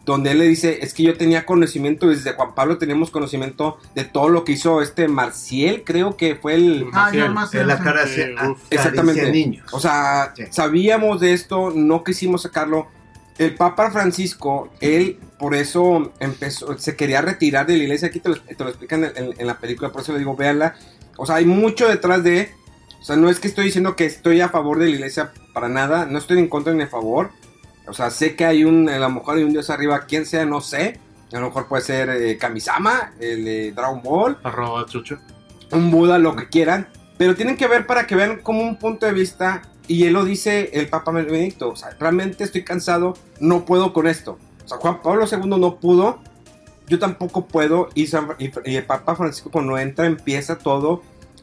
[0.04, 4.04] Donde él le dice, es que yo tenía conocimiento, desde Juan Pablo teníamos conocimiento de
[4.04, 6.86] todo lo que hizo este Marcial, creo que fue el...
[6.92, 7.08] Ah,
[7.62, 8.58] En la cara hacia, uf.
[8.70, 9.30] Exactamente.
[9.32, 9.66] niños.
[9.72, 10.44] O sea, Sí.
[10.50, 12.86] sabíamos de esto, no quisimos sacarlo.
[13.38, 18.08] El Papa Francisco, él por eso empezó, se quería retirar de la iglesia.
[18.08, 20.36] Aquí te lo, te lo explican en, en- en la película, por eso le digo,
[20.36, 20.76] véanla.
[21.16, 22.50] O sea, hay mucho detrás de.
[23.00, 25.68] O sea, no es que estoy diciendo que estoy a favor de la iglesia para
[25.68, 27.30] nada, no estoy en contra ni a favor.
[27.86, 30.44] O sea, sé que hay un, a lo mejor hay un dios arriba, quien sea,
[30.46, 30.98] no sé.
[31.32, 35.18] A lo mejor puede ser eh, Kamisama, el de Dragon Ball Arroba chucho.
[35.72, 36.86] un Buda, lo que quieran,
[37.18, 40.24] pero tienen que ver para que vean como un punto de vista, y él lo
[40.24, 44.38] dice el Papa Benedicto, o sea, realmente estoy cansado, no puedo con esto.
[44.64, 46.20] O sea, Juan Pablo II no pudo,
[46.86, 51.02] yo tampoco puedo, y, San- y- y el Papa Francisco cuando entra empieza todo.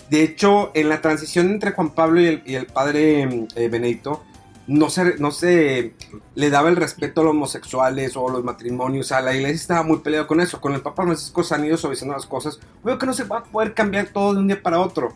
[0.10, 3.24] De hecho, en la transición entre Juan Pablo y el, y el padre
[3.56, 4.24] eh, Benedicto,
[4.68, 5.96] no se, no se
[6.36, 9.08] le daba el respeto a los homosexuales o a los matrimonios.
[9.08, 10.62] O sea, la iglesia estaba muy peleada con eso.
[10.62, 12.60] Con el Papa Francisco se han ido suavizando las cosas.
[12.84, 15.16] Veo que no se va a poder cambiar todo de un día para otro.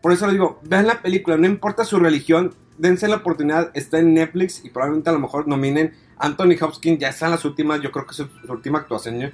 [0.00, 4.00] Por eso le digo, vean la película, no importa su religión, dense la oportunidad, está
[4.00, 7.92] en Netflix y probablemente a lo mejor nominen Anthony Hopkins, ya están las últimas, yo
[7.92, 9.22] creo que es su, su última actuación.
[9.22, 9.32] ¿eh?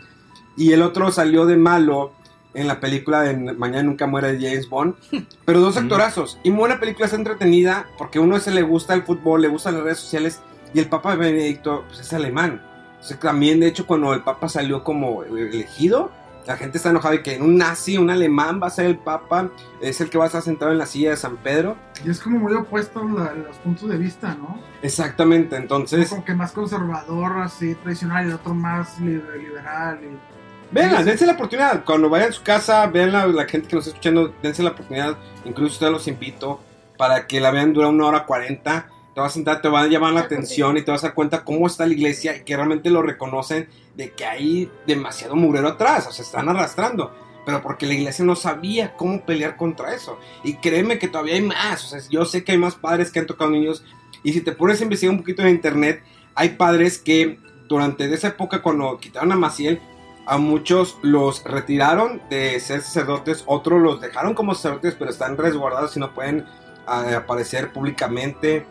[0.58, 2.12] Y el otro salió de malo
[2.60, 4.94] en la película de Mañana Nunca Muere de James Bond,
[5.44, 6.38] pero dos actorazos.
[6.42, 9.74] Y muy buena película, es entretenida porque uno se le gusta el fútbol, le gustan
[9.74, 10.40] las redes sociales
[10.74, 12.62] y el Papa Benedicto pues, es alemán.
[12.94, 16.10] Entonces, también, de hecho, cuando el Papa salió como elegido,
[16.46, 19.50] la gente está enojada de que un nazi, un alemán va a ser el Papa,
[19.82, 21.76] es el que va a estar sentado en la silla de San Pedro.
[22.04, 24.58] Y es como muy opuesto la- los puntos de vista, ¿no?
[24.82, 30.00] Exactamente, entonces, Como que más conservador, así, tradicional, y el otro más liber- liberal.
[30.02, 30.37] Y...
[30.70, 31.84] véanla, dense la oportunidad.
[31.84, 34.70] Cuando vayan a su casa, vean la, la gente que nos está escuchando, dense la
[34.70, 35.16] oportunidad.
[35.44, 36.60] Incluso ustedes los invito
[36.96, 38.90] para que la vean, dura una hora cuarenta.
[39.14, 41.14] Te vas a sentar, te va a llamar la atención y te vas a dar
[41.14, 45.68] cuenta cómo está la iglesia y que realmente lo reconocen de que hay demasiado mugrero
[45.68, 47.12] atrás, o sea, están arrastrando.
[47.44, 50.20] Pero porque la iglesia no sabía cómo pelear contra eso.
[50.44, 51.82] Y créeme que todavía hay más.
[51.84, 53.82] O sea, yo sé que hay más padres que han tocado niños.
[54.22, 56.02] Y si te pones a investigar un poquito en internet,
[56.34, 59.80] hay padres que durante esa época, cuando quitaron a Maciel,
[60.28, 65.96] a muchos los retiraron de ser sacerdotes, otros los dejaron como sacerdotes, pero están resguardados
[65.96, 66.40] y no pueden
[66.86, 68.66] eh, aparecer públicamente.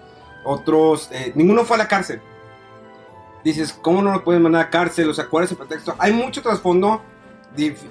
[0.45, 2.21] Otros, eh, ninguno fue a la cárcel.
[3.43, 5.09] Dices, ¿cómo no lo pueden mandar a cárcel?
[5.09, 5.95] O sea, ¿cuál es el pretexto?
[5.97, 7.01] Hay mucho trasfondo.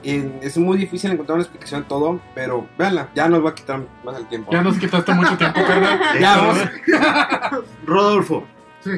[0.04, 3.84] Es muy difícil encontrar una explicación de todo, pero véanla, ya nos va a quitar
[4.04, 4.52] más el tiempo.
[4.52, 6.00] Ya nos quitaste mucho tiempo, carnal.
[6.20, 6.58] Ya, vamos.
[7.84, 8.44] Rodolfo,
[8.84, 8.92] Sí.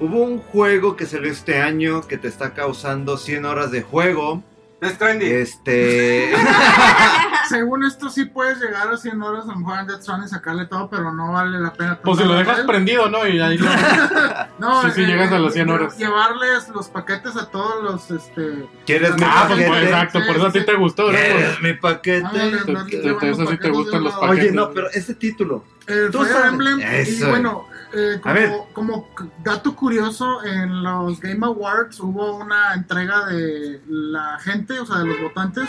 [0.00, 4.42] Hubo un juego que salió este año que te está causando 100 horas de juego.
[4.80, 5.32] Death Stranding.
[5.32, 6.32] Este.
[7.48, 10.30] Según esto, sí puedes llegar a 100 horas a lo mejor en Death Stranding y
[10.30, 11.98] sacarle todo, pero no vale la pena.
[12.02, 13.26] Pues si lo dejas prendido, ¿no?
[13.26, 13.68] Y ahí lo...
[14.58, 15.96] No, Sí, sí, llegas a las 100 horas.
[15.98, 18.10] Llevarles los paquetes a todos los.
[18.10, 19.68] Este, ¿Quieres mi Ah, pues, paquete?
[19.68, 21.18] pues, exacto, por eso a ti te gustó, ¿no?
[21.18, 22.26] ¿Quieres mi paquete?
[22.26, 24.54] ándale, te- andarle te- llevando eso sí te paquetes gustan los a Oye, paquetes.
[24.54, 25.64] no, pero ese título.
[25.86, 26.46] El Tú Fire.
[26.46, 27.28] Emblem, y Eso.
[27.28, 28.52] bueno, eh, A ver.
[28.72, 29.08] como,
[29.42, 35.06] dato curioso, en los Game Awards hubo una entrega de la gente, o sea, de
[35.06, 35.68] los votantes,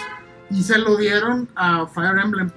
[0.49, 2.49] y se lo dieron a Fire Emblem,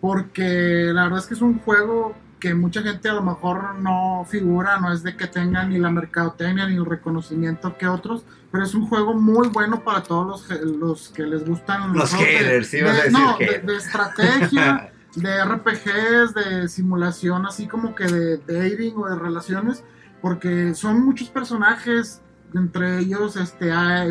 [0.00, 4.26] porque la verdad es que es un juego que mucha gente a lo mejor no
[4.28, 8.62] figura, no es de que tenga ni la mercadotecnia ni el reconocimiento que otros, pero
[8.64, 12.74] es un juego muy bueno para todos los, los que les gustan Los de- haters,
[12.74, 18.04] ibas a de- decir no, de- de estrategia de RPGs, de simulación, así como que
[18.06, 19.82] de dating o de relaciones,
[20.22, 22.22] porque son muchos personajes,
[22.54, 24.10] entre ellos este, hay,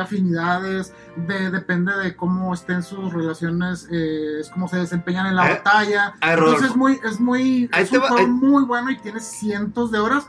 [0.00, 5.48] afinidades, de, depende de cómo estén sus relaciones, eh, es como se desempeñan en la
[5.50, 6.14] Eh, batalla.
[6.20, 9.98] Entonces es muy, es muy, es un va- juego muy bueno y tiene cientos de
[9.98, 10.26] horas.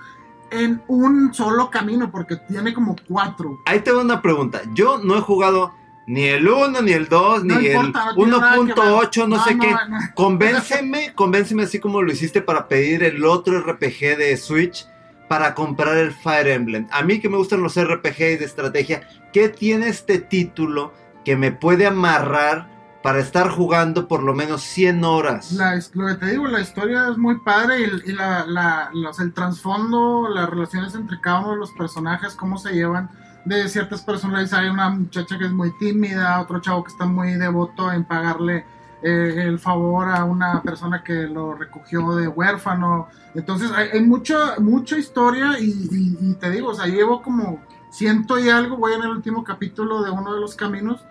[0.52, 3.60] en un solo camino, porque tiene como cuatro.
[3.68, 4.62] Ahí te voy una pregunta.
[4.74, 5.76] Yo no he jugado
[6.10, 8.76] ni el 1, ni el 2, No ni importa, el no tiene nada que ver.
[8.76, 9.72] 1.8, no, sé no, qué.
[9.72, 9.98] no.
[10.16, 14.88] Convénceme, convénceme así como lo hiciste para pedir el otro RPG de Switch
[15.28, 16.88] para comprar el Fire Emblem.
[16.92, 21.52] A mí que me gustan los RPG de estrategia, ¿qué tiene este título que me
[21.52, 22.68] puede amarrar
[23.04, 25.52] para estar jugando por lo menos 100 horas?
[25.52, 29.20] La lo que te digo, la historia es muy padre y, y la, la- los-
[29.20, 33.10] el trasfondo, las relaciones entre cada uno de los personajes, cómo se llevan
[33.46, 34.54] de ciertas personas.
[34.54, 38.66] Hay una muchacha que es muy tímida, otro chavo que está muy devoto en pagarle
[39.02, 43.08] eh, el favor a una persona que lo recogió de huérfano.
[43.34, 48.38] Entonces hay, mucha, mucha historia y, y- y te digo, o sea, llevo como ciento
[48.38, 51.04] y algo, voy en el último capítulo de uno de los caminos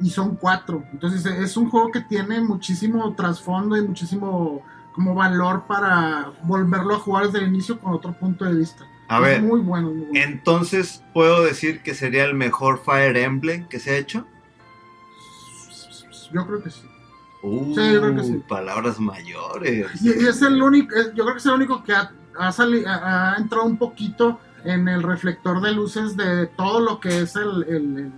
[0.00, 0.84] y son cuatro.
[0.92, 4.62] Entonces es un juego que tiene muchísimo trasfondo y muchísimo
[4.92, 8.84] como valor para volverlo a jugar desde el inicio con otro punto de vista.
[9.08, 10.12] A es ver, muy bueno, muy bueno.
[10.14, 14.26] entonces puedo decir que sería el mejor Fire Emblem que se ha hecho.
[16.32, 16.82] Yo creo que sí.
[17.42, 18.42] Uh, Sí, yo creo que sí.
[18.48, 19.86] palabras mayores.
[20.02, 22.50] Y, y es el único, es- yo creo que es el único que ha, ha
[22.52, 27.20] sali- ha- ha entrado un poquito en el reflector de luces de todo lo que
[27.20, 28.12] es el, el- el-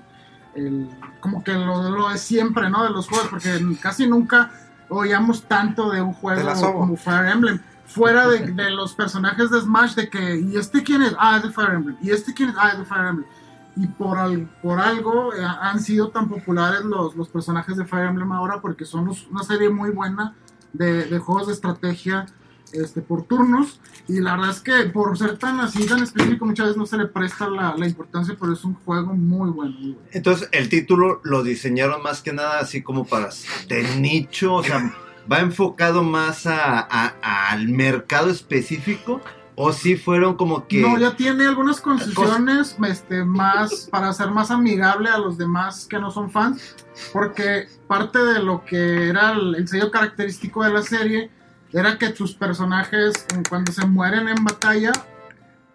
[0.54, 0.88] el-
[1.20, 2.84] como que lo, lo de siempre, ¿no?
[2.84, 4.52] De los juegos, porque casi nunca
[4.88, 7.60] oíamos tanto de un juego como Fire Emblem.
[7.86, 11.14] Fuera de, de los personajes de Smash, de que, ¿y este quién es?
[11.18, 11.96] Ah, es de Fire Emblem.
[12.02, 12.56] ¿Y este quién es?
[12.58, 13.28] Ah, es de Fire Emblem.
[13.76, 18.06] Y por, al- por algo eh, han sido tan populares los, los personajes de Fire
[18.06, 20.34] Emblem ahora, porque son los- una serie muy buena
[20.72, 22.26] de, de juegos de estrategia
[22.72, 23.80] este, por turnos.
[24.08, 26.96] Y la verdad es que por ser tan así, tan específico, muchas veces no se
[26.96, 29.76] le presta la, la importancia, pero es un juego muy bueno.
[30.12, 33.28] Entonces, el título lo diseñaron más que nada así como para
[33.68, 34.92] de nicho, o sea,
[35.30, 39.20] va enfocado más a, a- al mercado específico,
[39.58, 44.50] o si fueron como que No, ya tiene algunas concesiones este, más para ser más
[44.50, 46.76] amigable a los demás que no son fans,
[47.12, 51.30] porque parte de lo que era el, el sello característico de la serie
[51.72, 53.14] era que tus personajes
[53.48, 54.92] cuando se mueren en batalla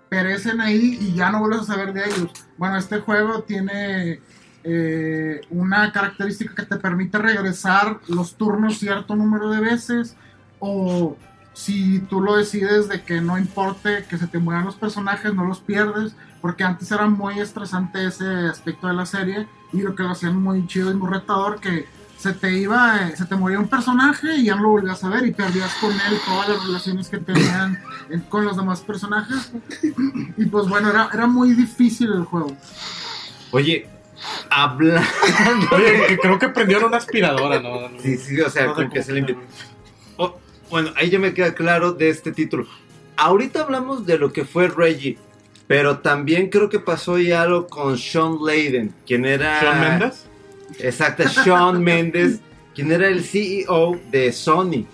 [0.10, 2.32] perecen ahí y ya no vuelves a saber de ellos.
[2.58, 4.22] Bueno, este juego tiene
[4.64, 10.16] eh, una característica que te permite regresar los turnos cierto número de veces
[10.60, 11.18] o
[11.54, 15.46] si tú lo decides de que no importe que se te mueran los personajes, no
[15.46, 20.04] los pierdes, porque antes era muy estresante ese aspecto de la serie y lo que
[20.04, 23.60] lo hacían muy chido y muy retador que se te iba, eh, se te moría
[23.60, 26.66] un personaje y ya no lo volvías a ver y perdías con él todas las
[26.68, 27.80] relaciones que tenían
[28.12, 29.52] eh, con los demás personajes
[30.38, 32.56] y pues bueno, era, era muy difícil el juego.
[33.52, 33.90] Oye,
[34.50, 35.02] hablando.
[35.72, 37.90] Oye, que creo que prendieron una aspiradora, ¿no?
[38.02, 39.36] Sí, sí, o sea, No como que se le.
[40.18, 40.38] Oh,
[40.70, 42.68] bueno, ahí ya me queda claro de este título.
[43.18, 45.18] Ahorita hablamos de lo que fue Reggie,
[45.68, 49.60] pero también creo que pasó ya algo con Sean Layden, quien era.
[49.60, 50.26] ¿Sean Mendes?
[50.80, 52.40] Exacto, Sean Mendes,
[52.74, 54.86] quien era el CEO de Sony.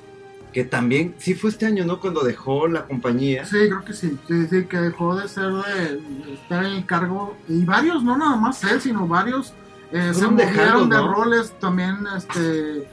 [0.54, 2.00] Que también, sí fue este año, ¿no?
[2.00, 3.46] Cuando dejó la compañía.
[3.46, 4.18] Sí, creo que sí.
[4.28, 7.38] Sí, sí, que dejó de ser de, de estar en el cargo.
[7.48, 9.54] Y varios, no nada más él, sino varios
[9.92, 11.14] eh, se movieron de ¿no?
[11.14, 11.54] roles.
[11.60, 12.88] También este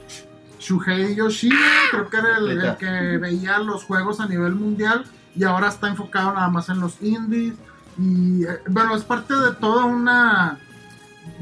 [0.59, 1.55] Shuhei Yoshida,
[1.91, 5.05] creo que era el, que veía los juegos a nivel mundial.
[5.35, 7.55] Y ahora está enfocado nada más en los indies.
[7.97, 10.59] Y eh, bueno, es parte de toda una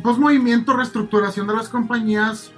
[0.01, 2.51] pues movimiento, reestructuración de las compañías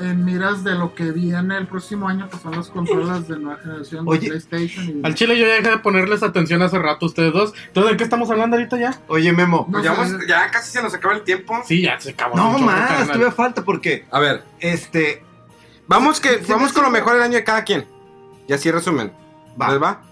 [0.00, 3.60] en miras de lo que viene el próximo año, que son las consolas de nueva
[3.60, 4.88] generación de PlayStation.
[4.88, 5.00] Y...
[5.04, 7.52] Al chile yo ya dejé de ponerles atención hace rato ustedes dos.
[7.66, 8.98] Entonces, ¿de qué estamos hablando ahorita ya?
[9.08, 9.66] Oye, Memo.
[9.70, 10.00] No ya, sé.
[10.00, 11.60] vamos- ya casi se nos acaba el tiempo.
[11.66, 12.36] Sí, ya se acabó.
[12.36, 15.22] No más, todavía falta porque, A ver, este,
[15.86, 17.86] vamos que vamos con lo mejor del año de cada quien.
[18.48, 19.12] Y así resumen.
[19.60, 19.70] Va.
[19.70, 20.02] ¿Les va?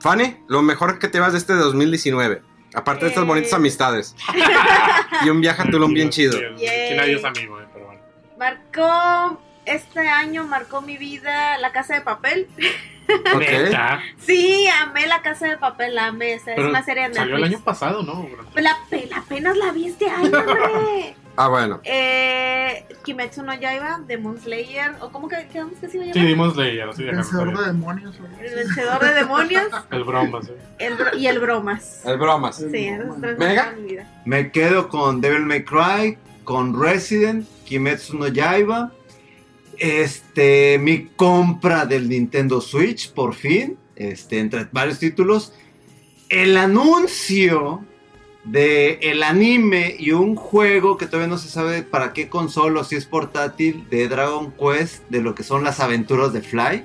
[0.00, 2.42] Fanny, lo mejor que te vas de este 2019.
[2.74, 4.16] Aparte de estas bonitas amistades.
[5.24, 6.38] y un viaje a Tulum bien chido.
[6.38, 7.63] Que nadie es amigo, eh.
[8.48, 12.46] Marcó, este año marcó mi vida La Casa de Papel.
[13.34, 13.40] Ok.
[13.40, 14.00] Neta.
[14.18, 16.34] Sí, amé La Casa de Papel, la amé.
[16.34, 17.56] esa Es Pero una serie de Salió el Netflix.
[17.58, 18.28] año pasado, ¿no?
[18.54, 21.16] La, pe- apenas la vi este año, hombre.
[21.36, 21.80] Ah, bueno.
[21.82, 26.20] eh, Kimetsu no Yaiba, Demon Slayer, o cómo que quedamos que se iba a Sí,
[26.20, 28.14] dimos Slayer, así déjame Vencedor de demonios.
[28.20, 28.40] ¿o?
[28.40, 30.52] El vencedor de demonios El broma, sí.
[30.78, 32.02] el bro- y el bromas.
[32.06, 32.56] El bromas.
[32.56, 34.06] Sí, mi vida.
[34.24, 38.92] me quedo con Devil May Cry, con Resident, Kimetsu no Yaiba,
[39.78, 45.52] este, mi compra del Nintendo Switch, por fin, este, entre varios títulos,
[46.28, 47.84] el anuncio
[48.44, 52.84] de el anime y un juego que todavía no se sabe para qué consola o
[52.84, 56.84] si es portátil de Dragon Quest, de lo que son las aventuras de Fly.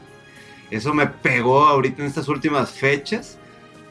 [0.72, 3.38] Eso me pegó ahorita en estas últimas fechas.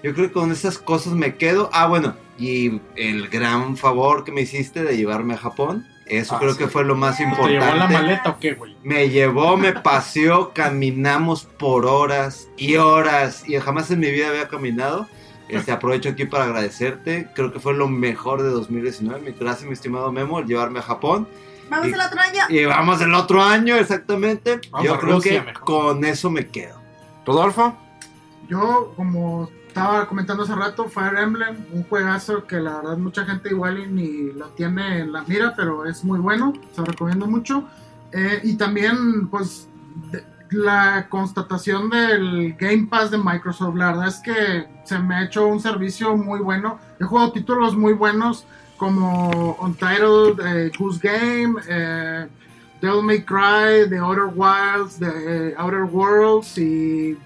[0.02, 1.70] Yo creo que con esas cosas me quedo.
[1.72, 5.86] Ah, bueno, y el gran favor que me hiciste de llevarme a Japón.
[6.06, 6.58] Eso Ah, creo sí.
[6.58, 7.52] que fue lo más ¿Te importante.
[7.58, 8.76] llevó la maleta o qué, güey?
[8.82, 14.48] Me llevó, me paseó, caminamos por horas y horas y jamás en mi vida había
[14.48, 15.06] caminado.
[15.48, 17.28] Este, aprovecho aquí para agradecerte.
[17.34, 19.20] Creo que fue lo mejor de 2019.
[19.20, 21.26] Mi gracias, mi estimado Memo, el llevarme a Japón.
[21.70, 22.42] Vamos Y- el otro año.
[22.48, 24.60] Y vamos el otro año, exactamente.
[24.70, 25.64] Vamos Yo a creo Rusia que mejor.
[25.64, 26.80] con eso me quedo.
[27.26, 27.76] Rodolfo.
[28.48, 33.50] Yo, como estaba comentando hace rato, Fire Emblem, un juegazo que la verdad mucha gente
[33.50, 37.64] igual ni lo tiene en la mira, pero es muy bueno, se lo recomiendo mucho.
[38.12, 39.68] Eh, y también, pues,
[40.10, 45.24] de- la constatación del Game Pass de Microsoft, la verdad es que se me ha
[45.24, 46.78] hecho un servicio muy bueno.
[46.98, 48.46] He jugado títulos muy buenos
[48.78, 52.28] como Untitled, eh, Goose Game, eh,
[52.80, 57.18] Devil May Cry, The Outer Wilds, The Outer Worlds y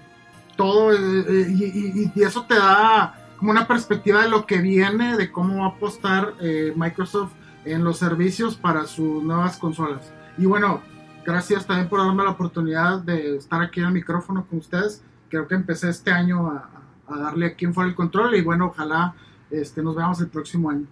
[0.55, 0.97] todo eh,
[1.27, 1.63] eh, y,
[2.03, 5.65] y- y eso te da como una perspectiva de lo que viene, de cómo va
[5.65, 7.31] a apostar eh, Microsoft
[7.65, 10.11] en los servicios para sus nuevas consolas.
[10.37, 10.81] Y bueno,
[11.25, 15.03] gracias también por darme la oportunidad de estar aquí en el micrófono con ustedes.
[15.29, 16.69] Creo que empecé este año a,
[17.07, 19.13] a darle aquí en fuera el control y bueno, ojalá
[19.51, 20.85] este, nos veamos el próximo año.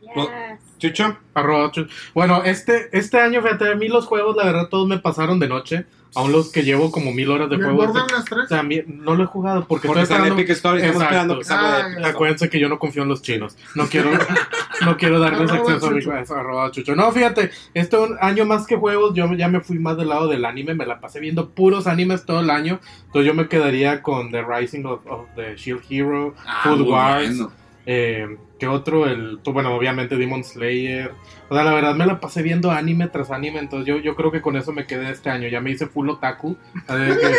[0.00, 0.60] Yes.
[0.78, 1.16] Chucho.
[1.34, 4.98] Arroba chu- Bueno, este, este año, fíjate, a mí los juegos, la verdad, todos me
[4.98, 5.86] pasaron de noche.
[6.14, 7.78] Aún los que llevo como mil horas de ¿Y el juego.
[7.92, 8.48] Borderlands 3?
[8.48, 10.42] También no lo he jugado porque, Porque estoy está en esperando.
[10.42, 10.80] Epic Story.
[10.80, 11.14] Estamos Exacto.
[11.14, 11.98] esperando que salga de Ah, Epic ya.
[12.00, 12.10] Store.
[12.14, 13.56] Acuérdense que yo no confío en los chinos.
[13.74, 14.10] No quiero,
[14.84, 16.96] no quiero darles acceso a mi arroba chucho.
[16.96, 20.26] No, fíjate, este un año más que juegos, yo ya me fui más del lado
[20.28, 20.74] del anime.
[20.74, 22.80] Me la pasé viendo puros animes todo el año.
[23.06, 26.34] Entonces yo me quedaría con The Rising of, of the Shield Hero,
[26.64, 27.28] Food muy Wars.
[27.38, 27.52] bueno.
[27.86, 29.06] Eh, ¿Qué otro?
[29.06, 31.12] El, pues, bueno, obviamente Demon Slayer.
[31.48, 33.58] O sea, la verdad me la pasé viendo anime tras anime.
[33.58, 35.48] Entonces yo, yo creo que con eso me quedé este año.
[35.48, 36.56] Ya me hice full otaku.
[36.88, 37.30] Eh, que-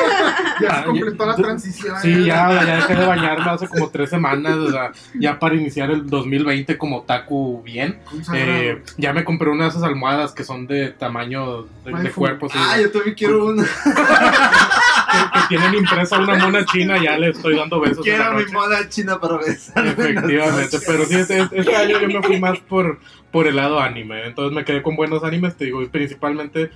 [0.66, 1.96] Ya se completó la transición.
[2.02, 5.90] Sí, ya, ya dejé de bañarme hace como tres semanas, o sea, ya para iniciar
[5.92, 8.00] el 2020 como taku bien.
[8.34, 12.50] Eh, ya me compré una de esas almohadas que son de tamaño de, de cuerpo,
[12.50, 13.64] sí, Ah, yo también quiero una.
[15.12, 18.06] que, que tienen impresa una mona china, ya le estoy dando besos.
[18.06, 19.86] en la Quiero mi moda china para besar.
[19.88, 23.00] Efectivamente, pero sí, este, este año yo me fui más por,
[23.32, 26.72] por el lado anime, entonces me quedé con buenos animes, te digo, y principalmente...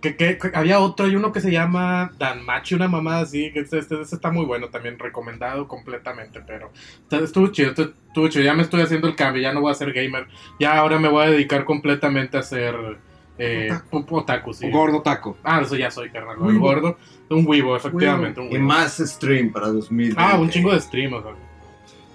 [0.00, 3.60] Que, que- que había otro, hay uno que se llama Danmachi, una mamá así, que
[3.60, 6.70] este, este- este está muy bueno también, recomendado completamente, pero
[7.10, 9.74] estuvo chido, estuvo, estuvo chido, ya me estoy haciendo el cambio, ya no voy a
[9.74, 10.26] ser gamer,
[10.60, 12.74] ya ahora me voy a dedicar completamente a ser
[13.38, 14.16] eh, otaku.
[14.16, 14.70] otaku, sí.
[14.70, 15.36] Gordo taco.
[15.42, 16.60] Ah, eso ya soy, carnal, el Weibo.
[16.60, 16.98] gordo,
[17.30, 20.16] un Weibo, efectivamente, un Y más stream para 2020.
[20.18, 21.32] Ah, un chingo de stream, o sea.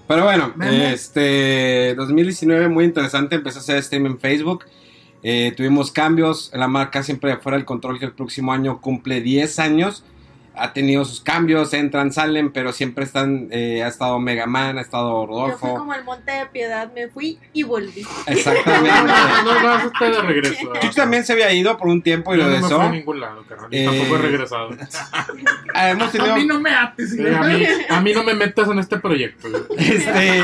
[0.08, 3.36] Pero bueno, este 2019 muy interesante.
[3.36, 4.64] Empecé a hacer stream en Facebook.
[5.22, 6.50] Eh, tuvimos cambios.
[6.52, 10.04] La marca siempre fuera del control que el próximo año cumple 10 años.
[10.62, 13.48] Ha tenido sus cambios, entran, salen, pero siempre están.
[13.50, 15.74] eh, ha estado Mega Man, ha estado Yo fui Rodolfo.
[15.78, 18.06] como el monte de piedad, me fui y volví.
[18.26, 18.90] Exactamente.
[18.90, 20.72] No, no, no, de regreso.
[20.80, 22.90] Chucho también se había ido por un tiempo y Yo lo no me fui a
[22.90, 23.68] ningún lado, carnal.
[23.72, 24.70] y Eh, Tampoco he regresado.
[25.74, 26.34] Ah, Hemos tenido.
[26.34, 27.10] A mí no me ates.
[27.12, 29.48] Sí, a, mí, a mí no me metas en este proyecto.
[29.78, 30.42] Este,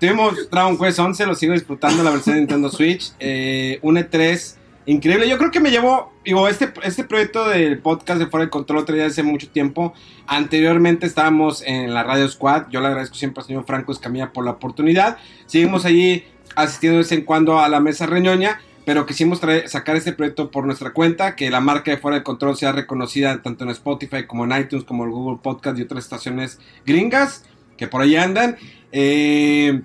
[0.00, 3.12] tuvimos Dragon Quest 11, lo sigo disfrutando, la versión de Nintendo Switch.
[3.20, 4.56] Eh, un E3
[4.86, 5.28] increíble.
[5.28, 8.80] Yo creo que me llevó, digo, este, este proyecto del podcast de Fuera del Control
[8.80, 9.94] lo traía hace mucho tiempo.
[10.26, 12.66] Anteriormente estábamos en la Radio Squad.
[12.70, 15.18] Yo le agradezco siempre al señor Franco Escamilla por la oportunidad.
[15.46, 16.24] Seguimos allí
[16.56, 18.60] asistiendo de vez en cuando a la mesa reñoña.
[18.84, 22.24] Pero quisimos traer- sacar este proyecto por nuestra cuenta, que la marca de Fuera del
[22.24, 26.02] Control sea reconocida tanto en Spotify como en iTunes, como en Google Podcast y otras
[26.02, 27.44] estaciones gringas
[27.76, 28.56] que por ahí andan.
[28.90, 29.82] Eh,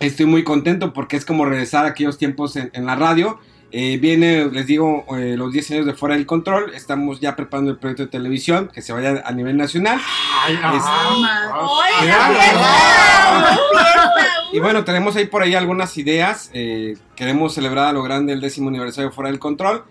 [0.00, 3.38] estoy muy contento porque es como regresar a aquellos tiempos en, en la radio.
[3.72, 6.72] Eh, viene, les digo, eh, los 10 años de Fuera del Control.
[6.74, 10.00] Estamos ya preparando el proyecto de televisión que se vaya a nivel nacional.
[14.52, 16.50] Y bueno, tenemos ahí por ahí algunas ideas.
[16.54, 19.84] Eh, queremos celebrar a lo grande el décimo aniversario de Fuera del Control.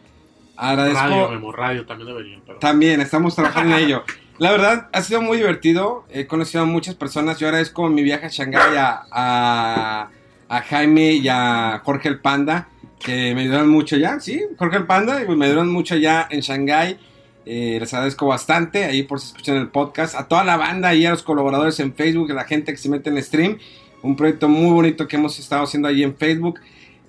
[0.57, 0.99] Agradezco.
[0.99, 2.41] Radio, Memo, radio también deberían.
[2.45, 2.59] Pero...
[2.59, 4.03] También estamos trabajando en ello.
[4.37, 6.05] La verdad, ha sido muy divertido.
[6.09, 7.39] He conocido a muchas personas.
[7.39, 10.09] Yo agradezco mi viaje a Shanghái a, a,
[10.49, 12.69] a Jaime y a Jorge el Panda,
[13.05, 14.19] que me ayudaron mucho ya.
[14.19, 16.97] Sí, Jorge el Panda, y me ayudaron mucho ya en Shanghái.
[17.45, 20.15] Eh, les agradezco bastante ahí por si escuchan el podcast.
[20.15, 22.89] A toda la banda y a los colaboradores en Facebook, a la gente que se
[22.89, 23.59] mete en stream.
[24.01, 26.59] Un proyecto muy bonito que hemos estado haciendo ahí en Facebook.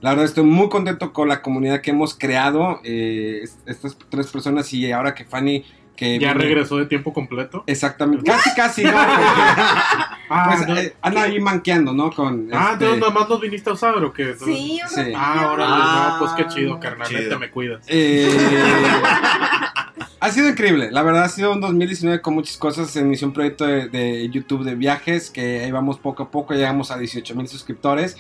[0.02, 2.81] La verdad estoy muy contento con la comunidad que hemos creado.
[2.85, 5.64] eh, est- estas tres personas y ahora que Fanny...
[5.97, 7.64] Que Ya viene- regresó de tiempo completo.
[7.66, 8.24] Exactamente.
[8.31, 8.90] Casi, casi, ¿no?
[10.28, 10.77] Ah, pues, no.
[10.77, 12.11] eh, anda ahí manqueando, ¿no?
[12.11, 14.35] Con, Ah, este, entonces nomás nos viniste a usar o qué?
[14.35, 15.01] Sí, Sí.
[15.15, 17.20] Ah, órale, Ah, no, pues qué chido, carnal, chido.
[17.23, 17.85] neta, me cuidas.
[17.89, 18.28] eh,
[20.20, 22.90] Ha sido increíble, la verdad ha sido un 2019 con muchas cosas.
[22.90, 26.55] Se inició un proyecto de, de YouTube de viajes que ahí vamos poco a poco,
[26.55, 28.16] llegamos a 18 mil suscriptores.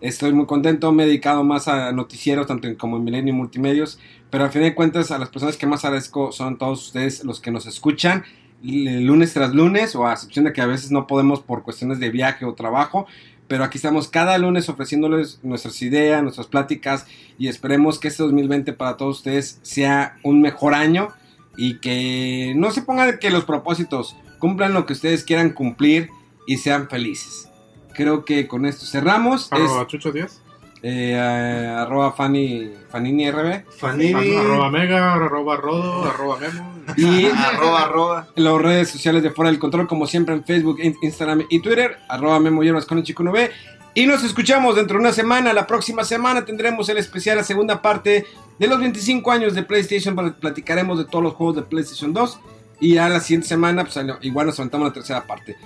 [0.00, 3.36] Estoy muy contento, me he dedicado más a noticieros, tanto en- como en Milenio y
[3.36, 3.98] Multimedios,
[4.30, 7.40] pero al fin de cuentas a las personas que más agradezco son todos ustedes los
[7.40, 8.24] que nos escuchan
[8.62, 12.10] lunes tras lunes, o a excepción de que a veces no podemos por cuestiones de
[12.10, 13.06] viaje o trabajo,
[13.48, 17.06] pero aquí estamos cada lunes ofreciéndoles nuestras ideas, nuestras pláticas
[17.36, 21.08] y esperemos que este 2020 para todos ustedes sea un mejor año
[21.56, 26.10] y que no se pongan que los propósitos cumplan lo que ustedes quieran cumplir
[26.46, 27.48] y sean felices.
[27.94, 29.50] Creo que con esto cerramos.
[29.52, 30.39] Es, Chucho 10.
[30.82, 33.64] Eh, eh, arroba Fanny, Fanini RB.
[33.78, 34.36] Fanini.
[34.36, 36.74] Arroba Mega, arroba Rodo, arroba Memo.
[36.96, 38.26] Y arroba, arroba.
[38.34, 41.98] las redes sociales de Fuera del Control, como siempre en Facebook, in- Instagram y Twitter,
[42.08, 43.50] arroba Memo Hierbas con el Chico 9.
[43.94, 45.52] Y nos escuchamos dentro de una semana.
[45.52, 48.24] La próxima semana tendremos el especial, la segunda parte
[48.58, 50.14] de los 25 años de PlayStation.
[50.14, 52.40] donde Platicaremos de todos los juegos de PlayStation 2.
[52.80, 55.56] Y a la siguiente semana, pues igual nos aventamos la tercera parte.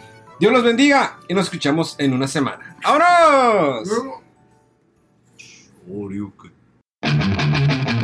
[0.40, 2.76] Dios los bendiga y nos escuchamos en una semana.
[2.82, 3.88] ¡Vámonos!
[5.86, 8.03] オール。